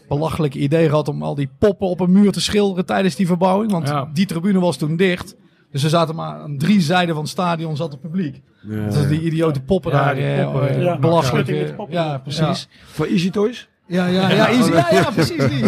[0.09, 3.71] belachelijke idee gehad om al die poppen op een muur te schilderen tijdens die verbouwing.
[3.73, 4.11] Want Ja.
[4.13, 5.37] die tribune was toen dicht.
[5.71, 8.43] Dus er zaten maar aan drie zijden van het stadion zat het publiek.
[8.63, 10.99] Dus die idiote poppen Ja, daar, eh, poppen, eh, ja.
[10.99, 11.49] belachelijk.
[11.49, 12.69] Eh, ja, precies.
[12.85, 13.69] Van Easy Toys?
[13.87, 15.65] Ja, ja, ja, ja, ja, precies die.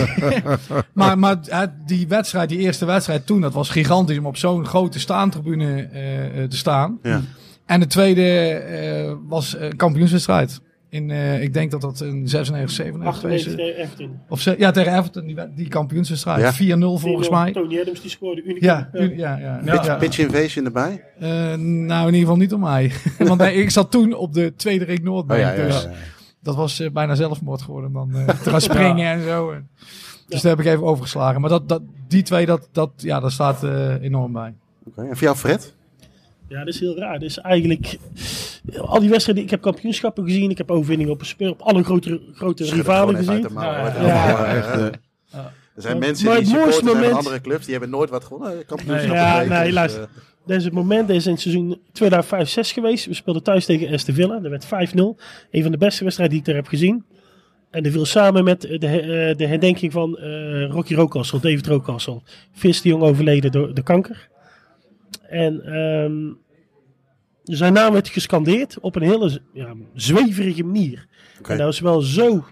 [0.95, 4.67] maar maar hè, die wedstrijd, die eerste wedstrijd toen, dat was gigantisch om op zo'n
[4.67, 6.99] grote staantribune eh, eh, te staan.
[7.03, 7.21] Ja.
[7.67, 10.61] En de tweede eh, was een kampioenswedstrijd.
[10.89, 13.55] In, eh, ik denk dat dat in 96, 97 98 geweest is.
[13.55, 14.21] tegen Everton.
[14.29, 16.57] Of ze, ja, tegen Everton, die, die kampioenswedstrijd.
[16.59, 16.77] Ja.
[16.77, 17.53] 4-0 volgens mij.
[17.53, 18.43] Tony Adams die scoorde.
[18.43, 18.63] Unicum.
[18.65, 19.83] Ja, ja, ja, ja.
[19.85, 19.95] Ja.
[19.95, 21.05] Pitch, invasion erbij.
[21.19, 22.93] Eh, nou, in ieder geval niet om mij.
[23.19, 25.41] Want nee, ik zat toen op de tweede Rick Noordbank.
[25.41, 25.91] Oh, ja, ja, dus ja.
[26.47, 27.93] Dat was eh, bijna zelfmoord geworden.
[27.93, 29.51] Dan eh, te gaan springen en zo.
[29.51, 29.69] En-
[30.29, 31.41] Dus daar heb ik even overgeslagen.
[31.41, 34.55] Maar dat, dat, die twee, dat, dat, ja, dat staat eh, enorm bij.
[34.87, 35.75] Oké, En voor jou Fred?
[36.49, 37.19] Ja, dat is heel raar.
[37.19, 37.99] Dus eigenlijk,
[38.79, 41.83] al die wedstrijden, ik heb kampioenschappen gezien, ik heb overwinningen op een speel, op alle
[41.85, 43.47] grote, grote rivalen gezien.
[43.57, 43.63] eh,
[45.75, 48.59] Er zijn Maar- mensen maar die van moment- andere clubs, die hebben nooit wat gewonnen.
[48.59, 49.17] eh, Kampioenschap Nee.
[49.17, 50.09] Ja, gekregen, nee, dus, luister.
[50.47, 53.07] Eh, Dat is het moment, dat is in het seizoen 2005-6 geweest.
[53.07, 55.17] We speelden thuis tegen Aston Villa, dat werd 5-0.
[55.51, 57.05] Een van de beste wedstrijden die ik daar heb gezien.
[57.71, 62.23] En dat viel samen met de, eh, de herdenking van eh, Rocky Rookassel, David Rookassel.
[62.53, 64.29] Vis de jong overleden door de kanker.
[65.29, 66.33] En ehm,
[67.43, 71.07] zijn naam werd gescandeerd op een hele ja, zweverige manier.
[71.43, 72.45] En dat was wel zo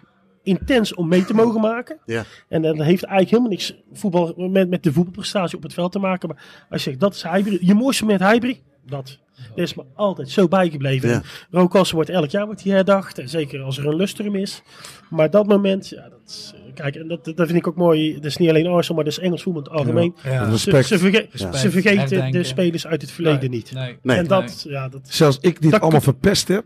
[0.45, 1.99] intens om mee te mogen maken.
[2.07, 2.24] Ja.
[2.49, 5.99] En dat heeft eigenlijk helemaal niks voetbal, met, met de voetbalprestatie op het veld te
[5.99, 6.28] maken.
[6.28, 7.59] Maar als je zegt, dat is Highbury.
[7.61, 9.18] Je mooiste moment Highbury, dat.
[9.49, 11.09] Dat is me altijd zo bijgebleven.
[11.09, 11.22] Ja.
[11.70, 13.18] Wordt elk jaar wordt die herdacht.
[13.18, 14.62] En zeker als er een lustrum is.
[15.11, 18.14] Maar dat moment, ja, dat is, eh, kijk, en dat, dat vind ik ook mooi.
[18.14, 20.14] Dat is niet alleen Arsenal, maar dat is Engels voetbal in het algemeen.
[20.24, 20.45] Ja.
[20.45, 20.86] Ze, Respect.
[20.86, 23.72] ze, verge- Respect, ze vergeten de spelers uit het verleden niet.
[23.72, 23.99] Nee.
[24.03, 24.16] Nee.
[24.16, 26.64] en dat, ja, dat Zelfs ik die Dat het allemaal verpest heb.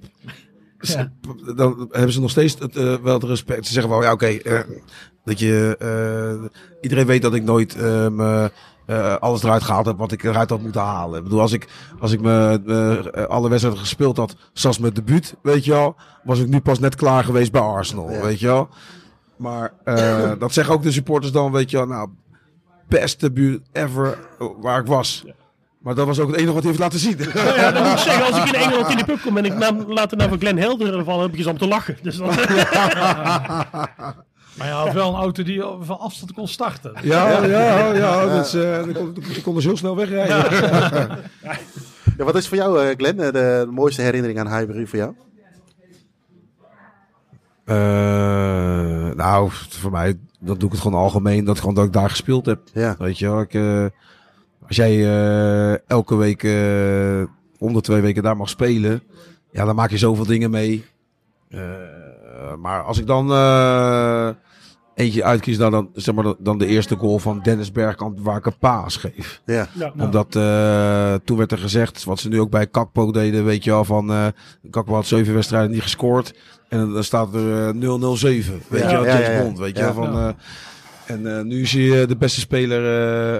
[0.81, 1.12] Ja.
[1.57, 3.66] Dan hebben ze nog steeds het, eh, wel het respect.
[3.66, 4.61] Ze zeggen wel, ja oké, eh,
[5.24, 7.76] dat je, eh, iedereen weet dat ik nooit
[9.20, 11.18] alles eruit gehaald heb wat ik eruit had moeten halen.
[11.18, 11.68] Ik bedoel, als ik,
[11.99, 16.49] als ik me, alle wedstrijden gespeeld had, zoals mijn debuut, weet je wel, was ik
[16.49, 18.20] nu pas net klaar geweest bij Arsenal, Ja.
[18.22, 18.68] weet je wel.
[19.37, 19.72] Maar
[20.39, 22.09] dat zeggen ook de supporters dan, weet je wel, nou,
[22.89, 24.18] best debuut ever
[24.61, 25.24] waar ik was.
[25.79, 27.18] Maar dat was ook het enige wat hij heeft laten zien.
[27.35, 29.55] Ja, dan moet ik zeggen, als ik in Engeland in de pub kom en ik
[29.55, 31.99] naam, laat de naam van Glenn Helder vallen, heb ik eens om te lachen.
[32.03, 32.26] Dus dat,
[34.59, 36.93] Maar je had wel een auto die van afstand kon starten.
[37.03, 38.39] Ja, ja, ja.
[38.39, 40.37] Dus, eh, ik, kon, ik kon dus heel snel wegrijden.
[42.18, 45.14] Ja, wat is voor jou, eh, Glenn, eh, de, mooiste herinnering aan Highbury voor jou?
[47.64, 51.45] Eh, nou, voor mij, dat doe ik het gewoon algemeen.
[51.45, 52.61] Dat, gewoon dat ik daar gespeeld heb.
[52.72, 52.95] Ja.
[52.99, 53.85] Weet je wel, ik, eh,
[54.69, 57.23] als jij eh, elke week, eh
[57.61, 59.03] om de twee weken daar mag spelen.
[59.51, 60.85] Ja, dan maak je zoveel dingen mee.
[61.49, 61.61] Eh,
[62.59, 64.29] maar als ik dan eh,
[64.95, 68.47] eentje uitkies, dan, dan, zeg maar, dan de eerste goal van Dennis Bergkamp, waar ik
[68.47, 69.41] een paas geef.
[69.45, 69.66] Ja.
[69.75, 69.93] ja.
[69.99, 73.71] Omdat eh, toen werd er gezegd, wat ze nu ook bij Kakpo deden, weet je
[73.71, 74.27] wel, van eh
[74.71, 76.35] Kakpo had zeven wedstrijden niet gescoord.
[76.69, 79.43] En dan staat er eh, 007, weet Ja, je wel, ja, James ja, ja.
[79.43, 79.95] Bond, weet je Ja.
[79.95, 80.05] wel.
[80.05, 80.29] Van, eh,
[81.09, 82.78] en eh, nu is hij eh, de beste speler,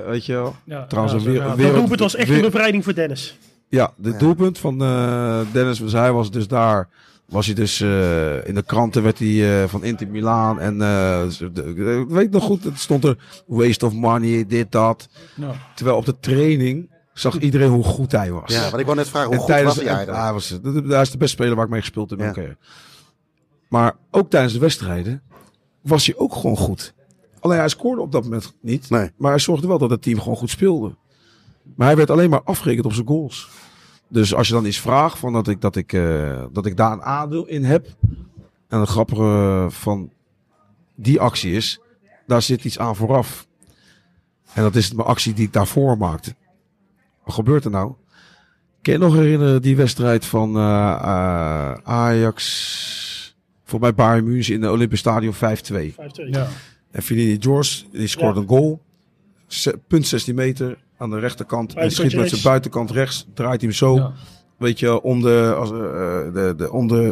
[0.03, 0.57] eh, weet je wel.
[0.65, 3.39] Ja, Trouwens, ja, een Dat wereld- doelpunt was echt weer- een bevrijding voor Dennis.
[3.69, 4.19] Ja, de Ja.
[4.19, 6.89] doelpunt van eh, Dennis, dus hij was dus daar.
[7.29, 11.23] Was hij dus eh, in de kranten werd hij eh, van Inter Milaan en eh,
[11.53, 13.17] de- ik weet nog goed, het stond er
[13.47, 15.09] waste of money, dit dat.
[15.35, 15.53] Ja.
[15.75, 18.53] Terwijl op de training zag iedereen hoe goed hij was.
[18.53, 20.25] ja, want ik wou net vragen, hoe En goed tijdens was hij en- eigenlijk?
[20.25, 22.19] hij was, dat- hij is de beste speler waar ik mee gespeeld heb.
[22.19, 22.31] in Ja.
[22.33, 22.67] mijn carrière.
[23.69, 25.23] Maar ook tijdens de wedstrijden
[25.83, 26.95] was hij ook gewoon goed.
[27.41, 28.91] Alleen hij scoorde op dat moment niet.
[28.91, 29.11] Nee.
[29.17, 30.97] Maar hij zorgde wel dat het team gewoon goed speelde.
[31.77, 33.49] Maar hij werd alleen maar afgerekend op zijn goals.
[34.09, 36.93] Dus als je dan iets vraagt van dat ik, dat ik, eh, dat ik daar
[36.93, 37.87] een aandeel in heb.
[38.69, 40.13] En het grappige van
[40.95, 41.81] die actie is,
[42.27, 43.47] daar zit iets aan vooraf.
[44.53, 46.35] En dat is mijn actie die ik daarvoor maakte.
[47.25, 47.93] Wat gebeurt er nou?
[48.83, 54.61] Kan je nog herinneren die wedstrijd van eh, eh, Ajax voor bij Bayern München in
[54.61, 55.37] de Olympisch Stadion 5-2?
[55.37, 55.97] 5-2.
[56.31, 56.49] Ja.
[56.91, 58.41] En Finidi George, die scoort Ja.
[58.41, 58.81] een goal.
[59.47, 61.75] Se- punt 16 meter aan de rechterkant.
[61.75, 63.27] En schiet met zijn buitenkant rechts.
[63.35, 63.95] Draait hij hem zo.
[63.95, 64.13] Ja.
[64.57, 65.77] Weet je, om de, als, eh,
[66.27, 67.05] eh, de, de, om de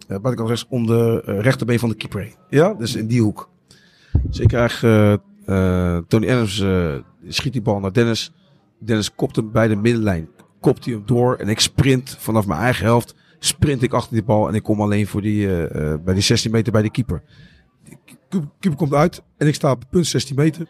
[0.00, 2.34] eh, buitenkant rechts, om de rechterbeen van de keeper heen.
[2.48, 3.48] Ja, dus in die hoek.
[4.22, 6.94] Dus ik krijg eh, eh, Tony Adams, eh,
[7.28, 8.32] schiet die bal naar Dennis.
[8.78, 10.28] Dennis kopt hem bij de middenlijn.
[10.60, 13.14] Kopt hij hem door en ik sprint vanaf mijn eigen helft.
[13.38, 15.46] Sprint ik achter die bal en ik kom alleen voor die,
[16.04, 17.22] bij die 16 meter bij de keeper.
[18.30, 20.66] Keeper komt uit en ik sta op punt 16 meter.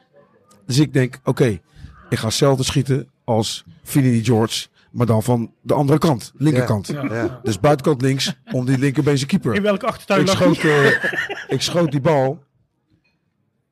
[0.67, 1.61] Dus ik denk, oké,
[2.09, 4.69] ik ga hetzelfde schieten als Finidi George.
[4.91, 6.87] Maar dan van de andere kant, linkerkant.
[6.87, 7.41] Ja.
[7.43, 9.55] Dus buitenkant links, om die linkerbeen zijn keeper.
[9.55, 10.87] In welke achtertuin Ik schoot, eh,
[11.49, 12.43] ik schoot die bal.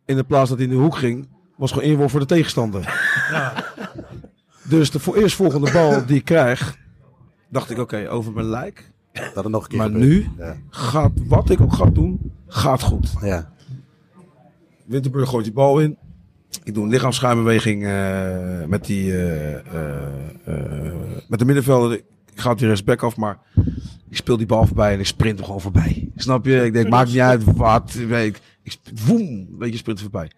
[0.04, 3.00] In de plaats dat hij in de hoek ging, was gewoon inworp voor de tegenstander.
[4.62, 6.76] Dus de voor eerst volgende bal die ik krijg,
[7.50, 8.90] dacht ik, oké, over mijn lijk.
[9.34, 10.06] Dat er nog een keer Maar gebeurt.
[10.08, 10.56] nu Ja.
[10.70, 13.12] gaat, wat ik ook ga doen, gaat goed.
[13.20, 13.52] Ja.
[14.88, 15.96] Winterburg gooit die bal in.
[16.64, 20.94] Ik doe een lichaamsschuimbeweging eh, met, die, eh, eh,
[21.28, 21.96] met de middenvelder.
[22.32, 23.38] Ik ga op die rechtsback af, maar
[24.08, 26.10] ik speel die bal voorbij en ik sprint hem gewoon voorbij.
[26.16, 26.64] Snap je?
[26.64, 27.94] Ik denk, maakt niet uit wat.
[27.94, 30.30] Ik, ik woem, weet je, sprint voorbij.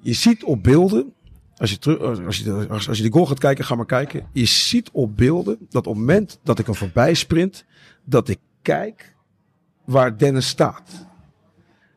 [0.00, 1.12] Je ziet op beelden,
[1.56, 4.26] als je, terug, als, je, als, als je die goal gaat kijken, ga maar kijken.
[4.32, 7.64] Je ziet op beelden dat op het moment dat ik hem voorbij sprint,
[8.04, 9.14] dat ik kijk
[9.84, 11.06] waar Dennis staat.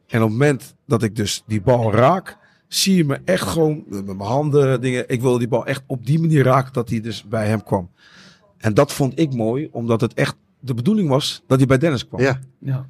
[0.08, 2.38] En op het moment dat ik dus die bal raak,
[2.68, 5.10] zie je me echt gewoon met mijn handen dingen.
[5.10, 7.90] Ik wilde die bal echt op die manier raken dat hij dus bij hem kwam.
[8.58, 12.08] En dat vond ik mooi, omdat het echt de bedoeling was dat hij bij Dennis
[12.08, 12.22] kwam.
[12.22, 12.40] Ja.
[12.60, 12.88] Ja.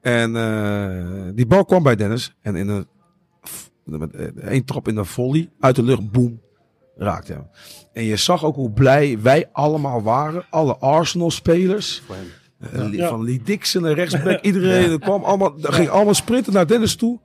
[0.00, 2.34] En eh, die bal kwam bij Dennis.
[2.40, 2.86] En in een,
[3.84, 6.40] met eh, één trap in de volley, uit de lucht, boem,
[6.96, 7.46] raakte hem.
[7.92, 10.44] En je zag ook hoe blij wij allemaal waren.
[10.50, 12.02] Alle Arsenal-spelers.
[12.60, 13.08] Eh, Ja.
[13.08, 14.40] Van Lee Dixon en rechtsback.
[14.50, 17.20] Iedereen er kwam allemaal, ging allemaal sprinten naar Dennis toe.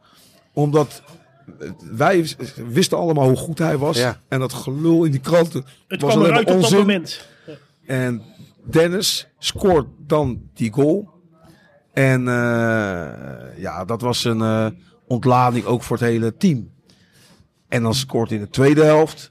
[0.53, 1.03] Omdat
[1.91, 2.27] wij
[2.67, 3.97] wisten allemaal hoe goed hij was.
[3.97, 4.19] Ja.
[4.27, 6.79] En dat gelul in die kranten Het was kwam alleen eruit op dat onzin.
[6.79, 7.27] moment.
[7.85, 8.21] En
[8.63, 11.09] Dennis scoort dan die goal.
[11.93, 14.67] En eh, ja, dat was een eh,
[15.07, 16.71] ontlading ook voor het hele team.
[17.67, 19.29] En dan scoort hij in de tweede helft.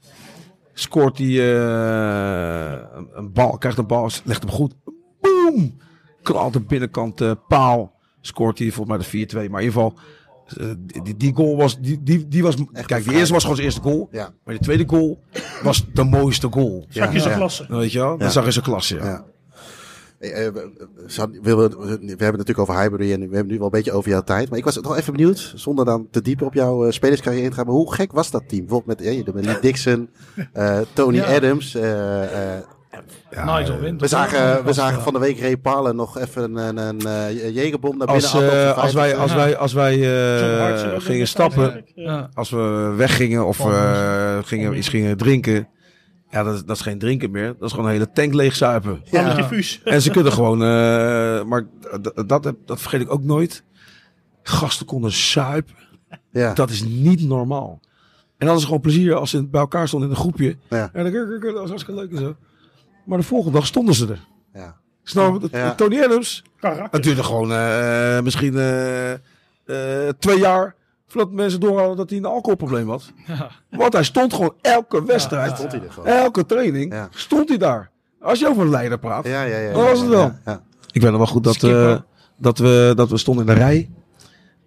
[0.73, 4.73] Scoort hij eh, een, een bal, krijgt een bal, legt hem goed.
[5.21, 5.77] Boom!
[6.51, 7.91] De binnenkant eh, paal.
[8.21, 9.35] Scoort hij volgens mij de 4-2.
[9.51, 9.93] Maar in ieder geval,
[10.57, 10.67] eh,
[11.03, 12.55] die, die goal was, die, die, die was,
[12.85, 14.07] kijk, die eerste was gewoon zijn eerste goal.
[14.11, 14.33] Ja.
[14.43, 15.19] Maar die tweede goal
[15.63, 16.85] was de mooiste goal.
[16.89, 17.37] Zag je zijn ja.
[17.37, 17.65] klasse.
[17.69, 18.11] Weet je wel?
[18.17, 18.29] Dat Ja.
[18.29, 19.03] zag je zijn klasse, ja.
[19.05, 19.25] Ja.
[20.19, 21.67] Eh, eh, we, hebben
[21.99, 24.49] het natuurlijk over Highbury en we hebben nu wel een beetje over jouw tijd.
[24.49, 27.55] Maar ik was nog even benieuwd, zonder dan te diep op jouw eh, spelerscarrière te
[27.55, 27.65] gaan.
[27.65, 28.65] Maar hoe gek was dat team?
[28.65, 30.09] Bijvoorbeeld met, eh, met Lee Dixon,
[30.53, 31.35] eh, Tony Ja.
[31.35, 31.75] Adams.
[31.75, 32.57] eh,
[33.45, 37.29] Nigel we zagen, we zagen van de week Ray Palen nog even een, een, een
[37.39, 38.31] eh, Jegerbom naar binnen.
[38.31, 39.21] Als, eh, als wij, 50.
[39.21, 39.93] als wij, als wij
[40.73, 41.85] eh, zat ook gingen stappen.
[41.95, 42.29] Ja.
[42.33, 45.67] Als we weggingen of eh, gingen, iets gingen drinken.
[46.29, 47.47] Ja, dat, is- dat is geen drinken meer.
[47.47, 49.01] Dat is gewoon een hele tank leeg zuipen.
[49.03, 49.33] Ja.
[49.33, 49.81] Diffuus.
[49.83, 51.65] En ze kunnen gewoon, eh, maar
[52.25, 53.63] dat, dat vergeet ik ook nooit.
[54.43, 55.75] Gasten konden zuipen.
[56.31, 56.53] ja.
[56.53, 57.79] Dat is niet normaal.
[58.37, 60.57] En dat is gewoon plezier als ze bij elkaar stonden in een groepje.
[60.69, 60.89] Ja.
[60.93, 62.35] En dan, dat was hartstikke leuk en zo.
[63.03, 64.19] Maar de volgende dag stonden ze er.
[64.53, 64.75] Ja.
[65.03, 65.47] Snap je?
[65.51, 65.75] Ja.
[65.75, 66.87] Tony Adams, Karakter.
[66.91, 70.75] Het duurde gewoon eh, misschien eh, eh, twee jaar
[71.07, 73.11] voordat mensen doorhadden dat hij een alcoholprobleem had.
[73.27, 73.49] Ja.
[73.69, 76.07] Want hij stond gewoon elke wedstrijd, Stond hij er gewoon.
[76.07, 77.07] elke training, Ja.
[77.11, 77.89] stond hij daar.
[78.21, 79.27] Als je over een leider praat.
[79.27, 79.71] Ja, ja, ja.
[79.71, 80.21] Was het wel.
[80.21, 80.61] Ja, ja.
[80.91, 81.97] Ik weet nog wel goed dat, eh,
[82.37, 83.89] dat, we, dat we stonden in de rij.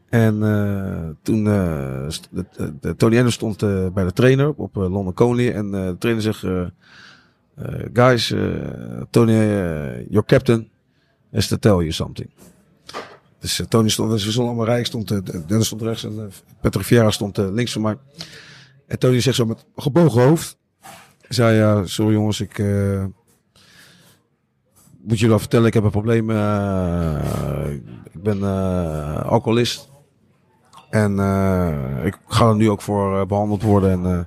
[0.09, 3.59] En eh, toen eh, st- de, de- de- Tony Adams stond
[3.95, 5.55] bij de trainer op eh, London Colney.
[5.55, 6.43] En eh, de trainer zegt,
[7.93, 10.71] guys, eh, Tony, eh, your captain
[11.33, 12.31] is to tell you something.
[13.41, 14.79] Dus eh, Tony stond, we stonden allemaal rij.
[14.79, 16.23] Ik stond, eh, Dennis stond rechts en uh,
[16.61, 17.97] Patrick stond eh, links van mij.
[18.87, 20.59] En Tony zegt zo met gebogen hoofd.
[21.29, 22.59] Zei, ja, sorry jongens, ik...
[22.59, 23.05] eh,
[25.01, 26.31] moet je wel vertellen, ik heb een probleem.
[26.31, 27.71] eh,
[28.13, 29.89] ik ben eh, alcoholist.
[30.91, 33.91] En eh, ik ga er nu ook voor eh, behandeld worden.
[33.91, 34.25] En, eh,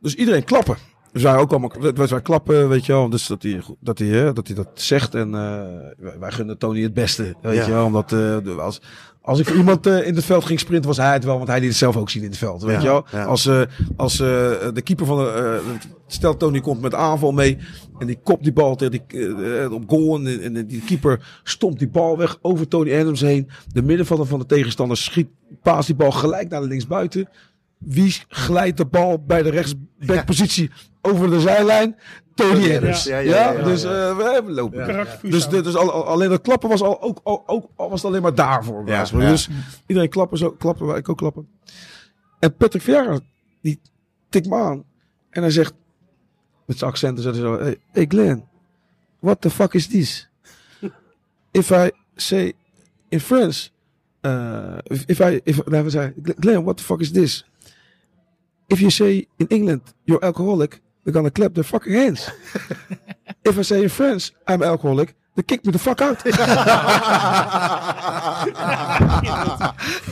[0.00, 0.76] dus iedereen klappen.
[1.14, 3.08] We zijn ook allemaal we zijn klappen, weet je wel.
[3.10, 5.14] Dus dat hij dat, hij, dat, hij dat zegt.
[5.14, 5.62] En eh,
[5.98, 7.64] wij, wij gunnen Tony het beste, weet Ja.
[7.66, 7.84] je wel.
[7.84, 8.80] Omdat de- als,
[9.22, 11.36] als ik voor iemand eh, in het veld ging sprinten, was hij het wel.
[11.36, 13.04] Want hij liet het zelf ook zien in het veld, weet Ja, je wel.
[13.12, 13.24] ja.
[13.24, 13.50] Als,
[13.96, 15.60] als de keeper van de...
[16.06, 17.58] stel Tony komt met aanval mee.
[17.98, 20.16] En die kopt die bal tegen die, op goal.
[20.26, 23.48] En, en die keeper stompt die bal weg over Tony Adams heen.
[23.72, 25.28] De middenvelder van de tegenstander schiet,
[25.62, 27.28] paast die bal gelijk naar de linksbuiten.
[27.78, 30.70] Wie glijdt de bal bij de rechtsbackpositie
[31.04, 31.96] over de zijlijn?
[32.34, 32.66] Tony.
[33.04, 35.06] Ja, Ja, dus eh, we hebben lopen.
[35.22, 38.10] Dus, dus al, al- alleen dat klappen was al, ook, ook, ook al was het
[38.10, 38.86] alleen maar daarvoor.
[38.86, 39.28] Ja, Ja, ja.
[39.30, 39.48] Dus
[39.86, 41.48] iedereen klappen, zo klappen, wij ook klappen.
[42.38, 43.20] En Patrick Vieira,
[43.60, 43.80] die
[44.28, 44.84] tikt me aan.
[45.30, 45.72] En hij zegt,
[46.66, 48.44] met zijn accent, zegt hij zo, hey, hey Glenn,
[49.18, 50.28] what the fuck is this?
[51.50, 52.52] If I say
[53.08, 53.68] in French,
[54.22, 57.44] uh, if, if I, if, nee, we zei, Glenn, what the fuck is this?
[58.66, 62.30] If you say in England, you're alcoholic, they're gonna clap their fucking hands.
[63.42, 66.22] if I say in French, I'm alcoholic, Dan kick me the fuck out.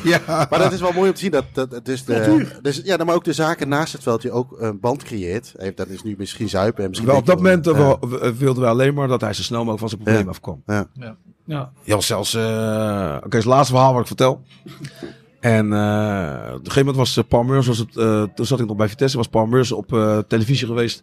[0.04, 0.20] ja.
[0.50, 1.30] Maar dat is wel mooi om te zien.
[1.30, 4.80] Dat, dat, dus de, dus, ja, maar ook de zaken naast het veldje ook een
[4.80, 5.54] band creëert.
[5.56, 6.82] Heeft- Dat is nu misschien zuipen.
[6.82, 9.32] En misschien Wel, op dat moment wel, eh, w- wilden we alleen maar dat hij
[9.32, 10.30] zo snel mogelijk van zijn probleem Ja.
[10.30, 10.62] afkwam.
[10.66, 10.86] ja.
[11.46, 11.70] Ja.
[11.84, 12.34] Ja, zelfs...
[12.34, 14.42] eh Oké, het laatste verhaal wat ik vertel.
[15.42, 18.60] En eh op een gegeven moment was eh, Paul Meurs, was het, eh, toen zat
[18.60, 21.02] ik nog bij Vitesse, was Paul Meurs op eh, televisie geweest.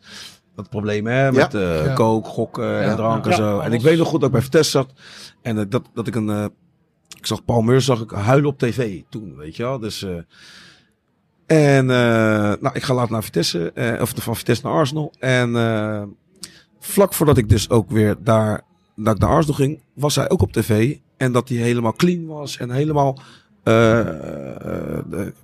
[0.55, 1.93] Dat probleem hè, met eh Ja.
[1.93, 2.95] kook, gokken en Ja.
[2.95, 3.35] drank en Ja.
[3.35, 3.59] zo.
[3.59, 4.93] En ik weet nog goed dat ik bij Vitesse zat.
[5.41, 6.29] En dat, dat ik een...
[6.29, 6.45] eh,
[7.17, 9.79] ik zag Paul Meurs zag ik huilen op tv toen, weet je wel.
[9.79, 10.03] Dus...
[10.03, 10.15] eh,
[11.45, 11.95] en eh,
[12.61, 15.13] nou, ik ga later naar Vitesse, eh, of van Vitesse naar Arsenal.
[15.19, 16.03] En eh,
[16.79, 18.61] vlak voordat ik dus ook weer daar,
[18.95, 20.97] dat ik naar Arsenal ging, was hij ook op tv.
[21.17, 23.19] En dat hij helemaal clean was en helemaal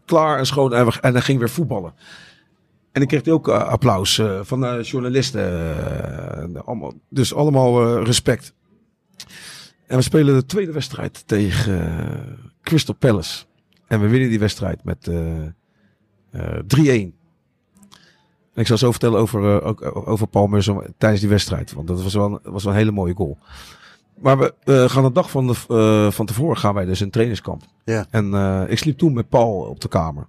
[0.06, 0.74] klaar en schoon.
[0.74, 1.94] En, hij ging weer voetballen.
[2.92, 5.42] En ik kreeg ook eh, applaus eh, van de journalisten.
[6.56, 8.54] eh, allemaal, dus allemaal eh, respect.
[9.88, 13.46] En we spelen de tweede wedstrijd tegen eh, Crystal Palace.
[13.88, 15.46] En we winnen die wedstrijd met eh,
[16.32, 17.14] eh, 3-1.
[18.54, 21.74] En ik zal zo vertellen over, eh, ook over Paul Meurs tijdens die wedstrijd.
[21.74, 23.38] Want dat was wel, was wel een hele mooie goal.
[24.20, 27.10] Maar we eh, gaan de dag van, de, eh, van tevoren gaan wij dus in
[27.10, 27.64] trainingskamp.
[27.84, 28.06] Ja.
[28.10, 30.28] En eh, ik sliep toen met Paul op de kamer.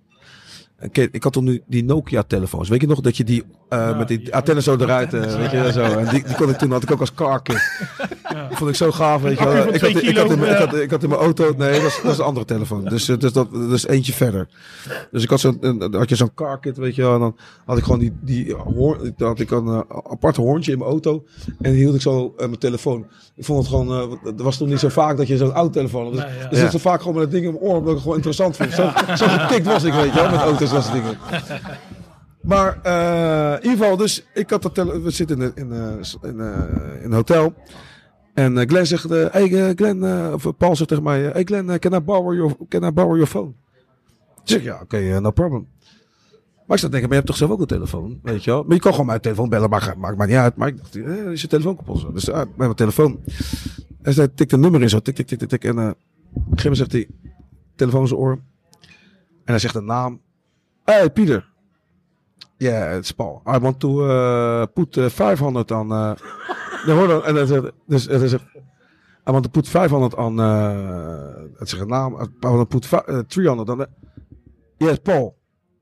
[0.77, 2.69] En kijk, ik had toen nu die Nokia-telefoons.
[2.69, 5.73] Weet je nog dat je die eh, met die antennes zo eruit, eh, weet je,
[5.73, 5.83] zo.
[5.83, 7.57] En die, die kon ik toen had ik ook als carkit.
[8.49, 9.55] Die vond ik zo gaaf, weet je wel.
[9.75, 11.73] Ik had, ik, had in, mijn- ik, kilo, had, ik had in mijn auto, nee,
[11.81, 12.85] dat is, dat is een andere telefoon.
[12.85, 14.49] Dus, eh, dus dat, dat is eentje verder.
[15.11, 17.15] Dus ik had zo'n, had je zo'n carkit, weet je wel.
[17.15, 19.81] En dan had ik gewoon die, die hoorn, dan had ik een eh,
[20.11, 21.25] apart hoorntje in mijn auto.
[21.61, 23.07] En die hield ik zo eh, mijn telefoon.
[23.37, 25.55] Ik vond het gewoon, eh, want er was toen niet zo vaak dat je zo'n
[25.55, 26.13] oude telefoon had.
[26.13, 26.49] Dus, Nee, ja.
[26.49, 26.65] dus Ja.
[26.65, 28.57] ik zat vaak gewoon met dat ding in mijn oor, omdat ik het gewoon interessant
[28.57, 28.73] vond.
[28.73, 31.19] Zo, zo getikt was ik, weet je wel, met auto's en dat soort dingen.
[32.41, 36.29] Maar eh, in ieder geval, dus ik had dat tele- we zitten in, in, eh,
[36.31, 36.47] in, eh,
[36.99, 37.55] in een hotel.
[38.37, 41.79] En eh, Glenn zegt, eh, hey eh, Glenn, of Paul zegt tegen mij, hey Glenn,
[41.79, 43.53] can, I borrow your, can I phone?
[44.43, 45.67] Ik zeg, ja, oké, no problem.
[46.67, 48.51] Maar ik zat te denken, maar je hebt toch zelf ook een telefoon, weet je
[48.51, 48.63] wel?
[48.63, 50.57] Maar je kan gewoon mijn telefoon bellen, maar maakt mij niet uit.
[50.57, 52.15] Maar ik dacht, eh, is je telefoon kapot?
[52.15, 53.21] Dus uh, met mijn telefoon.
[54.03, 55.65] En hij tikt een nummer in zo, tik, tik, tik, tik, tik.
[55.65, 57.09] En moment zegt hij,
[57.77, 58.33] telefoon zijn oor.
[59.45, 60.21] En hij zegt een naam.
[60.85, 61.49] Hey, Pieter.
[62.59, 63.43] Yeah, it's Paul.
[63.47, 65.91] I want to uh, put uh, 500 on.
[65.93, 66.13] Uh,
[66.87, 67.25] dan.
[67.25, 68.45] En dan zegt, dus, zegt,
[69.29, 70.39] I want to put 500 on.
[70.39, 71.29] Uh,
[71.59, 72.13] het zegt een naam.
[72.15, 73.79] I want to put fi- uh, 300 on.
[73.81, 73.87] Uh,
[74.77, 75.37] yes, Paul.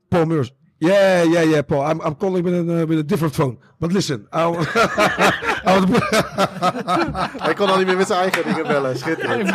[0.09, 0.53] Paul Meurs.
[0.77, 1.89] Yeah, yeah, yeah, Paul.
[1.91, 3.57] I'm, I'm calling with a, uh, with a different phone.
[3.79, 4.67] But listen, I, want-
[5.65, 5.89] I want
[7.41, 8.97] Hij kon al niet meer met zijn eigen dingen bellen.
[8.97, 9.47] Schitterend.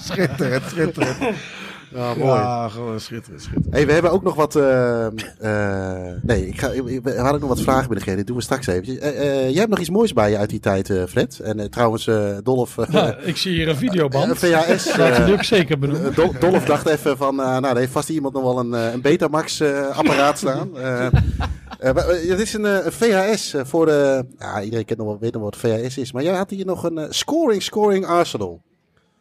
[0.00, 1.18] schitterend, schitterend.
[1.94, 2.40] Ja, mooi.
[2.40, 3.74] Ja, gewoon schitterend, schitterend.
[3.74, 4.56] Hey, we hebben ook nog wat.
[4.56, 8.16] eh, eh, nee, ik ga, ik- we hadden nog wat vragen binnengekregen.
[8.16, 9.00] Dat doen we straks even.
[9.00, 11.38] Eh, eh, jij hebt nog iets moois bij je uit die tijd, eh, Fred.
[11.38, 12.76] En trouwens, eh Dolf.
[12.90, 14.38] Ja, ik zie hier een videoband.
[14.38, 14.86] VHS.
[14.98, 16.10] Eh, ook zeker benoemen.
[16.10, 17.40] eh, Dol- Dolf dacht even van.
[17.40, 20.76] eh, nou, er heeft vast iemand nog wel een, eh, een Betamax-apparaat staan.
[20.78, 21.10] Eh eh,
[21.88, 24.24] eh, het is een, eh, een VHS voor de.
[24.38, 26.12] Ja, iedereen kent nog wel, weet nog wat VHS is.
[26.12, 28.60] Maar jij had hier nog een scoring, scoring Arsenal.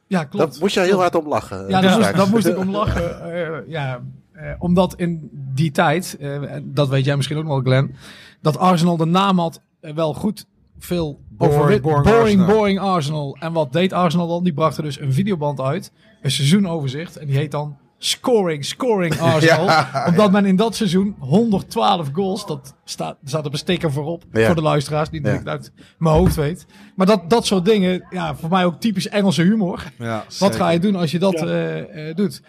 [0.10, 0.52] Ja, klopt.
[0.52, 1.58] Daar moest je heel hard om lachen.
[1.58, 2.18] Ja, eh, daar moest, straks.
[2.18, 3.34] daar moest ik om lachen.
[3.34, 4.02] Eh, ja,
[4.32, 7.96] eh, omdat in die tijd, eh, en dat weet jij misschien ook nog wel, Glenn,
[8.42, 10.46] dat Arsenal de naam had eh, wel goed
[10.78, 12.46] veel Boring, boring boring, Arsenal.
[12.56, 13.38] boring Arsenal.
[13.40, 14.44] En wat deed Arsenal dan?
[14.44, 15.92] Die brachten dus een videoband uit,
[16.22, 19.66] een seizoenoverzicht, en die heet dan Scoring, Scoring Arsenal.
[19.66, 23.92] Ja, omdat men in dat seizoen 112 goals, dat staat, er staat op een sticker
[23.92, 24.46] voorop, Ja.
[24.46, 25.32] voor de luisteraars, die Ja.
[25.34, 26.66] ik uit mijn hoofd weet.
[26.96, 29.84] Maar dat, dat soort dingen, ja, voor mij ook typisch Engelse humor.
[29.98, 31.46] Ja, Wat ga je doen als je dat Ja.
[31.46, 32.42] eh, eh, doet?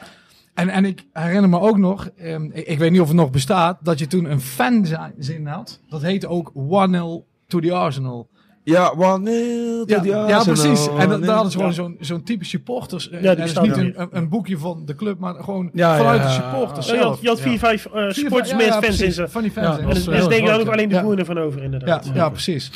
[0.54, 3.30] En, en ik herinner me ook nog, ehm, ik, ik weet niet of het nog
[3.30, 5.80] bestaat, dat je toen een fanzin had.
[5.88, 8.28] Dat heette ook 1-0 to the Arsenal.
[8.62, 10.88] Ja, wanneer Ja, die ja, Arsenal, precies.
[10.98, 11.76] En da- daar hadden ze gewoon Ja.
[11.76, 13.10] zo'n zo'n type supporters.
[13.10, 15.70] eh, Ja, die dat is staan niet een, een, boekje van de club, maar gewoon
[15.72, 16.50] Ja, vanuit ja, de ja.
[16.50, 17.12] supporters Ja, je zelf.
[17.12, 19.28] had, je had vier, vijf eh ja, ja, fans in ze.
[19.28, 19.66] Van die fans.
[19.66, 19.78] Ja, in.
[19.78, 21.00] En dat er is is heel denk ik ook alleen de ja.
[21.00, 22.10] groene van over, Ja, inderdaad.
[22.14, 22.70] ja, precies.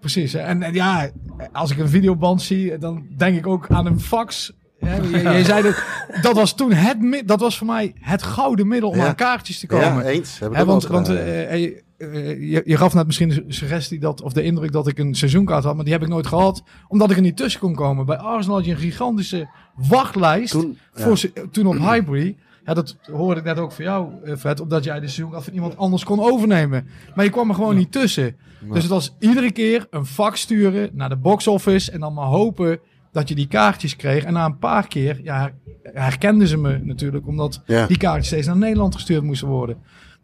[0.00, 0.34] Precies.
[0.34, 1.10] En, en ja,
[1.52, 4.52] als ik een videoband zie, dan denk ik ook aan een fax.
[4.78, 5.82] Hè, je, je zei dat,
[6.22, 9.06] dat was toen het, dat was voor mij het gouden middel om Ja.
[9.06, 9.84] aan kaartjes te komen.
[9.86, 10.38] Ja, eens.
[10.38, 14.32] Heb ik ook want eh, eh, je, je gaf net misschien de suggestie dat, of
[14.32, 17.16] de indruk dat ik een seizoenkaart had, maar die heb ik nooit gehad, omdat ik
[17.16, 18.06] er niet tussen kon komen.
[18.06, 21.20] Bij Arsenal had je een gigantische wachtlijst Toen, voor,
[21.50, 22.36] toen op Highbury.
[22.64, 25.52] Ja, dat hoorde ik net ook van jou, eh, Fred, omdat jij de seizoenkaart van
[25.52, 26.86] iemand anders kon overnemen.
[27.14, 28.36] Maar je kwam er gewoon niet tussen.
[28.72, 32.26] Dus het was iedere keer een fax sturen naar de box office en dan maar
[32.26, 32.78] hopen
[33.12, 34.24] dat je die kaartjes kreeg.
[34.24, 35.52] En na een paar keer, ja,
[35.82, 39.76] herkenden ze me natuurlijk, omdat die kaartjes steeds naar Nederland gestuurd moesten worden.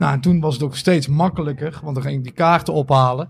[0.02, 3.28] Nou, en toen was het ook steeds makkelijker, want dan ging ik die kaarten ophalen.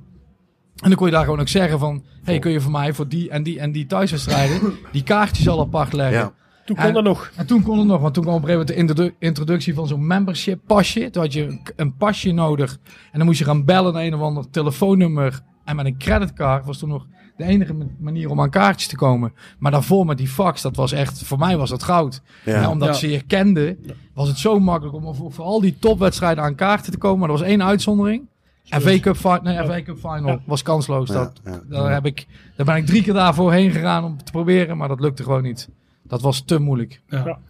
[0.77, 2.05] En dan kon je daar gewoon ook zeggen van...
[2.23, 4.61] hey, kun je voor mij voor die en die en die thuiswedstrijden...
[4.93, 6.19] die kaartjes al apart leggen.
[6.19, 6.33] Ja.
[6.65, 7.31] Toen kon En- dat nog.
[7.37, 9.75] En toen kon het nog, want toen kwam op een gegeven moment de introdu- introductie
[9.75, 11.11] van zo'n membership pasje.
[11.11, 12.79] Toen had je een, een pasje nodig
[13.13, 15.41] en dan moest je gaan bellen naar een of ander telefoonnummer.
[15.65, 17.07] En met een creditcard was toen nog
[17.43, 19.33] de enige ma- manier om aan kaartjes te komen.
[19.59, 22.21] Maar daarvoor met die fax, dat was echt, voor mij was dat goud.
[22.45, 22.61] Ja.
[22.61, 22.95] Ja, omdat Ja.
[22.95, 23.79] ze je kenden,
[24.15, 27.19] was het zo makkelijk om voor, voor al die topwedstrijden aan kaarten te komen.
[27.19, 28.31] Maar er was één uitzondering.
[28.65, 30.41] FA Cup, fi- nee, FA Cup Final Ja.
[30.47, 31.09] was kansloos.
[31.09, 31.61] Ja, Dat, ja.
[31.69, 34.89] Daar, heb ik, daar ben ik drie keer daarvoor heen gegaan om te proberen, maar
[34.89, 35.69] dat lukte gewoon niet.
[36.03, 37.01] Dat was te moeilijk.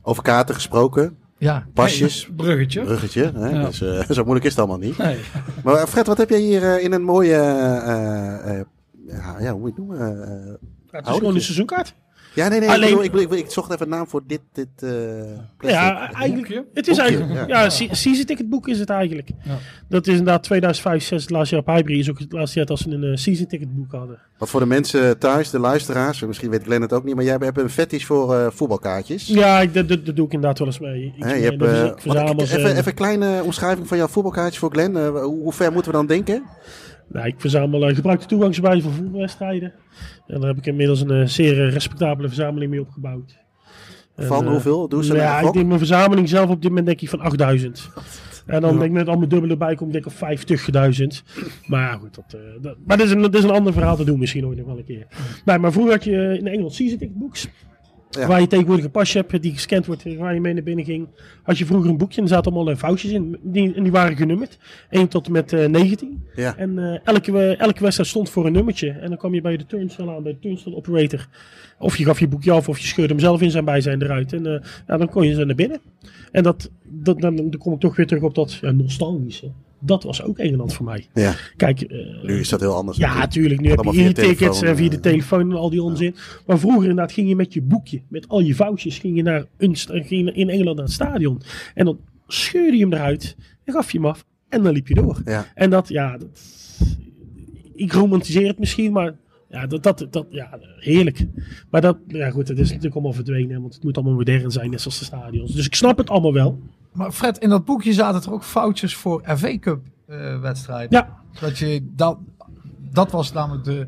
[0.03, 2.83] Over kaarten gesproken, Ja, pasjes, Bruggetje.
[2.83, 3.33] bruggetje.
[3.35, 3.49] Hè?
[3.49, 3.65] Ja.
[3.67, 4.99] Dus, eh, zo moeilijk is het allemaal niet.
[4.99, 5.17] Nee.
[5.65, 7.35] Maar Fred, wat heb jij hier eh, in een mooie...
[7.37, 8.65] eh, eh,
[9.07, 10.23] ja, ja, hoe moet je het noemen?
[10.23, 10.55] Eh,
[10.91, 11.95] Ja, het is gewoon een seizoenkaart.
[12.35, 12.69] ja, nee, nee.
[12.69, 14.91] Alleen- Ik, bedoel, ik, bedoel, ik, ik zocht even een naam voor dit, dit eh.
[15.59, 16.63] Ja, eigenlijk.
[16.75, 17.49] Het is Boekje, eigenlijk.
[17.49, 17.63] ja.
[17.63, 19.29] Ja, se- season ticket boek is het eigenlijk.
[19.45, 19.59] Ja.
[19.89, 21.99] Dat is inderdaad 2005, 6 het laatste jaar op Highbury.
[21.99, 24.19] Is ook het laatste jaar dat ze een eh, season ticket boek hadden.
[24.39, 27.37] Wat voor de mensen thuis, de luisteraars, misschien weet Glenn het ook niet, maar jij
[27.41, 29.27] hebt een fetish voor eh, voetbalkaartjes.
[29.27, 31.01] Ja, ik, dat, dat, dat doe ik inderdaad wel eens mee.
[31.17, 31.43] Je mee.
[31.43, 32.59] hebt, eh, wat- verzamel ze.
[32.59, 34.97] even, even een kleine omschrijving van jouw voetbalkaartjes voor Glenn.
[34.97, 36.43] Eh, hoe ver moeten we dan denken?
[37.13, 39.73] Nou, ik verzamel uh, gebruikte toegangsbewijzen voor voetbalwedstrijden.
[40.27, 43.41] En daar heb ik inmiddels een eh, zeer eh, respectabele verzameling mee opgebouwd.
[44.17, 44.89] Van eh, hoeveel?
[44.89, 47.21] Doe ze ja, een ik denk mijn verzameling zelf op dit moment denk ik van
[47.21, 47.91] 8000.
[48.47, 48.79] En dan Ja.
[48.79, 51.23] denk ik met al mijn dubbele bij kom denk ik op 50.000.
[51.67, 53.97] Maar ja, goed, dat, eh, dat, maar dat is, een, dat is een ander verhaal
[53.97, 55.07] te doen misschien ooit nog wel een keer.
[55.45, 57.49] Nee, maar vroeger had je eh, in Engeland season ticket books.
[58.19, 58.27] Ja.
[58.27, 60.85] Waar je tegenwoordig een pasje hebt die gescand wordt eh, waar je mee naar binnen
[60.85, 61.09] ging.
[61.43, 63.39] Had je vroeger een boekje en er zaten allemaal eh, foutjes in.
[63.43, 64.59] Die, en die waren genummerd.
[64.91, 66.23] 1 tot en met eh, 19.
[66.35, 66.57] Ja.
[66.57, 68.91] En eh, elke, elke wedstrijd stond voor een nummertje.
[68.91, 71.29] En dan kwam je bij de turnstile aan, bij de turnstile operator.
[71.79, 74.33] Of je gaf je boekje af of je scheurde hem zelf in zijn bijzijn eruit.
[74.33, 75.81] En eh, ja, dan kon je ze naar binnen.
[76.33, 79.51] En dat, dat, dan, dan kom ik toch weer terug op dat ja, nostalgische.
[79.85, 81.07] Dat was ook Engeland voor mij.
[81.15, 82.97] Ja, Kijk, eh, nu is dat heel anders.
[82.99, 83.61] ja, natuurlijk.
[83.61, 86.15] Nu heb je e-tickets en via de eh, telefoon en al die onzin.
[86.47, 89.45] Maar vroeger inderdaad ging je met je boekje, met al je foutjes, ging je, naar
[89.59, 91.43] een, sta- ging je in Engeland naar het stadion.
[91.75, 94.95] En dan scheurde je hem eruit en gaf je hem af en dan liep je
[94.95, 95.21] door.
[95.25, 95.47] Ja.
[95.55, 96.29] En dat, ja, dat,
[97.75, 99.15] ik romantiseer het misschien, maar
[99.49, 101.27] ja, dat, dat, dat, ja, heerlijk.
[101.71, 104.71] Maar dat, ja goed, het is natuurlijk allemaal verdwenen, want het moet allemaal modern zijn,
[104.71, 105.53] net zoals de stadions.
[105.55, 106.61] Dus ik snap het allemaal wel.
[106.93, 110.99] Maar Fred, in dat boekje zaten er ook foutjes voor FA Cup eh, wedstrijden.
[110.99, 112.19] Ja, Dat, je, dat,
[112.79, 113.87] dat was namelijk de,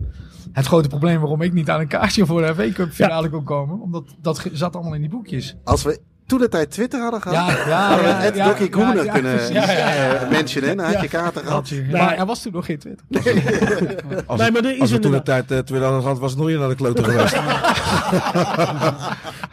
[0.52, 3.44] het grote probleem waarom ik niet aan een kaartje voor de FA Cup finale kon
[3.44, 3.80] komen.
[3.80, 5.56] Omdat dat zat allemaal in die boekjes.
[5.64, 8.46] Als we toen de tijd Twitter hadden gehad, Ja, ja, hadden we ja, Ed ja,
[8.46, 9.54] Ducky ja, Groener ja, kunnen precies.
[9.54, 10.14] Ja, ja, ja.
[10.14, 10.76] eh, mentionen.
[10.76, 11.72] Dan had je kaarten gehad.
[11.92, 13.04] maar er was toen nog geen Twitter.
[14.26, 16.30] Als, Nee, maar er is als we toen de tijd uh, Twitter hadden gehad, was
[16.30, 17.36] het nog niet naar de kloten geweest.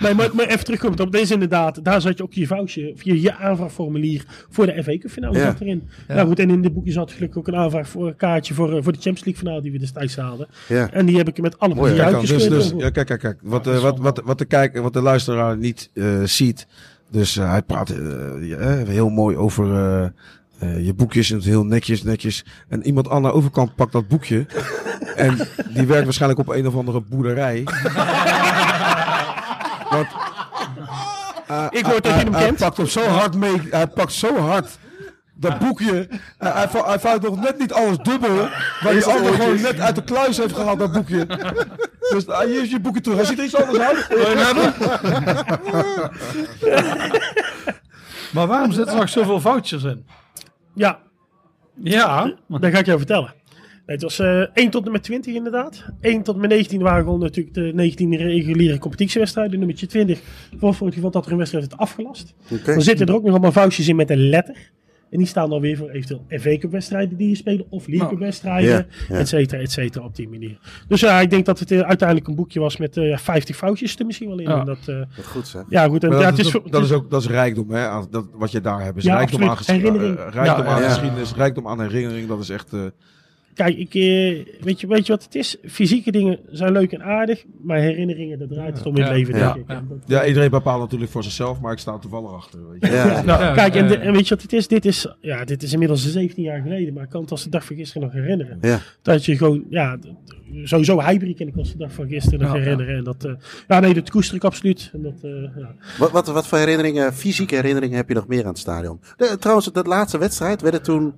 [0.02, 1.84] Nee, maar, maar even terugkomen op deze inderdaad.
[1.84, 5.46] Daar zat je ook je foutje, via je aanvraagformulier voor de FA Cup finale Ja.
[5.46, 5.90] zat erin.
[6.08, 6.16] Ja.
[6.16, 8.68] Nou goed, en in dit boekje zat gelukkig ook een aanvraag voor een kaartje voor,
[8.78, 10.48] eh, voor de Champions League finale die we destijds hadden.
[10.68, 10.92] Ja.
[10.92, 13.40] En die heb ik met alle Mooi, dus, dus, ja, kijk, kijk, kijk.
[13.42, 16.06] Wat, eh, wat, wat, wat, de kijk, wat de luisteraar niet eh,
[16.68, 16.68] ziet.
[17.12, 20.04] Dus eh, hij praat eh, eh, heel mooi over eh,
[20.60, 21.30] eh, je boekjes.
[21.30, 22.46] En het heel netjes, netjes.
[22.70, 24.46] En iemand aan de overkant pakt dat boekje.
[25.16, 27.64] en die werkt waarschijnlijk op een of andere boerderij.
[29.90, 30.08] Want,
[31.70, 32.58] Ik hoor dat hij- je hem hij kent.
[32.58, 33.62] pakt hem zo hard mee.
[33.72, 34.78] Hij pakt zo hard.
[35.42, 36.08] Dat boekje,
[36.38, 38.36] hij, hij, vouwt nog net niet alles dubbel.
[38.84, 41.26] Maar die ander gewoon net uit de kluis heeft gehaald, dat boekje.
[42.10, 43.18] Dus ah, hier is je boekje terug.
[43.18, 44.08] Hij ziet er iets anders uit.
[44.08, 44.74] Wil je hebben?
[48.32, 50.06] Maar waarom zitten er nog zoveel foutjes in?
[50.74, 51.00] Ja,
[51.76, 53.34] Ja, dat ga ik jou vertellen.
[53.86, 55.86] Nee, het was eh 1 tot en met 20 inderdaad.
[56.02, 59.58] 1 tot en met 19 waren gewoon natuurlijk de 19 reguliere competitiewedstrijden.
[59.58, 60.22] Nummertje 20
[60.58, 62.34] voor, voor het geval dat er een wedstrijd werd afgelast.
[62.66, 64.72] Dan zitten er ook nog allemaal foutjes in met een letter.
[65.12, 67.66] En die staan dan weer voor eventueel FA Cup wedstrijden die je spelen.
[67.70, 68.88] Of League Cup wedstrijden.
[69.10, 69.16] Ja.
[69.16, 70.58] Et cetera, et cetera op die manier.
[70.88, 73.98] Dus ja, ik denk dat het eh, uiteindelijk een boekje was met eh 50 foutjes
[74.00, 74.50] er misschien wel in.
[74.50, 74.60] Ja.
[74.60, 75.64] En dat, eh, Wat goed zeg.
[75.70, 77.88] ja goed, en, dat, het is, dat is ook dat is rijkdom, hè?
[77.88, 78.98] aan- Dat, wat je daar hebt.
[78.98, 79.82] Is Ja, rijkdom, aan, absoluut.
[79.82, 80.18] Herinnering.
[80.18, 80.88] eh, rijkdom Ja, aan ja.
[80.90, 82.28] geschiedenis, rijkdom aan herinnering.
[82.28, 82.72] Dat is echt.
[83.54, 85.58] Kijk, ik, eh, weet, je, weet je wat het is?
[85.68, 89.36] Fysieke dingen zijn leuk en aardig, maar herinneringen, dat draait het om in het leven,
[89.38, 89.54] Ja.
[89.54, 89.72] denk ik.
[89.72, 89.76] Ja.
[89.78, 92.70] En dat- ja, iedereen bepaalt natuurlijk voor zichzelf, maar ik sta er toevallig achter.
[92.70, 92.92] Weet je.
[92.92, 93.22] Ja.
[93.26, 94.68] Ja, kijk, en, de- weet je wat het is?
[94.68, 97.50] Dit is, ja, dit is inmiddels 17 jaar geleden, maar ik kan het als de
[97.50, 98.58] dag van gisteren nog herinneren.
[98.62, 98.80] Ja.
[99.02, 99.98] Dat je gewoon, ja,
[100.64, 102.98] sowieso Highbury ken ik als de dag van gisteren nog Ja, herinneren.
[102.98, 103.32] En dat, eh,
[103.68, 104.90] ja, nee, dat koester ik absoluut.
[104.94, 105.76] En dat, eh, ja.
[105.98, 109.00] Wat, wat, wat voor herinneringen, fysieke herinneringen heb je nog meer aan het stadion?
[109.18, 111.14] De, trouwens, de laatste wedstrijd werden toen...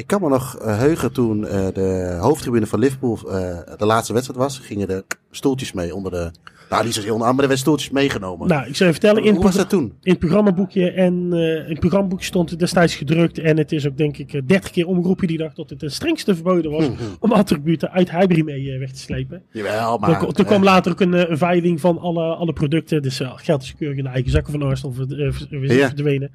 [0.00, 4.12] ik kan me nog eh, heugen toen eh, de hoofdtribune van Liverpool eh, de laatste
[4.12, 4.58] wedstrijd was.
[4.58, 6.30] Gingen de stoeltjes mee onder de...
[6.70, 8.48] Nou, niet zozeer onder andere, er stoeltjes meegenomen.
[8.48, 9.92] Nou, ik zou je vertellen, in Hoe was dat toen?
[10.02, 13.86] in het programmaboekje en eh, in het programmaboekje stond het destijds gedrukt en het is
[13.86, 16.88] ook denk ik eh, 30 keer omgeroepen die dag dat het ten strengste verboden was
[17.20, 19.42] om attributen uit Highbury mee eh, weg te slepen.
[19.52, 20.26] Jawel, maar...
[20.36, 23.62] er kwam later ook een, eh, een veiling van alle, alle producten, dus uh, geld
[23.62, 25.86] is keurig in de eigen zakken van Arsenal eh, Ja.
[25.86, 26.30] verdwenen.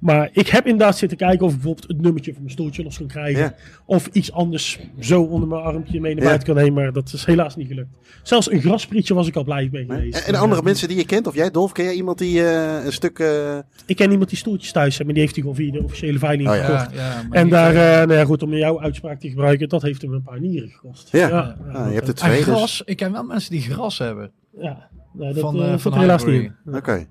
[0.00, 2.98] Maar ik heb inderdaad zitten kijken of ik bijvoorbeeld het nummertje van mijn stoeltje los
[2.98, 3.54] kan krijgen Ja.
[3.84, 6.28] of iets anders zo onder mijn armpje mee naar Ja.
[6.28, 7.98] buiten kan nemen, maar dat is helaas niet gelukt.
[8.22, 10.12] Zelfs een grasprietje was ik al blij Nee.
[10.12, 12.84] En, en andere mensen die je kent, of jij Dolf, ken jij iemand die eh,
[12.84, 13.18] een stuk...
[13.18, 15.82] eh, Ik ken iemand die stoeltjes thuis heeft, maar die heeft hij gewoon via de
[15.84, 16.64] officiële veiling Oh ja.
[16.64, 16.94] gekocht.
[16.94, 19.82] Ja, ja, maar En daar, eh, nou ja, goed, om jouw uitspraak te gebruiken, dat
[19.82, 21.08] heeft hem een paar nieren gekost.
[21.12, 21.28] Ja.
[21.28, 22.44] ja, ah, je hebt er en twee, dus...
[22.44, 24.30] gras, ik ken wel mensen die gras hebben.
[24.60, 24.88] ja.
[25.12, 26.50] Nee, dat Van, zat van helaas niet.
[26.72, 27.06] Oké.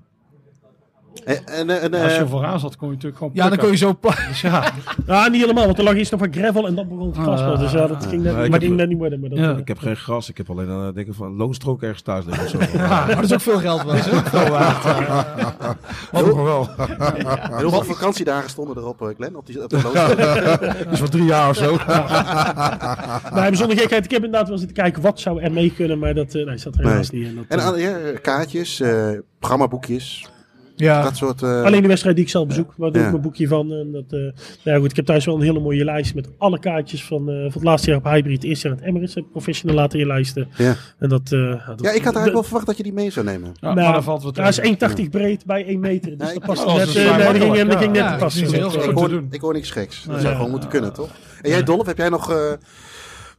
[1.24, 3.70] En, en, en, Als je eh, vooraan zat, kon je natuurlijk gewoon Ja, dan kun
[3.70, 3.98] je zo...
[4.28, 4.72] Dus ja,
[5.06, 7.40] Ja, niet helemaal, want er lag eerst nog wat gravel en dan begon het gras.
[7.40, 9.20] Ah, dus ja, dat ging net, maar ging net niet worden.
[9.20, 9.52] Maar dat, Ja.
[9.52, 12.24] eh, Ik heb geen gras, ik heb alleen een denk ik, van loonstrook ergens thuis
[12.24, 12.78] liggen of zo.
[12.88, 13.84] Maar dat is ook veel geld.
[13.86, 13.96] Dat.
[16.12, 16.68] Wat nog wel.
[17.50, 19.36] en hoeveel vakantiedagen stonden erop, eh, Glenn?
[19.36, 20.84] Op die, op de?
[20.90, 21.76] Dus voor drie jaar of zo.
[23.40, 26.14] nee, zonder gekheid, ik heb inderdaad wel zitten kijken wat zou er mee kunnen, maar
[26.14, 27.34] dat eh, nee, zat er helaas niet in.
[27.48, 30.28] Dat, En eh, kaartjes, eh, programmaboekjes,
[30.76, 31.42] Ja, dat soort...
[31.42, 33.04] eh, Alleen de wedstrijd die ik zelf bezoek, waar doe Ja.
[33.06, 33.72] ik mijn boekje van.
[33.72, 34.32] En dat, eh, nou
[34.62, 37.34] ja, goed, ik heb thuis wel een hele mooie lijst met alle kaartjes van, eh,
[37.36, 38.34] van het laatste jaar op Hybrid.
[38.34, 40.48] Het eerste jaar aan het Emirates heb ik professional laten inlijsten.
[40.56, 40.74] ja.
[40.98, 43.26] En dat, eh, dat- ja, ik had eigenlijk wel verwacht dat je die mee zou
[43.26, 43.48] nemen.
[43.48, 44.70] ja, Nou, maar dan valt wat Hij is tegen.
[44.70, 46.18] 1,80 breed bij 1 meter.
[46.18, 46.76] Dus dat past net.
[46.76, 48.12] dat ging, net ja.
[48.12, 49.26] te passen.
[49.30, 50.04] Ik hoor, niks geks.
[50.08, 51.10] Dat zou gewoon moeten kunnen, toch?
[51.42, 52.36] En jij, Dolf, heb jij nog eh,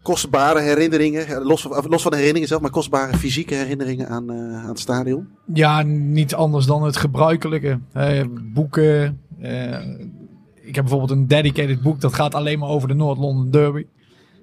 [0.07, 4.07] kostbare herinneringen, eh, los van, of los van de herinneringen zelf, maar kostbare fysieke herinneringen
[4.09, 5.27] aan, eh, aan het stadion?
[5.53, 7.79] ja, niet anders dan het gebruikelijke.
[7.93, 8.23] Eh,
[8.53, 9.19] boeken.
[9.39, 9.79] eh,
[10.61, 13.85] ik heb bijvoorbeeld een dedicated boek dat gaat alleen maar over de Noord-London Derby.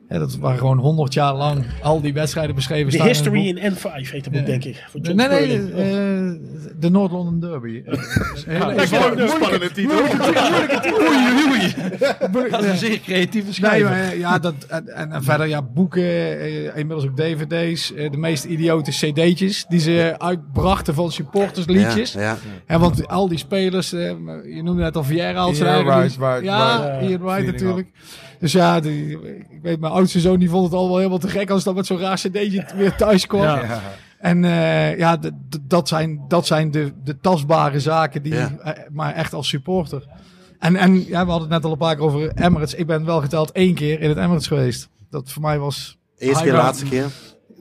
[0.09, 4.11] Hè, dat waren gewoon 100 jaar lang al die wedstrijden beschreven het History in N5
[4.11, 4.47] heet dat boek, Ja.
[4.47, 4.85] denk ik.
[4.91, 5.61] Voor John Nee, nee.
[5.61, 5.81] Oh.
[5.81, 6.33] eh,
[6.81, 7.83] de Noord-London Derby.
[7.87, 7.99] Eh,
[8.47, 9.99] hele- dat is een spannende titel.
[9.99, 11.75] Oei, oei.
[12.51, 13.91] Dat is een zeer creatieve Nee, schrijver.
[13.91, 14.55] maar eh, ja, dat,
[14.87, 16.03] en, verder ja, boeken,
[16.41, 22.13] eh, inmiddels ook dvd's, eh, de meest idiote cd'tjes die ze uitbrachten van supportersliedjes.
[22.13, 22.37] Ja, ja.
[22.67, 24.01] En want al die spelers, eh,
[24.55, 27.01] je noemde net al Vieira als Ja.
[27.01, 27.89] Ian Wright natuurlijk.
[28.39, 29.11] Dus ja, die,
[29.51, 31.75] ik weet, mijn oudste zoon die vond het al wel helemaal te gek als dat
[31.75, 33.43] met zo'n raar cd'tje weer thuis kwam.
[33.43, 33.81] Ja.
[34.19, 35.19] En eh, ja,
[35.63, 38.53] dat zijn, dat zijn de, de tastbare zaken die, Ja.
[38.63, 40.07] eh, maar echt als supporter.
[40.59, 42.75] En, en ja, we hadden het net al een paar keer over Emirates.
[42.75, 44.89] Ik ben wel geteld één keer in het Emirates geweest.
[45.11, 45.99] Dat voor mij was...
[46.19, 47.07] Eerste keer, laatste keer.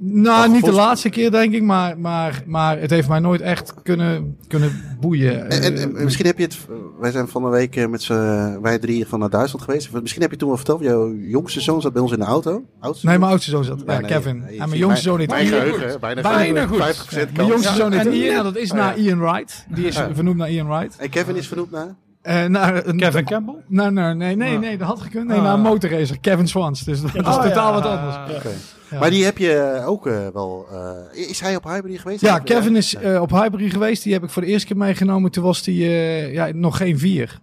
[0.06, 3.74] Nou, niet de laatste keer denk ik, maar, maar, maar het heeft mij nooit echt
[3.84, 5.50] kunnen, kunnen boeien.
[5.50, 6.58] En, en, Eh, en misschien heb je het,
[7.00, 9.92] wij zijn van de week eh, met z'n, wij drie van naar Duitsland geweest.
[10.02, 12.64] Misschien heb je toen wel verteld, jouw jongste zoon zat bij ons in de auto.
[12.80, 13.84] Oudste nee, mijn oudste zoon zat.
[13.86, 14.40] Ja, nee, Kevin.
[14.40, 15.74] nee, en mijn jongste zoon mijn- heet Mijn Ian.
[15.74, 16.78] geheugen, bijna, Bijna goed.
[16.78, 18.44] 50% Mijn jongste zoon heet En, Ian.
[18.44, 18.98] Dat is naar.
[18.98, 19.66] Ian Wright.
[19.70, 20.96] Die is vernoemd naar Ian Wright.
[20.98, 21.96] En Kevin is vernoemd naar?
[22.24, 23.56] Eh, naar een, Kevin Campbell?
[23.68, 24.60] Nou, nou, nee, nee, Ah.
[24.60, 25.28] nee, dat had gekund.
[25.28, 25.44] Nee, Ah.
[25.44, 26.84] naar een motorracer, Kevin Swans.
[26.84, 27.82] Dus dat is Oh, totaal ja.
[27.82, 28.16] wat anders.
[28.38, 28.50] Oké.
[28.92, 29.00] Ja.
[29.00, 30.66] Maar die heb je ook eh, wel...
[31.14, 32.22] eh, is hij op Highbury geweest?
[32.22, 34.04] Ja, Kevin is eh, op Highbury geweest.
[34.04, 35.32] Die heb ik voor de eerste keer meegenomen.
[35.32, 37.40] Toen was hij eh, ja, nog geen vier.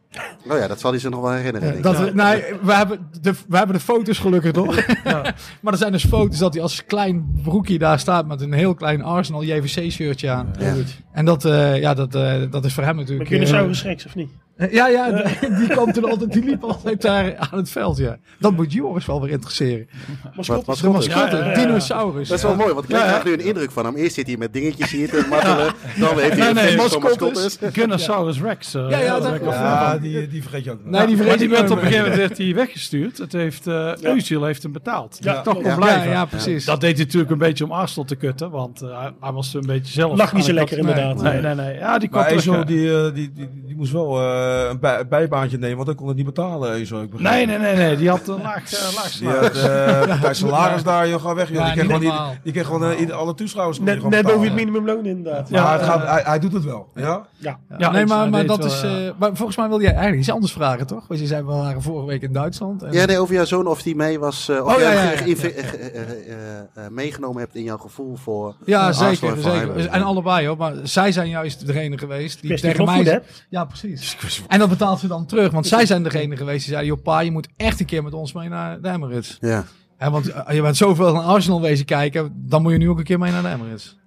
[0.50, 1.60] Oh ja, dat zal hij zich nog wel herinneren.
[1.68, 1.82] denk ik.
[1.82, 4.74] Dat, we- nee, we, hebben de, we hebben de foto's gelukkig toch?
[5.60, 8.74] maar er zijn dus foto's dat hij als klein broekje daar staat met een heel
[8.74, 10.50] klein Arsenal JVC-shirtje aan.
[10.58, 10.74] Ja.
[11.12, 13.28] En dat, eh, ja, dat, eh, dat is voor hem Maar natuurlijk...
[13.30, 14.30] kunnen eh, Saurus Rex of niet?
[14.70, 15.10] Ja, ja,
[15.40, 18.16] die, die kwam toen altijd, die liep altijd daar aan het veld, ja.
[18.38, 19.88] Dat moet Joris wel weer interesseren.
[20.34, 20.64] Mascotte.
[20.66, 21.54] wat De mascotte, Ja, ja, ja.
[21.66, 22.28] dinosaurus.
[22.28, 23.94] Dat is wel mooi, want ik krijg nu een indruk van hem.
[23.96, 25.72] Eerst zit hij met dingetjes hier te martelen.
[25.98, 27.18] Dan heeft hij Nee, nee, een mascottes.
[27.32, 27.58] mascottes.
[27.72, 28.74] Gunnosaurus Rex.
[28.74, 30.78] eh, Ja, ja, Ja, die, die vergeet je ook.
[30.84, 33.18] Nee, die maar vergeet die ik werd op een gegeven moment werd hij weggestuurd.
[33.18, 35.16] Het heeft, eh Özil heeft hem betaald.
[35.20, 36.10] Ja, Ja, toch Ja, blijven.
[36.10, 36.64] ja, precies.
[36.64, 39.66] Dat deed hij natuurlijk een beetje om Arsenal te kutten, want eh, hij- was een
[39.66, 40.16] beetje zelf.
[40.18, 41.22] Lag niet zo lekker inderdaad.
[41.22, 41.74] Nee, nee, nee.
[41.78, 45.76] Ja, die kwam Maar die, die, die, die moest wel eh, een bij- bijbaantje nemen,
[45.76, 46.80] want hij kon het niet betalen.
[46.80, 46.90] Ik.
[47.20, 47.96] Nee, nee, nee, nee.
[47.96, 49.62] Die had een laag, eh, laag Die salaris.
[49.62, 51.48] had uh, bij salaris daar, joh, ga weg.
[51.48, 51.56] Joh.
[51.58, 52.34] Ja, die kreeg niet gewoon, die, normaal.
[52.42, 53.80] die kreeg gewoon eh, alle toeschouwers.
[53.80, 55.50] Net, gewoon net boven het minimumloon inderdaad.
[55.50, 56.88] Maar Ja, het gaat, eh, hij, hij doet het wel.
[56.94, 57.26] Ja?
[57.36, 57.58] Ja.
[57.78, 58.82] Ja, nee, maar, maar dat wel, is.
[58.82, 61.06] eh, eh, maar volgens mij wilde jij eigenlijk iets anders vragen, toch?
[61.08, 62.82] Want je zei we waren vorige week in Duitsland.
[62.82, 64.48] En, Ja, nee, over jouw zoon of die mee was.
[64.48, 68.54] eh, of Oh, jij eh, eh, eh, meegenomen hebt in jouw gevoel voor.
[68.64, 69.46] Ja, zeker.
[69.90, 70.56] en allebei hoor.
[70.56, 73.22] Maar zij zijn juist degene geweest die tegen mij.
[73.48, 74.16] Ja, precies.
[74.48, 75.52] En dat betaalt ze dan terug.
[75.52, 78.12] Want zij zijn degene geweest die zeiden: joh, pa, je moet echt een keer met
[78.14, 79.38] ons mee naar de Emirates.
[79.40, 79.64] Ja.
[79.96, 82.32] Hè, want eh, je bent zoveel naar Arsenal wezen kijken.
[82.36, 83.98] Dan moet je nu ook een keer mee naar de Emirates.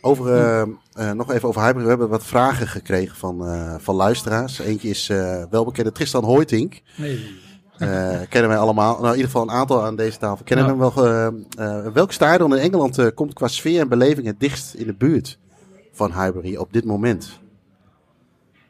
[0.00, 0.60] Over, eh,
[0.92, 1.82] eh, nog even over Highbury.
[1.84, 4.58] We hebben wat vragen gekregen van, eh, van luisteraars.
[4.58, 6.80] Eentje is eh welbekende Tristan Hoytink.
[6.96, 7.38] nee.
[7.78, 8.92] eh, kennen wij allemaal.
[8.92, 10.70] Nou, in ieder geval een aantal aan deze tafel kennen Ja.
[10.70, 10.80] hem
[11.54, 11.92] wel.
[11.92, 15.38] welk stadion in Engeland eh, komt qua sfeer en beleving het dichtst in de buurt
[15.92, 17.38] van Highbury op dit moment?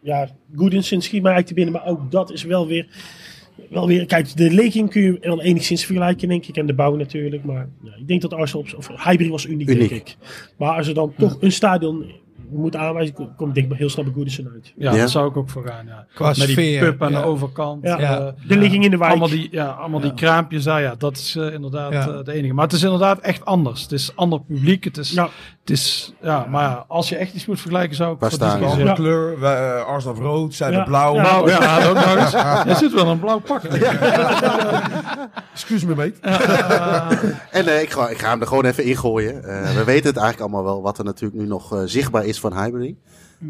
[0.01, 2.87] Ja, Goodinson schiet mij eigenlijk te binnen, maar ook dat is wel weer,
[3.71, 6.97] wel weer kijk, de ligging kun je wel enigszins vergelijken, denk ik, en de bouw
[6.97, 9.89] natuurlijk, maar ja, ik denk dat Arsenal, of Highbury was uniek, Uniek.
[9.89, 10.17] denk ik.
[10.57, 12.13] Maar als er dan toch een stadion
[12.59, 14.73] moet aanwijzen, kom kom ik denk ik heel snel bij Goodinson uit.
[14.77, 14.97] Ja, Ja.
[14.97, 15.87] daar zou ik ook voor gaan.
[15.87, 16.07] Ja.
[16.15, 17.21] Qua Met die pub aan ja.
[17.21, 17.83] de overkant.
[17.83, 17.99] Ja.
[17.99, 19.11] eh, De ligging in de wijk.
[19.11, 20.81] Allemaal die, ja, allemaal die kraampjes daar.
[20.83, 22.09] Ja, dat is eh, inderdaad Ja.
[22.09, 22.55] eh, het enige.
[22.55, 23.83] Maar het is inderdaad echt anders.
[23.83, 24.85] Het is ander publiek.
[24.85, 25.29] Het is, Ja.
[25.61, 28.63] het is ja, maar als je echt iets moet vergelijken, zou ik Waar voor staan.
[28.63, 28.93] Andere Ja.
[28.95, 30.83] kleur, wij, eh, Arsenal rood, zij Ja.
[30.83, 31.15] blauw.
[31.15, 31.23] Ja.
[31.23, 32.31] Nou, ja, ook nog eens.
[32.69, 33.63] Je zit wel in een blauw pak.
[35.53, 36.13] Excuse me, mate.
[37.51, 39.45] En eh, ik, ga, ik ga hem er gewoon even ingooien.
[39.45, 42.63] Eh we weten het eigenlijk allemaal wel wat er natuurlijk nu nog zichtbaar is van
[42.63, 42.97] Highbury.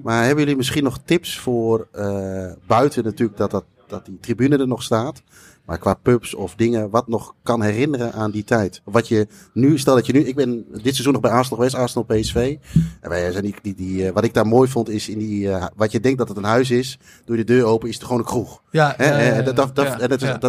[0.02, 4.58] Maar hebben jullie misschien nog tips voor eh, buiten natuurlijk dat, dat, dat die tribune
[4.58, 5.22] er nog staat.
[5.64, 8.82] Maar qua pubs of dingen wat nog kan herinneren aan die tijd.
[8.84, 11.74] Wat je nu, stel dat je nu, ik ben dit seizoen nog bij Arsenal geweest,
[11.74, 12.56] Arsenal PSV.
[13.00, 15.50] En wij zijn die, die, die, eh, wat ik daar mooi vond is in die,
[15.50, 16.98] eh, wat je denkt dat het een huis is.
[17.24, 18.62] Doe je de deur open, is het gewoon een kroeg.
[18.70, 18.94] Ja,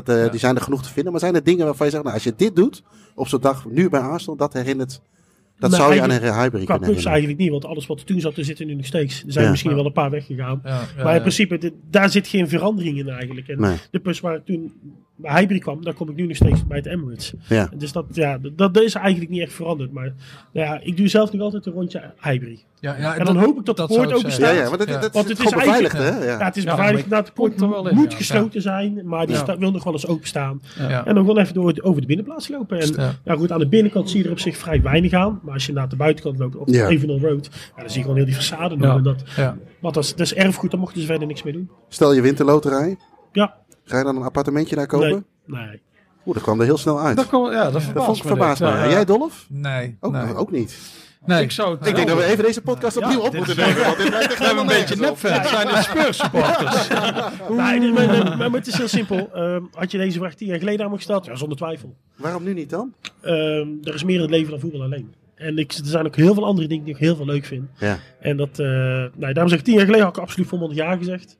[0.06, 0.32] dat.
[0.32, 1.12] Die zijn er genoeg te vinden.
[1.12, 2.84] Maar zijn er dingen waarvan je zegt, nou, als je dit doet
[3.16, 5.02] op zo'n dag, nu bij Arsenal, dat herinnert.
[5.62, 7.06] Dat zou je aan een Qua kunnen herinneren.
[7.12, 9.24] eigenlijk niet, want alles wat er toen zat, er zitten nu nog steeds.
[9.26, 9.52] Er zijn Ja.
[9.52, 10.62] misschien wel een paar weggegaan.
[10.64, 11.20] Ja, ja, maar in ja.
[11.20, 13.48] principe, daar zit geen verandering in eigenlijk.
[13.48, 13.76] En Nee.
[13.92, 14.74] de pubs waar ik toen
[15.22, 17.34] Highbury kwam, daar kom ik nu nog steeds bij het Emirates.
[17.48, 17.70] Ja.
[17.78, 19.92] Dus dat, ja, dat, dat is eigenlijk niet echt veranderd.
[19.92, 20.14] Maar
[20.52, 22.60] ja, ik doe zelf nog altijd een rondje Highbury.
[22.80, 24.40] Ja, ja, En dan hoop ik dat de zou poort open.
[24.40, 25.94] Ja, ja, dat, dat, Want het is beveiligd, eigenlijk-
[26.24, 26.26] hè?
[26.32, 26.40] Ja.
[26.40, 27.04] Ja, het is Ja, beveiligd.
[27.04, 28.18] inderdaad, de poort komt wel in, moet ja.
[28.18, 30.62] gesloten zijn, maar die wil nog wel eens openstaan.
[30.78, 31.06] Ja.
[31.06, 32.80] En dan gewoon even door, over de binnenplaats lopen.
[32.80, 33.14] En Ja.
[33.24, 35.40] ja, goed, aan de binnenkant zie je er op zich vrij weinig aan.
[35.44, 36.88] Maar als je naar de buitenkant loopt, op Ja.
[36.88, 38.98] Evenal Road, ja, dan zie je gewoon heel die façade nog.
[38.98, 39.58] En dat, Ja.
[39.80, 41.70] want dat is, dat is erfgoed, daar mochten ze verder niks mee doen.
[41.90, 42.98] Stel je wint de loterij,
[43.32, 43.56] Ja,
[43.92, 45.26] ga je dan een appartementje daar kopen?
[45.46, 45.66] nee.
[45.68, 45.82] nee.
[46.26, 47.16] Oeh, dat kwam er heel snel uit.
[47.18, 48.60] Dat, kan, ja, dat dat verbaast vond ik me verbaasd.
[48.60, 49.46] Ja, jij, Dolf?
[49.50, 50.36] Nee, Ook, nee.
[50.36, 50.78] ook niet.
[51.26, 51.44] nee.
[51.44, 53.84] Ik zou het Ik denk dat we even deze podcast opnieuw op moeten is- nemen.
[53.86, 55.00] Want dit lijkt echt We hebben een beetje op.
[55.00, 55.50] nepfans.
[55.50, 56.88] zijn de Spurs supporters.
[57.50, 59.30] Nee, nee, maar, nee, maar het is heel simpel.
[59.34, 61.26] Ehm, had je deze vraag tien jaar geleden aan me gesteld?
[61.26, 61.96] Ja, zonder twijfel.
[62.16, 62.94] Waarom nu niet dan?
[63.22, 65.14] Ehm, er is meer in het leven dan voetbal alleen.
[65.36, 67.70] En ik, er zijn ook heel veel andere dingen die ik heel veel leuk vind.
[67.80, 67.98] Ja.
[68.20, 68.68] En dat, eh
[69.16, 71.38] nee, daarom zeg ik tien jaar geleden had ik absoluut volmondig ja gezegd.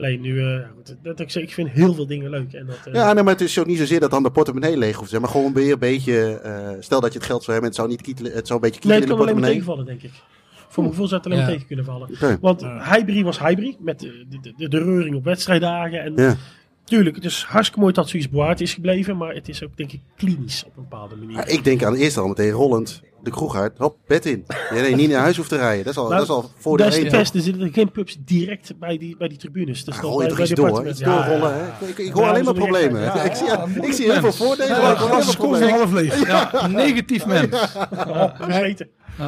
[0.00, 2.52] Alleen nu, eh, goed, dat, ik, zeg, ik vind heel veel dingen leuk.
[2.52, 4.76] En dat, eh, Ja, nee, maar het is ook niet zozeer dat dan de portemonnee
[4.76, 5.20] leeg hoeft te zijn.
[5.22, 6.38] Maar gewoon weer een beetje...
[6.38, 8.70] eh, stel dat je het geld zou hebben, het zou niet kietelen, het zou een
[8.70, 9.84] beetje nee, kietelen het in de kan alleen maar portemonnee.
[9.84, 10.68] tegenvallen, denk ik.
[10.68, 11.52] Voor mijn gevoel zou het alleen maar Ja.
[11.54, 12.38] tegen kunnen vallen.
[12.40, 16.02] Want Highbury was Highbury, met de, de, de, de reuring op wedstrijddagen.
[16.02, 16.36] En Ja.
[16.84, 19.16] tuurlijk, het is hartstikke mooi dat zoiets bewaard is gebleven.
[19.16, 21.36] Maar het is ook, denk ik, klinisch op een bepaalde manier.
[21.36, 23.72] Ja, ik denk aan eerst al meteen rollend de kroeg uit.
[23.78, 24.44] Hop, bed in.
[24.48, 25.84] Ja, nee, niet naar huis hoeft te rijden.
[25.84, 27.30] Dat is al, Nou, dat is al voor de Dat is.
[27.34, 29.84] Er zitten geen pubs direct bij die, bij die tribunes.
[29.84, 30.88] Dus Ja, dan gooi je toch door.
[30.88, 31.56] Iets doorrollen.
[31.56, 31.78] Ja?
[31.86, 33.24] Ik, ik Ja, hoor alleen maar dat is problemen.
[33.24, 33.46] ik, zie,
[33.86, 34.82] ik zie heel veel voordelen.
[34.82, 35.70] maar ik hoor alleen problemen.
[35.70, 36.68] half leeg.
[36.68, 37.72] Negatief mens.
[37.90, 38.86] ja, dat is.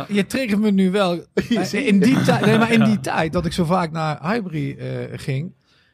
[0.09, 1.25] Je triggert me nu wel.
[1.35, 4.77] Eh, In die, tijd, nee, maar in die tijd dat ik zo vaak naar Highbury
[4.79, 5.53] eh, ging,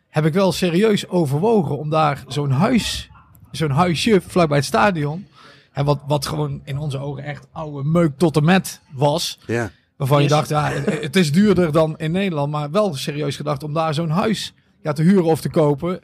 [0.08, 3.10] heb ik wel serieus overwogen om daar zo'n huis,
[3.50, 5.26] zo'n huisje vlakbij het stadion,
[5.78, 9.70] en wat, wat gewoon in onze ogen echt oude meuk tot en met was, Ja.
[9.96, 13.72] waarvan je dacht, ja, het, is duurder dan in Nederland, maar wel serieus gedacht om
[13.72, 16.00] daar zo'n huis ja, te huren of te kopen.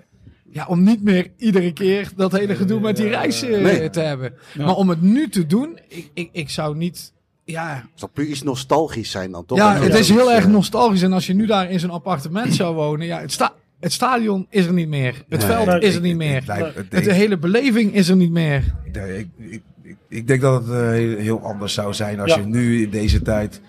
[0.51, 3.91] Ja, om niet meer iedere keer dat hele gedoe met die reis eh, Nee.
[3.91, 4.35] te hebben.
[4.53, 4.65] Ja.
[4.65, 7.13] Maar om het nu te doen, ik, ik, ik zou niet...
[7.45, 9.59] Ja, Het zal puur iets nostalgisch zijn dan, toch?
[9.59, 11.03] ja, het is heel erg eh, nostalgisch.
[11.03, 13.53] En als je nu daar in zo'n appartement zou wonen, ja, het, sta
[13.85, 15.24] het stadion is er niet meer.
[15.28, 15.48] Het Nee.
[15.48, 16.43] veld Nee, is er niet meer.
[16.90, 18.74] Het de hele beleving is er niet meer.
[18.85, 18.97] Ik,
[19.39, 22.40] ik, ik, ik denk dat het eh, heel, heel anders zou zijn als Ja.
[22.40, 23.61] je nu in deze tijd.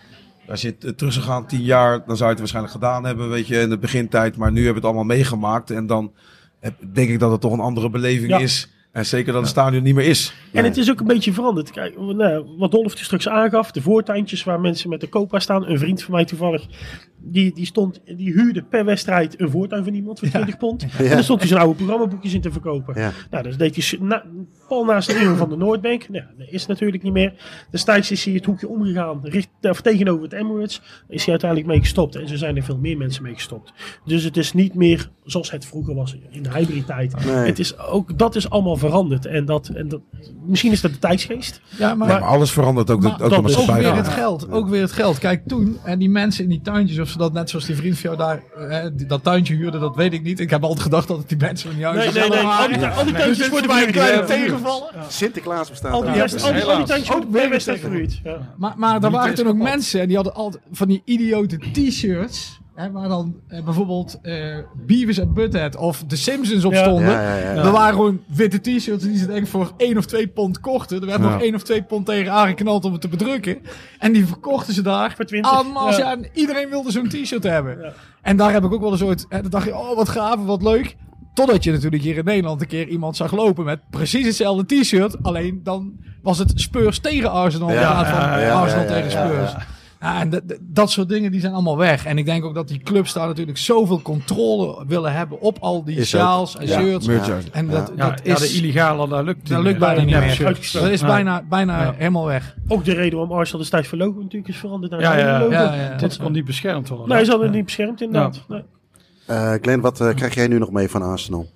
[0.47, 3.29] Als je het terug zou gaan tien jaar, dan zou je het waarschijnlijk gedaan hebben,
[3.29, 4.37] weet je, in de begintijd.
[4.37, 5.71] Maar nu hebben we het allemaal meegemaakt.
[5.71, 6.11] En dan
[6.59, 8.37] heb- denk ik dat het toch een andere beleving Ja.
[8.39, 8.69] is.
[8.91, 10.33] En zeker dat het stadion niet meer is.
[10.51, 11.71] En het is ook een beetje veranderd.
[11.71, 15.65] Kijk, nou, wat Dolf straks aangaf, de voortuintjes waar mensen met de copa staan.
[15.69, 16.65] Een vriend van mij toevallig,
[17.27, 20.85] die, die, stond, die huurde per wedstrijd een voortuin van iemand voor 20 pond.
[20.97, 23.01] En daar stond hij zijn oude programmaboekjes in te verkopen.
[23.01, 23.11] Ja.
[23.29, 24.23] Nou, dus deed hij na,
[24.67, 26.09] pal naast de ingang van de Noordbank.
[26.09, 27.33] Nou, dat is natuurlijk niet meer.
[27.71, 30.81] Destijds is hij het hoekje omgegaan, richt, of tegenover het Emirates.
[31.07, 32.15] Is hij uiteindelijk mee gestopt.
[32.15, 33.73] En zo zijn er veel meer mensen mee gestopt.
[34.05, 37.25] Dus het is niet meer zoals het vroeger was in de hybrid-tijd.
[37.25, 37.35] Nee.
[37.35, 39.25] Het is ook, dat is allemaal veranderd.
[39.25, 40.01] En dat, en dat,
[40.45, 41.61] misschien is dat de tijdsgeest.
[41.77, 44.51] Ja, maar, alles verandert ook, de, Maar ook dat is ook weer het geld.
[44.51, 45.19] Ook weer het geld.
[45.19, 48.15] Kijk, toen, en die mensen in die tuintjes, of dat net zoals die vriend van
[48.15, 50.39] jou daar, eh, die- dat tuintje huurden, dat weet ik niet.
[50.39, 52.39] Ik heb altijd gedacht dat het die mensen van jou Nee, nee, nee.
[52.43, 54.89] Al die, al die tuintjes worden mij een kleine tegenvallen.
[55.07, 56.21] Sinterklaas bestaat Al die, er.
[56.43, 58.19] al die, al die tuintjes worden per wedstrijd verhuurd.
[58.23, 58.53] Ja.
[58.57, 62.59] Maar, maar er waren toen ook mensen en die hadden altijd van die idiote t-shirts
[62.75, 66.83] Hè, waar dan eh, bijvoorbeeld eh Beavis en Butthead of The Simpsons op Ja.
[66.83, 67.09] stonden.
[67.11, 67.63] Ja, ja, ja.
[67.63, 70.99] Er waren gewoon witte t-shirts die ze denk ik voor 1 of 2 pond kochten.
[70.99, 71.29] Er werd Ja.
[71.29, 73.57] nog 1 of 2 pond tegen aangeknald om het te bedrukken.
[73.99, 75.13] En die verkochten ze daar.
[75.15, 75.51] Voor 20.
[75.51, 75.97] Allemaal, Ja.
[75.97, 76.11] ja.
[76.11, 77.77] en iedereen wilde zo'n t-shirt hebben.
[77.81, 77.93] Ja.
[78.21, 79.25] En daar heb ik ook wel eens ooit...
[79.29, 80.95] Hè, dan dacht je, oh wat gaaf, wat leuk.
[81.33, 85.23] Totdat je natuurlijk hier in Nederland een keer iemand zag lopen met precies hetzelfde t-shirt.
[85.23, 88.89] Alleen dan was het Spurs tegen Arsenal in Ja, plaats van ja, ja, Arsenal ja,
[88.95, 89.51] ja, tegen ja, Spurs.
[89.51, 89.65] Ja,
[90.13, 92.05] en dat- dat- dat soort dingen die zijn allemaal weg.
[92.05, 95.83] En ik denk ook dat die clubs daar natuurlijk zoveel controle willen hebben op al
[95.83, 96.79] die Is sjaals en Ja.
[96.79, 97.07] shirts.
[97.51, 98.51] En dat, Ja, dat ja, is...
[98.51, 100.37] de illegale, dat lukt, dat niet lukt bijna niet Ja, meer.
[100.73, 101.07] Dat is Ja.
[101.07, 101.93] bijna, bijna Ja.
[101.97, 102.55] helemaal weg.
[102.67, 105.39] Ook de reden waarom Arsenal destijds voor logo natuurlijk is veranderd naar Ja, ja.
[105.39, 105.97] Ja, ja, ja.
[105.97, 107.07] Dit kon niet beschermd worden.
[107.07, 108.43] Nee, ze hadden het niet beschermd inderdaad.
[108.47, 108.63] Nee.
[109.25, 111.47] Eh, Glenn, wat eh, krijg jij nu nog mee van Arsenal?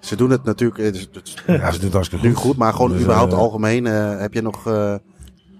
[0.00, 2.42] Ze doen het natuurlijk het is- het Ja, ze doen het hartstikke nu goed.
[2.44, 3.86] goed, maar gewoon Dus, überhaupt eh, algemeen.
[3.86, 4.66] eh, heb je nog...
[4.66, 4.94] eh,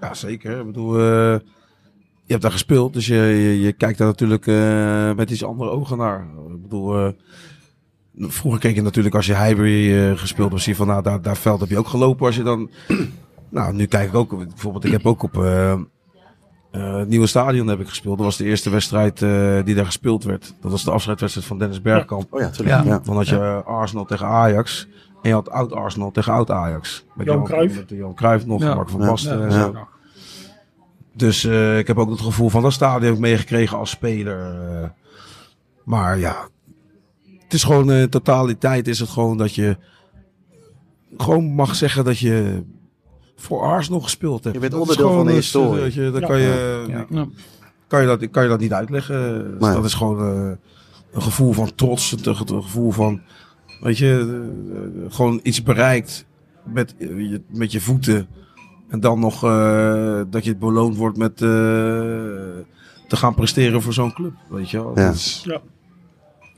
[0.00, 0.58] Ja, zeker.
[0.60, 1.38] Ik bedoel, eh,
[2.30, 5.70] je hebt daar gespeeld, dus je, je, je kijkt daar natuurlijk eh, met iets andere
[5.70, 6.26] ogen naar.
[6.50, 7.12] Ik bedoel, eh,
[8.14, 11.22] vroeger keek je natuurlijk als je Highbury eh, gespeeld was, zie je van, nou, daar,
[11.22, 12.70] daar veld heb je ook gelopen als je dan...
[13.48, 17.66] nou, nu kijk ik ook, bijvoorbeeld, ik heb ook op eh, eh, het nieuwe stadion
[17.66, 18.16] heb ik gespeeld.
[18.16, 20.54] Dat was de eerste wedstrijd eh, die daar gespeeld werd.
[20.60, 22.26] Dat was de afscheidswedstrijd van Dennis Bergkamp.
[22.34, 22.84] oh ja, tuurlijk.
[22.84, 22.98] Ja.
[22.98, 24.88] Dan had je Arsenal tegen Ajax.
[25.22, 27.04] En je had oud Arsenal tegen oud Ajax.
[27.14, 27.76] Met Johan Cruijff.
[27.76, 28.74] Met Johan Cruijff nog, Ja.
[28.74, 29.00] Mark van.
[29.00, 29.38] Basten.
[29.38, 29.74] Ja, en zo.
[31.20, 34.38] Dus eh, ik heb ook het gevoel van dat stadion meegekregen als speler.
[34.82, 34.88] eh.
[35.84, 36.48] maar ja,
[37.38, 39.76] het is gewoon eh, totaliteit is het gewoon dat je
[41.16, 42.62] gewoon mag zeggen dat je
[43.36, 44.54] voor Arsenal gespeeld hebt.
[44.54, 45.80] Je bent Dat onderdeel van de historie.
[45.82, 46.26] dat je- Dan Ja.
[46.26, 47.06] kan, je, Ja.
[47.10, 47.26] Ja.
[47.86, 49.42] kan, je dat, kan je dat niet uitleggen.
[49.50, 49.74] Dus Nee.
[49.74, 50.50] Dat is gewoon eh,
[51.12, 53.20] een gevoel van trots, een, een gevoel van,
[53.80, 54.48] weet je,
[55.08, 56.26] gewoon iets bereikt
[56.64, 58.28] met, je, met je voeten.
[58.90, 61.48] En dan nog eh, dat je beloond wordt met eh,
[63.08, 64.32] te gaan presteren voor zo'n club.
[64.48, 64.98] Weet je wel.
[64.98, 65.06] Ja.
[65.06, 65.60] Dat is, Ja.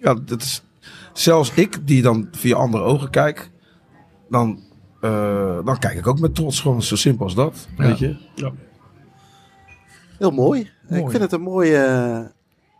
[0.01, 0.63] ja, dat is
[1.13, 3.51] zelfs ik die dan via andere ogen kijk,
[4.29, 4.59] dan,
[5.01, 6.61] eh, dan kijk ik ook met trots.
[6.61, 7.69] Gewoon zo simpel als dat.
[7.77, 8.17] Weet je.
[10.19, 10.61] Heel mooi.
[10.61, 11.11] Ik Mooi.
[11.11, 12.21] vind het een mooi, eh,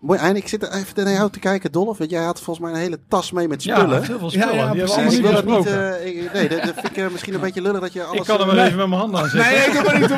[0.03, 0.39] mooi einde.
[0.41, 1.99] Ik zit er even naar jou te kijken, Dolph.
[1.99, 4.03] Want jij had volgens mij een hele tas mee met Ja, spullen.
[4.05, 4.75] heel veel Ja, spullen.
[4.77, 5.17] ja, precies.
[5.17, 5.67] ik wil niet dat niet...
[5.67, 8.21] eh, ik- nee, dat, dat vind ik eh, misschien een beetje lullig dat je alles...
[8.21, 9.51] Ik kan er eh, wel even met mijn handen aan zitten.
[9.53, 10.11] Nee, ik doe maar niet,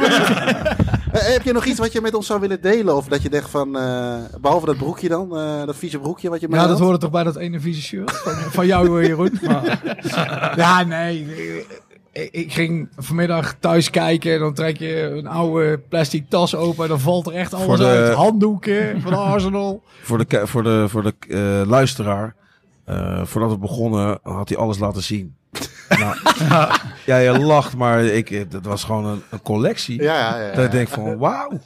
[1.32, 2.96] heb je nog iets wat je met ons zou willen delen?
[2.96, 6.40] Of dat je denkt van, eh, behalve dat broekje dan, eh, dat vieze broekje wat
[6.40, 9.38] je mee Ja, dat hoorde toch bij dat ene vieze shirt van, van jou, Jeroen?
[10.56, 11.26] Ja, nee.
[12.14, 16.88] Ik, ging vanmiddag thuis kijken en dan trek je een oude plastic tas open en
[16.88, 18.14] dan valt er echt alles de- uit.
[18.14, 19.82] Handdoeken van Arsenal.
[20.02, 22.34] Voor de, voor de, voor de eh, luisteraar,
[22.84, 25.34] eh, voordat we begonnen, had hij alles laten zien.
[25.98, 26.16] nou,
[27.06, 30.02] ja, je lacht, maar ik, eh, dat was gewoon een, een collectie.
[30.02, 30.54] Ja, ja, ja.
[30.54, 31.60] Dat ik denk van, wauw.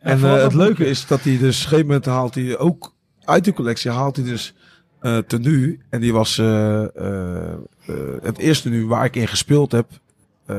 [0.00, 2.94] En het leuke is dat hij dus, op een gegeven moment haalt hij ook,
[3.24, 4.54] uit die collectie haalt hij dus
[5.00, 5.78] eh tenue.
[5.90, 6.36] En die was
[8.22, 9.86] het eerste nu waar ik in gespeeld heb.
[10.46, 10.56] eh,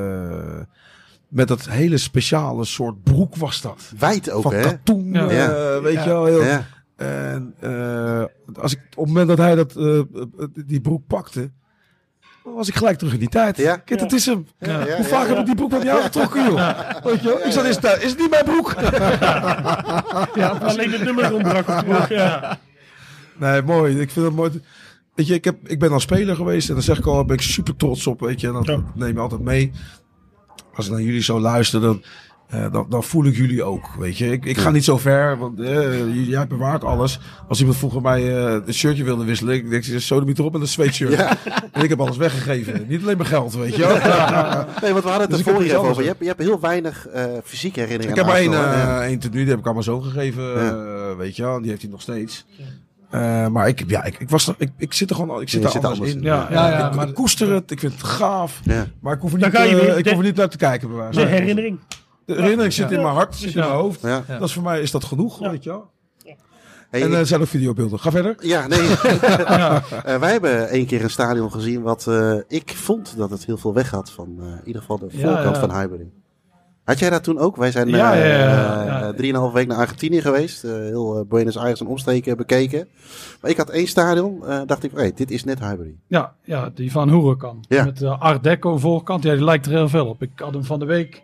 [1.27, 3.91] met dat hele speciale soort broek was dat.
[3.99, 4.61] Wijd ook, Van hè?
[4.61, 5.27] katoen, Ja.
[5.27, 5.81] eh, Ja.
[5.81, 6.03] weet Ja.
[6.03, 6.25] je wel.
[6.25, 6.65] Heel, Ja.
[6.95, 8.23] en eh,
[8.61, 10.05] als ik, op het moment dat hij dat, eh, eh,
[10.65, 11.49] die broek pakte,
[12.43, 13.57] was ik gelijk terug in die tijd.
[13.57, 13.75] Ja.
[13.77, 14.47] Kijk, dat is hem.
[14.59, 16.79] Ja, ja, Hoe vaak ja, heb ik die broek met jou getrokken, joh?
[17.03, 17.45] Weet je wel?
[17.45, 18.03] Ik zat eens thuis.
[18.03, 18.73] Is het niet mijn broek?
[20.69, 22.59] Alleen het nummer ontbrak op de broek, ja.
[23.37, 23.99] Nee, mooi.
[23.99, 24.61] Ik vind het mooi.
[25.19, 27.25] Weet je, ik, heb, ik ben al speler geweest en dan zeg ik al, daar
[27.25, 28.19] ben ik super trots op.
[28.19, 28.83] Weet je, en dat Ja.
[28.95, 29.71] neem je altijd mee.
[30.73, 32.03] Als ik naar jullie zo luister, dan,
[32.47, 33.89] eh, dan, dan voel ik jullie ook.
[33.97, 37.19] Weet je, ik, ik ga niet zo ver, want eh, jij bewaart alles.
[37.47, 40.61] Als iemand vroeger mij eh een shirtje wilde wisselen, ik denk, zo de erop met
[40.61, 41.13] een sweatshirt.
[41.13, 41.37] Ja.
[41.71, 42.85] En ik heb alles weggegeven.
[42.87, 43.83] Niet alleen mijn geld, weet je.
[44.81, 46.01] Nee, want we hadden het Dus er over.
[46.01, 49.39] Je hebt, je hebt heel weinig eh fysieke herinneringen Ik heb maar één, één tenue,
[49.43, 51.15] die heb ik mijn zoon gegeven, Ja.
[51.15, 52.45] weet je Die heeft hij nog steeds.
[53.09, 55.65] Eh, maar ik, ja, ik, ik, was, er- ik, ik zit er gewoon ik zit
[55.65, 56.17] anders, anders in.
[56.17, 56.23] in.
[56.23, 58.59] Ja, Ja, ja, ik, maar ik koester het, ik vind het gaaf.
[58.63, 58.85] Ja.
[59.01, 59.97] Maar ik hoef er niet, eh, weer.
[59.97, 60.87] ik De- hoef er niet naar te kijken.
[60.87, 61.79] Bij wijze De herinnering.
[62.25, 62.95] De herinnering zit Ja.
[62.95, 63.67] in mijn hart, zit in Ja.
[63.67, 64.01] mijn hoofd.
[64.01, 64.23] Ja.
[64.27, 64.37] Ja.
[64.39, 65.49] Dat is voor mij is dat genoeg, Ja.
[65.51, 65.89] weet je wel.
[66.89, 67.99] Hey, en er zijn ook videobeelden.
[67.99, 68.35] Ga verder.
[68.39, 68.79] Ja, nee.
[70.03, 73.57] Eh, wij hebben één keer een stadion gezien wat eh, ik vond dat het heel
[73.57, 75.61] veel weg had van eh, in ieder geval de Ja, voorkant ja.
[75.61, 76.07] van Highbury.
[76.89, 77.55] Had jij dat toen ook?
[77.55, 78.33] Wij zijn eh, Ja, ja, ja,
[78.81, 79.01] eh, ja.
[79.01, 80.63] eh, drieënhalve week naar Argentinië geweest.
[80.63, 82.87] eh, heel Buenos Aires en omstreken bekeken.
[83.41, 85.95] Maar ik had één stadion, eh, dacht ik, hey, dit is net Highbury.
[86.07, 87.63] Ja, ja, die van.
[87.67, 87.83] Ja.
[87.85, 89.23] Met de Art Deco voorkant.
[89.23, 90.21] Ja, die lijkt er heel veel op.
[90.21, 91.21] Ik had hem van de week.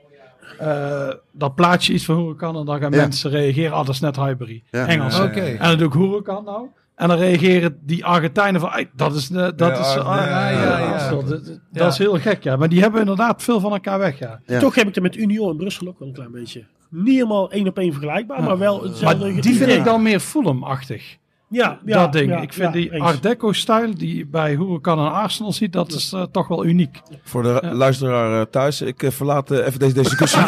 [0.59, 2.57] eh, dat plaatje iets van Huracan.
[2.57, 2.97] En dan gaan Ja.
[2.97, 3.71] mensen reageren.
[3.71, 4.63] Ah, dat is net Highbury.
[4.71, 4.87] Ja.
[4.87, 5.19] Engels.
[5.19, 5.39] Oké.
[5.41, 6.67] En dan doe ik Huracan nou.
[6.95, 10.93] En dan reageren die Argentijnen van, "Ei, dat is, dat is, ja, ja, ja, ja.
[10.93, 11.23] Arsenal."
[11.71, 12.55] Dat, is heel gek, ja.
[12.55, 14.39] Maar die hebben inderdaad veel van elkaar weg, ja.
[14.45, 14.59] Ja.
[14.59, 16.65] Toch heb ik het met Union in Brussel ook wel een klein beetje.
[16.89, 21.17] Niet helemaal één op één vergelijkbaar, maar wel Maar die vind ik dan meer Fulham-achtig.
[21.47, 22.29] Ja, ja, dat ding.
[22.29, 23.01] ja, ik vind ja, die.
[23.01, 27.01] Art Deco-stijl die je bij Huracan en Arsenal ziet, dat is eh, toch wel uniek.
[27.23, 30.39] Voor de luisteraar eh, thuis, ik eh, verlaat even deze discussie.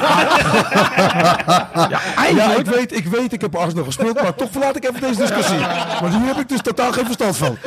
[2.36, 5.20] ja, ik weet, ik weet, ik heb Arsenal gespeeld, maar toch verlaat ik even deze
[5.20, 5.60] discussie.
[6.02, 7.58] Want hier heb ik dus totaal geen verstand van.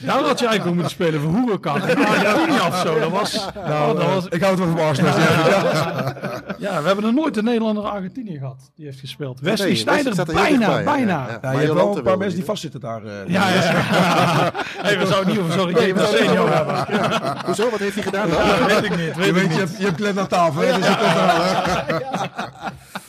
[0.00, 2.98] Nou had je eigenlijk moeten spelen voor Huracan en Argentinië of zo.
[2.98, 5.18] Dat was, Nou, oh, dat was, ik hou het wel van Arsenal.
[5.18, 6.14] Ja.
[6.58, 8.70] ja, we hebben nog nooit een Nederlander Argentinië gehad.
[8.74, 9.40] Die heeft gespeeld.
[9.40, 11.12] Wesley Nee, Sneijder, er bijna, ja, bijna.
[11.18, 11.32] ja, ja.
[11.32, 13.04] Ja, Maar je hebt wel een paar mensen die vastzitten daar.
[13.04, 13.12] eh.
[13.26, 13.62] Ja, ja.
[14.82, 17.44] Hey, we zouden niet over senior niet hebben.
[17.46, 18.46] Hoezo, wat heeft hij gedaan dan?
[18.46, 19.24] Ja, weet ik niet.
[19.26, 20.60] Je Weet je hebt, je hebt aan tafel.
[20.62, 20.86] Hè, dus.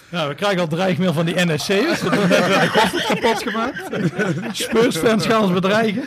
[0.09, 2.01] Ja, we krijgen al dreigmail van die NSC'ers.
[2.01, 3.81] Dat hebben de kapot gemaakt.
[4.51, 6.03] Spurs-fans gaan ons bedreigen.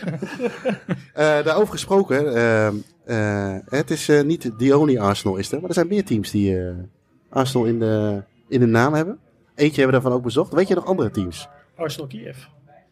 [1.14, 5.68] Eh, daarover gesproken, eh, eh, het is eh, niet the only Arsenal is er, maar
[5.68, 6.64] er zijn meer teams die eh,
[7.30, 9.18] Arsenal in de, in de naam hebben.
[9.55, 10.52] Eentje hebben we daarvan ook bezocht.
[10.52, 11.48] Weet je nog andere teams?
[11.76, 12.36] Arsenal Kiev.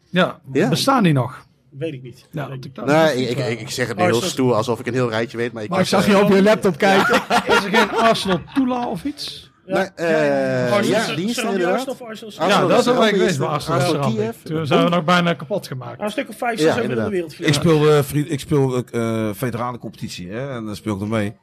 [0.09, 0.69] Ja, Ja.
[0.69, 1.45] bestaan die nog?
[1.69, 2.27] Weet ik niet.
[2.31, 2.75] Ja, Weet ik ik niet.
[2.75, 5.09] dat- Nee, ik, ik, ik zeg het nu heel Arsenal- stoer, alsof ik een heel
[5.09, 5.53] rijtje weet.
[5.53, 7.15] Maar ik, Maar ik zag eh, je op je laptop kijken.
[7.47, 9.51] Is er geen Arsenal Tula of iets?
[9.65, 11.73] nee, eh, Arsenal- ja, die is er Zullen inderdaad.
[11.75, 12.33] Arsenal of Arsenal?
[12.37, 13.45] Arsenal Ja, dat is wel bij er.
[13.45, 13.49] Arsenal.
[13.79, 14.11] Arsenal.
[14.11, 14.35] Kiev.
[14.43, 16.01] Toen zijn we nog bijna kapot gemaakt.
[16.01, 17.53] Een stuk of vijf, Ja, zes hebben we in de wereld Ik gedaan.
[17.53, 21.35] speel, eh, vriend, ik speel eh veteranencompetitie hè, en dan speel ik er mee.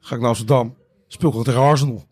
[0.00, 0.74] Ga ik naar Amsterdam,
[1.08, 2.04] speel ik tegen Arsenal.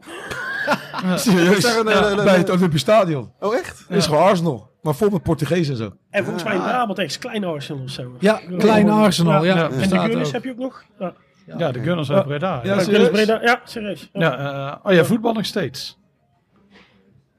[1.14, 3.32] Serieus, eh, eh, bij het Olympisch Stadion.
[3.40, 3.84] Oh, echt?
[3.88, 5.92] is gewoon Arsenal, maar vol met Portugezen en zo.
[6.10, 8.12] En volgens mij in Brabant ergens klein Arsenal of zo.
[8.18, 9.44] Ja, klein Arsenal.
[9.44, 9.64] Ja, Ja.
[9.64, 10.32] En de bestaat Gunners ook.
[10.34, 10.84] heb je ook nog?
[10.98, 11.12] Ja.
[11.58, 12.60] Ja, de Gunners uit Breda.
[12.62, 13.10] Ja, Ja, Ja, serieus?
[13.10, 13.38] Breda.
[13.42, 14.10] Ja, serieus.
[14.12, 14.20] Ja.
[14.20, 15.98] ja, eh, oh ja, voetbal nog steeds.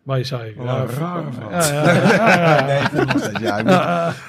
[0.03, 0.53] Maar je zei...
[0.55, 1.69] Wat ja, een rare vraag.
[1.69, 2.65] Ja, ja, ja, ja.
[2.65, 3.39] Nee, ik voel steeds.
[3.39, 3.57] Ja,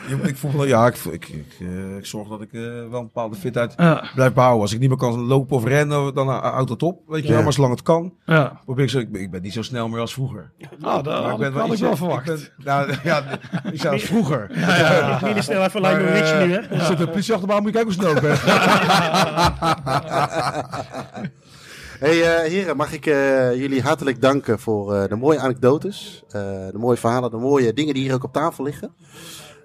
[0.09, 2.81] ik, ik voel wel- ja, ik, ik, ik, eh, ik zorg dat ik eh, wel
[3.01, 4.63] een bepaalde fitheid Ja, blijf behouden.
[4.63, 7.01] Als ik niet meer kan lopen of rennen, dan uh, houdt het op.
[7.09, 7.35] Weet je Ja.
[7.35, 8.61] wel, maar zolang het kan, ja.
[8.65, 8.99] probeer ik zo.
[8.99, 10.51] Ik ben, ik ben niet zo snel meer als vroeger.
[10.79, 12.25] Nou, dat had ik, had ik wel verwacht.
[12.27, 13.23] ben- nou, ja,
[13.73, 14.51] ik zei als vroeger.
[15.25, 16.59] Minder snel even Maar, Richie eh, nu, hè?
[16.61, 18.39] Er zit een politie achter me aan, moet je kijken hoe snel ik ben.
[22.03, 26.73] Hey eh, heren, mag ik eh, jullie hartelijk danken voor eh, de mooie anekdotes, de
[26.79, 28.95] mooie verhalen, de mooie dingen die hier ook op tafel liggen.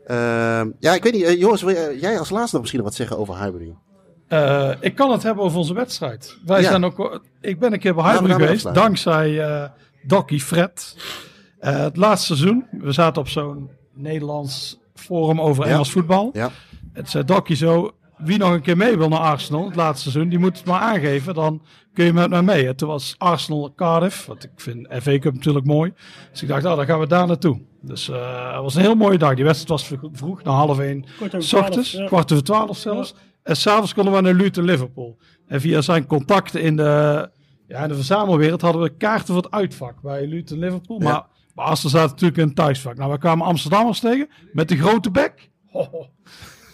[0.06, 3.38] Ehm, ja, ik weet niet, Joris, wil jij- als laatste nog misschien wat zeggen over
[3.44, 3.76] Highbury?
[4.80, 6.38] Ik kan het hebben over onze wedstrijd.
[6.46, 6.70] Wij Ja.
[6.70, 8.84] zijn ook, ik ben een keer bij Highbury geweest, afsluiten.
[8.84, 9.70] dankzij eh
[10.04, 10.96] Dokkie Fred.
[11.60, 15.72] Het laatste seizoen, we zaten op zo'n Nederlands forum over Ja.
[15.72, 16.30] Engels voetbal.
[16.34, 16.50] Ja.
[16.94, 20.30] Het zei Dokkie zo, wie nog een keer mee wil naar Arsenal, het laatste seizoen,
[20.30, 21.62] die moet het maar aangeven, dan
[21.94, 22.68] kun je met mij mee.
[22.68, 25.94] En toen was Arsenal Cardiff, wat ik vind FA Cup natuurlijk mooi.
[26.32, 27.62] Dus ik dacht, nou, dan gaan we daar naartoe.
[27.82, 29.36] Dus eh, het was een heel mooie dag.
[29.36, 31.06] Die wedstrijd was vroeg- na half één
[31.38, 32.06] S ochtends, 12, ja.
[32.06, 33.16] kwart over twaalf zelfs.
[33.44, 35.18] En s'avonds konden we naar Luton Liverpool.
[35.48, 37.30] En via zijn contacten in de,
[37.68, 41.00] ja, in de verzamelwereld hadden we kaarten voor het uitvak bij Luton Liverpool.
[41.00, 41.26] Maar
[41.56, 42.98] Arsenal zaten natuurlijk in het thuisvak.
[42.98, 45.50] Nou, we kwamen Amsterdammers tegen met de grote bek.
[45.72, 46.08] Ho, ho.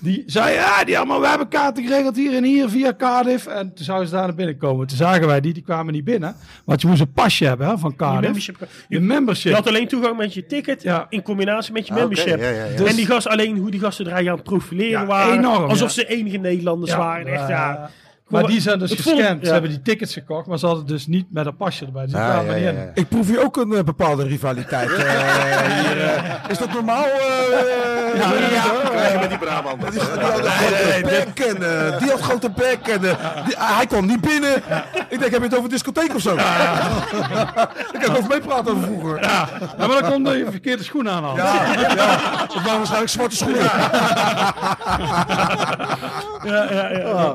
[0.04, 3.46] Die zei, ja, die allemaal, we hebben kaarten geregeld hier en hier via Cardiff.
[3.48, 4.88] En toen zouden ze daar naar binnen komen.
[4.88, 6.36] Toen zagen wij die, die kwamen niet binnen.
[6.66, 8.22] Want je moest een pasje hebben hè, van Je Cardiff.
[8.24, 8.68] membership.
[8.88, 9.52] Je membership.
[9.52, 11.06] je had alleen toegang met je ticket Ja.
[11.10, 12.40] in combinatie met je Ah, membership.
[12.40, 12.78] ja, ja, ja.
[12.78, 15.38] Dus- en die gasten alleen hoe die gasten er aan het profileren Ja, waren.
[15.38, 16.02] enorm, alsof ja.
[16.02, 17.28] ze enige Nederlanders Ja, waren.
[17.28, 17.90] Echt, ja.
[18.28, 19.20] Maar die zijn dus gescand.
[19.20, 19.38] ja.
[19.46, 22.04] Ze hebben die tickets gekocht, maar ze hadden dus niet met een pasje erbij.
[22.04, 22.92] Dus die Ah, kwamen ja, niet ja.
[22.94, 24.92] Ik proef hier ook een eh, bepaalde rivaliteit.
[24.94, 24.96] eh,
[25.80, 26.24] hier, eh.
[26.50, 27.04] is dat normaal?
[27.04, 29.92] eh, Ja, ja, krijg je met die Brabant.
[29.92, 31.58] Die had een grote bek en
[32.00, 34.56] die had grote bek en die- hij kwam niet binnen.
[35.10, 36.36] Ik denk, heb je het over discotheek of zo?
[37.94, 39.22] Ik kan over meepraten over vroeger.
[39.22, 39.48] Ja,
[39.78, 41.24] Ja, maar dan komt je verkeerde schoen aan.
[41.24, 41.36] al.
[41.36, 43.70] ja, Het waren waarschijnlijk zwarte schoenen.
[46.44, 47.04] Ja, ja, ja.
[47.04, 47.32] Ah.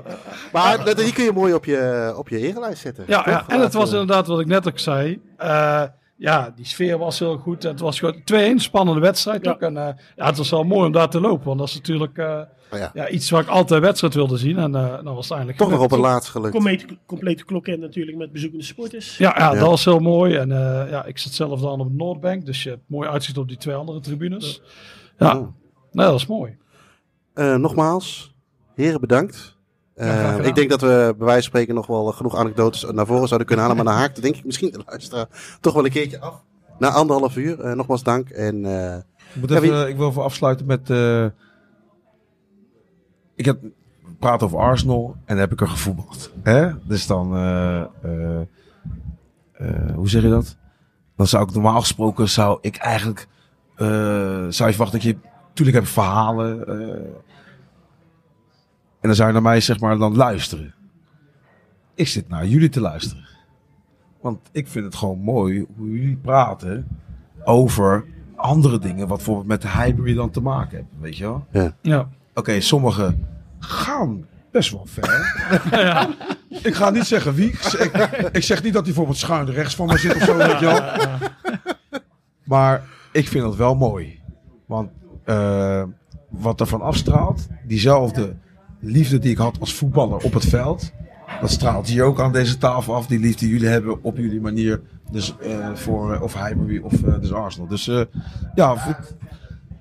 [0.85, 3.05] Maar dat- die kun je mooi op je, op je erenlijst zetten.
[3.07, 5.21] Ja, ja, en het was inderdaad wat ik net ook zei.
[5.37, 5.83] Eh,
[6.17, 7.63] ja, die sfeer was heel goed.
[7.63, 9.51] Het was gewoon 2-1, spannende wedstrijd Ja.
[9.51, 9.61] ook.
[9.61, 11.47] En eh, ja, het was wel mooi om daar te lopen.
[11.47, 12.41] Want dat is natuurlijk eh,
[12.73, 12.91] oh ja.
[12.95, 14.59] ja, iets waar ik altijd wedstrijd wilde zien.
[14.59, 15.27] En eh dan was
[15.57, 16.53] Toch nog op het laatst gelukt.
[16.55, 19.17] Complete, complete klokend natuurlijk met bezoekende supporters.
[19.17, 19.59] Ja, ja, Ja.
[19.59, 20.35] dat was heel mooi.
[20.35, 22.47] En eh, ja, ik zit zelf dan op de Noordbank.
[22.47, 24.63] Dus je hebt mooi uitzicht op die twee andere tribunes.
[25.19, 25.49] Ja, Oh.
[25.93, 26.57] nee, dat is mooi.
[27.35, 28.35] Eh, nogmaals,
[28.75, 29.57] heren bedankt.
[29.99, 33.27] Eh, ik denk dat we bij wijze van spreken nog wel genoeg anekdotes naar voren
[33.29, 33.85] zouden kunnen halen.
[33.85, 35.27] Maar dan haakt denk ik misschien de luisteraar
[35.61, 36.43] toch wel een keertje af.
[36.79, 37.61] Na anderhalf uur.
[37.61, 38.29] Eh, nogmaals dank.
[38.29, 40.91] En eh, Ik, moet Ja, even, wie- ik wil even afsluiten met...
[40.91, 41.25] eh,
[43.35, 43.59] ik heb
[44.19, 46.31] praat over Arsenal en dan heb ik er gevoetbald.
[46.43, 46.71] Hè?
[46.85, 47.35] Dus dan...
[47.37, 48.41] eh, eh,
[49.53, 50.57] eh, hoe zeg je dat?
[51.17, 53.27] Dan zou ik normaal gesproken zou ik eigenlijk
[53.77, 53.87] eh,
[54.49, 55.17] zou je verwachten dat je...
[55.53, 56.65] Tuurlijk heb ik verhalen.
[59.01, 60.75] En dan zou je naar mij zeg maar dan luisteren.
[61.95, 63.27] Ik zit naar jullie te luisteren.
[64.21, 66.89] Want ik vind het gewoon mooi hoe jullie praten
[67.45, 68.05] over
[68.37, 69.09] andere dingen.
[69.09, 70.95] Wat bijvoorbeeld met de Highbury dan te maken hebben.
[71.01, 71.47] Weet je wel?
[71.83, 72.09] Ja.
[72.35, 73.27] Oké, sommigen
[73.59, 75.37] gaan best wel ver.
[76.63, 77.49] Ik ga niet zeggen wie.
[77.49, 80.23] Ik, zeg- ik, ik zeg niet dat hij bijvoorbeeld schuin rechts van me zit of
[80.23, 80.37] zo.
[80.37, 80.81] Weet je wel.
[82.45, 84.21] Maar ik vind het wel mooi.
[84.67, 84.91] Want
[85.25, 85.83] eh,
[86.29, 88.37] wat er van afstraalt, diezelfde
[88.81, 90.93] liefde die ik had als voetballer op het veld.
[91.41, 93.07] Dat straalt hier ook aan deze tafel af.
[93.07, 94.81] Die liefde die jullie hebben op jullie manier.
[95.11, 97.69] Dus eh, voor eh, of Highbury of eh, dus Arsenal.
[97.69, 98.01] Dus eh,
[98.55, 98.97] ja, ik,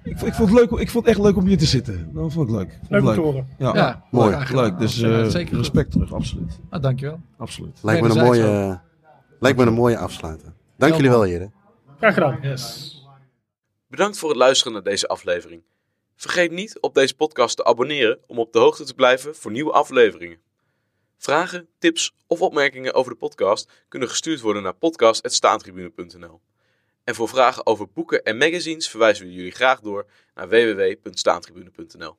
[0.04, 0.80] ik, ik vond het leuk.
[0.80, 2.10] Ik vond het echt leuk om hier te zitten.
[2.14, 2.70] Dat vond ik leuk.
[2.80, 3.48] Vond Leuk om te horen.
[3.58, 4.38] Ja, Ja, mooi.
[4.52, 4.78] leuk.
[4.80, 5.58] Dus eh, zeker goed.
[5.58, 6.60] respect terug, absoluut.
[6.70, 7.20] Ah, dankjewel.
[7.38, 7.80] absoluut.
[7.82, 8.80] Lijkt me een mooie,
[9.40, 10.54] lijkt me een mooie afsluiter.
[10.78, 11.54] Dank jullie wel, heren.
[11.98, 12.38] Graag gedaan.
[12.42, 12.96] Yes.
[13.88, 15.62] Bedankt voor het luisteren naar deze aflevering.
[16.18, 19.72] Vergeet niet op deze podcast te abonneren om op de hoogte te blijven voor nieuwe
[19.72, 20.40] afleveringen.
[21.18, 26.42] Vragen, tips of opmerkingen over de podcast kunnen gestuurd worden naar podcast.staantribune.nl.
[27.04, 32.18] En voor vragen over boeken en magazines verwijzen we jullie graag door naar www.staantribune.nl.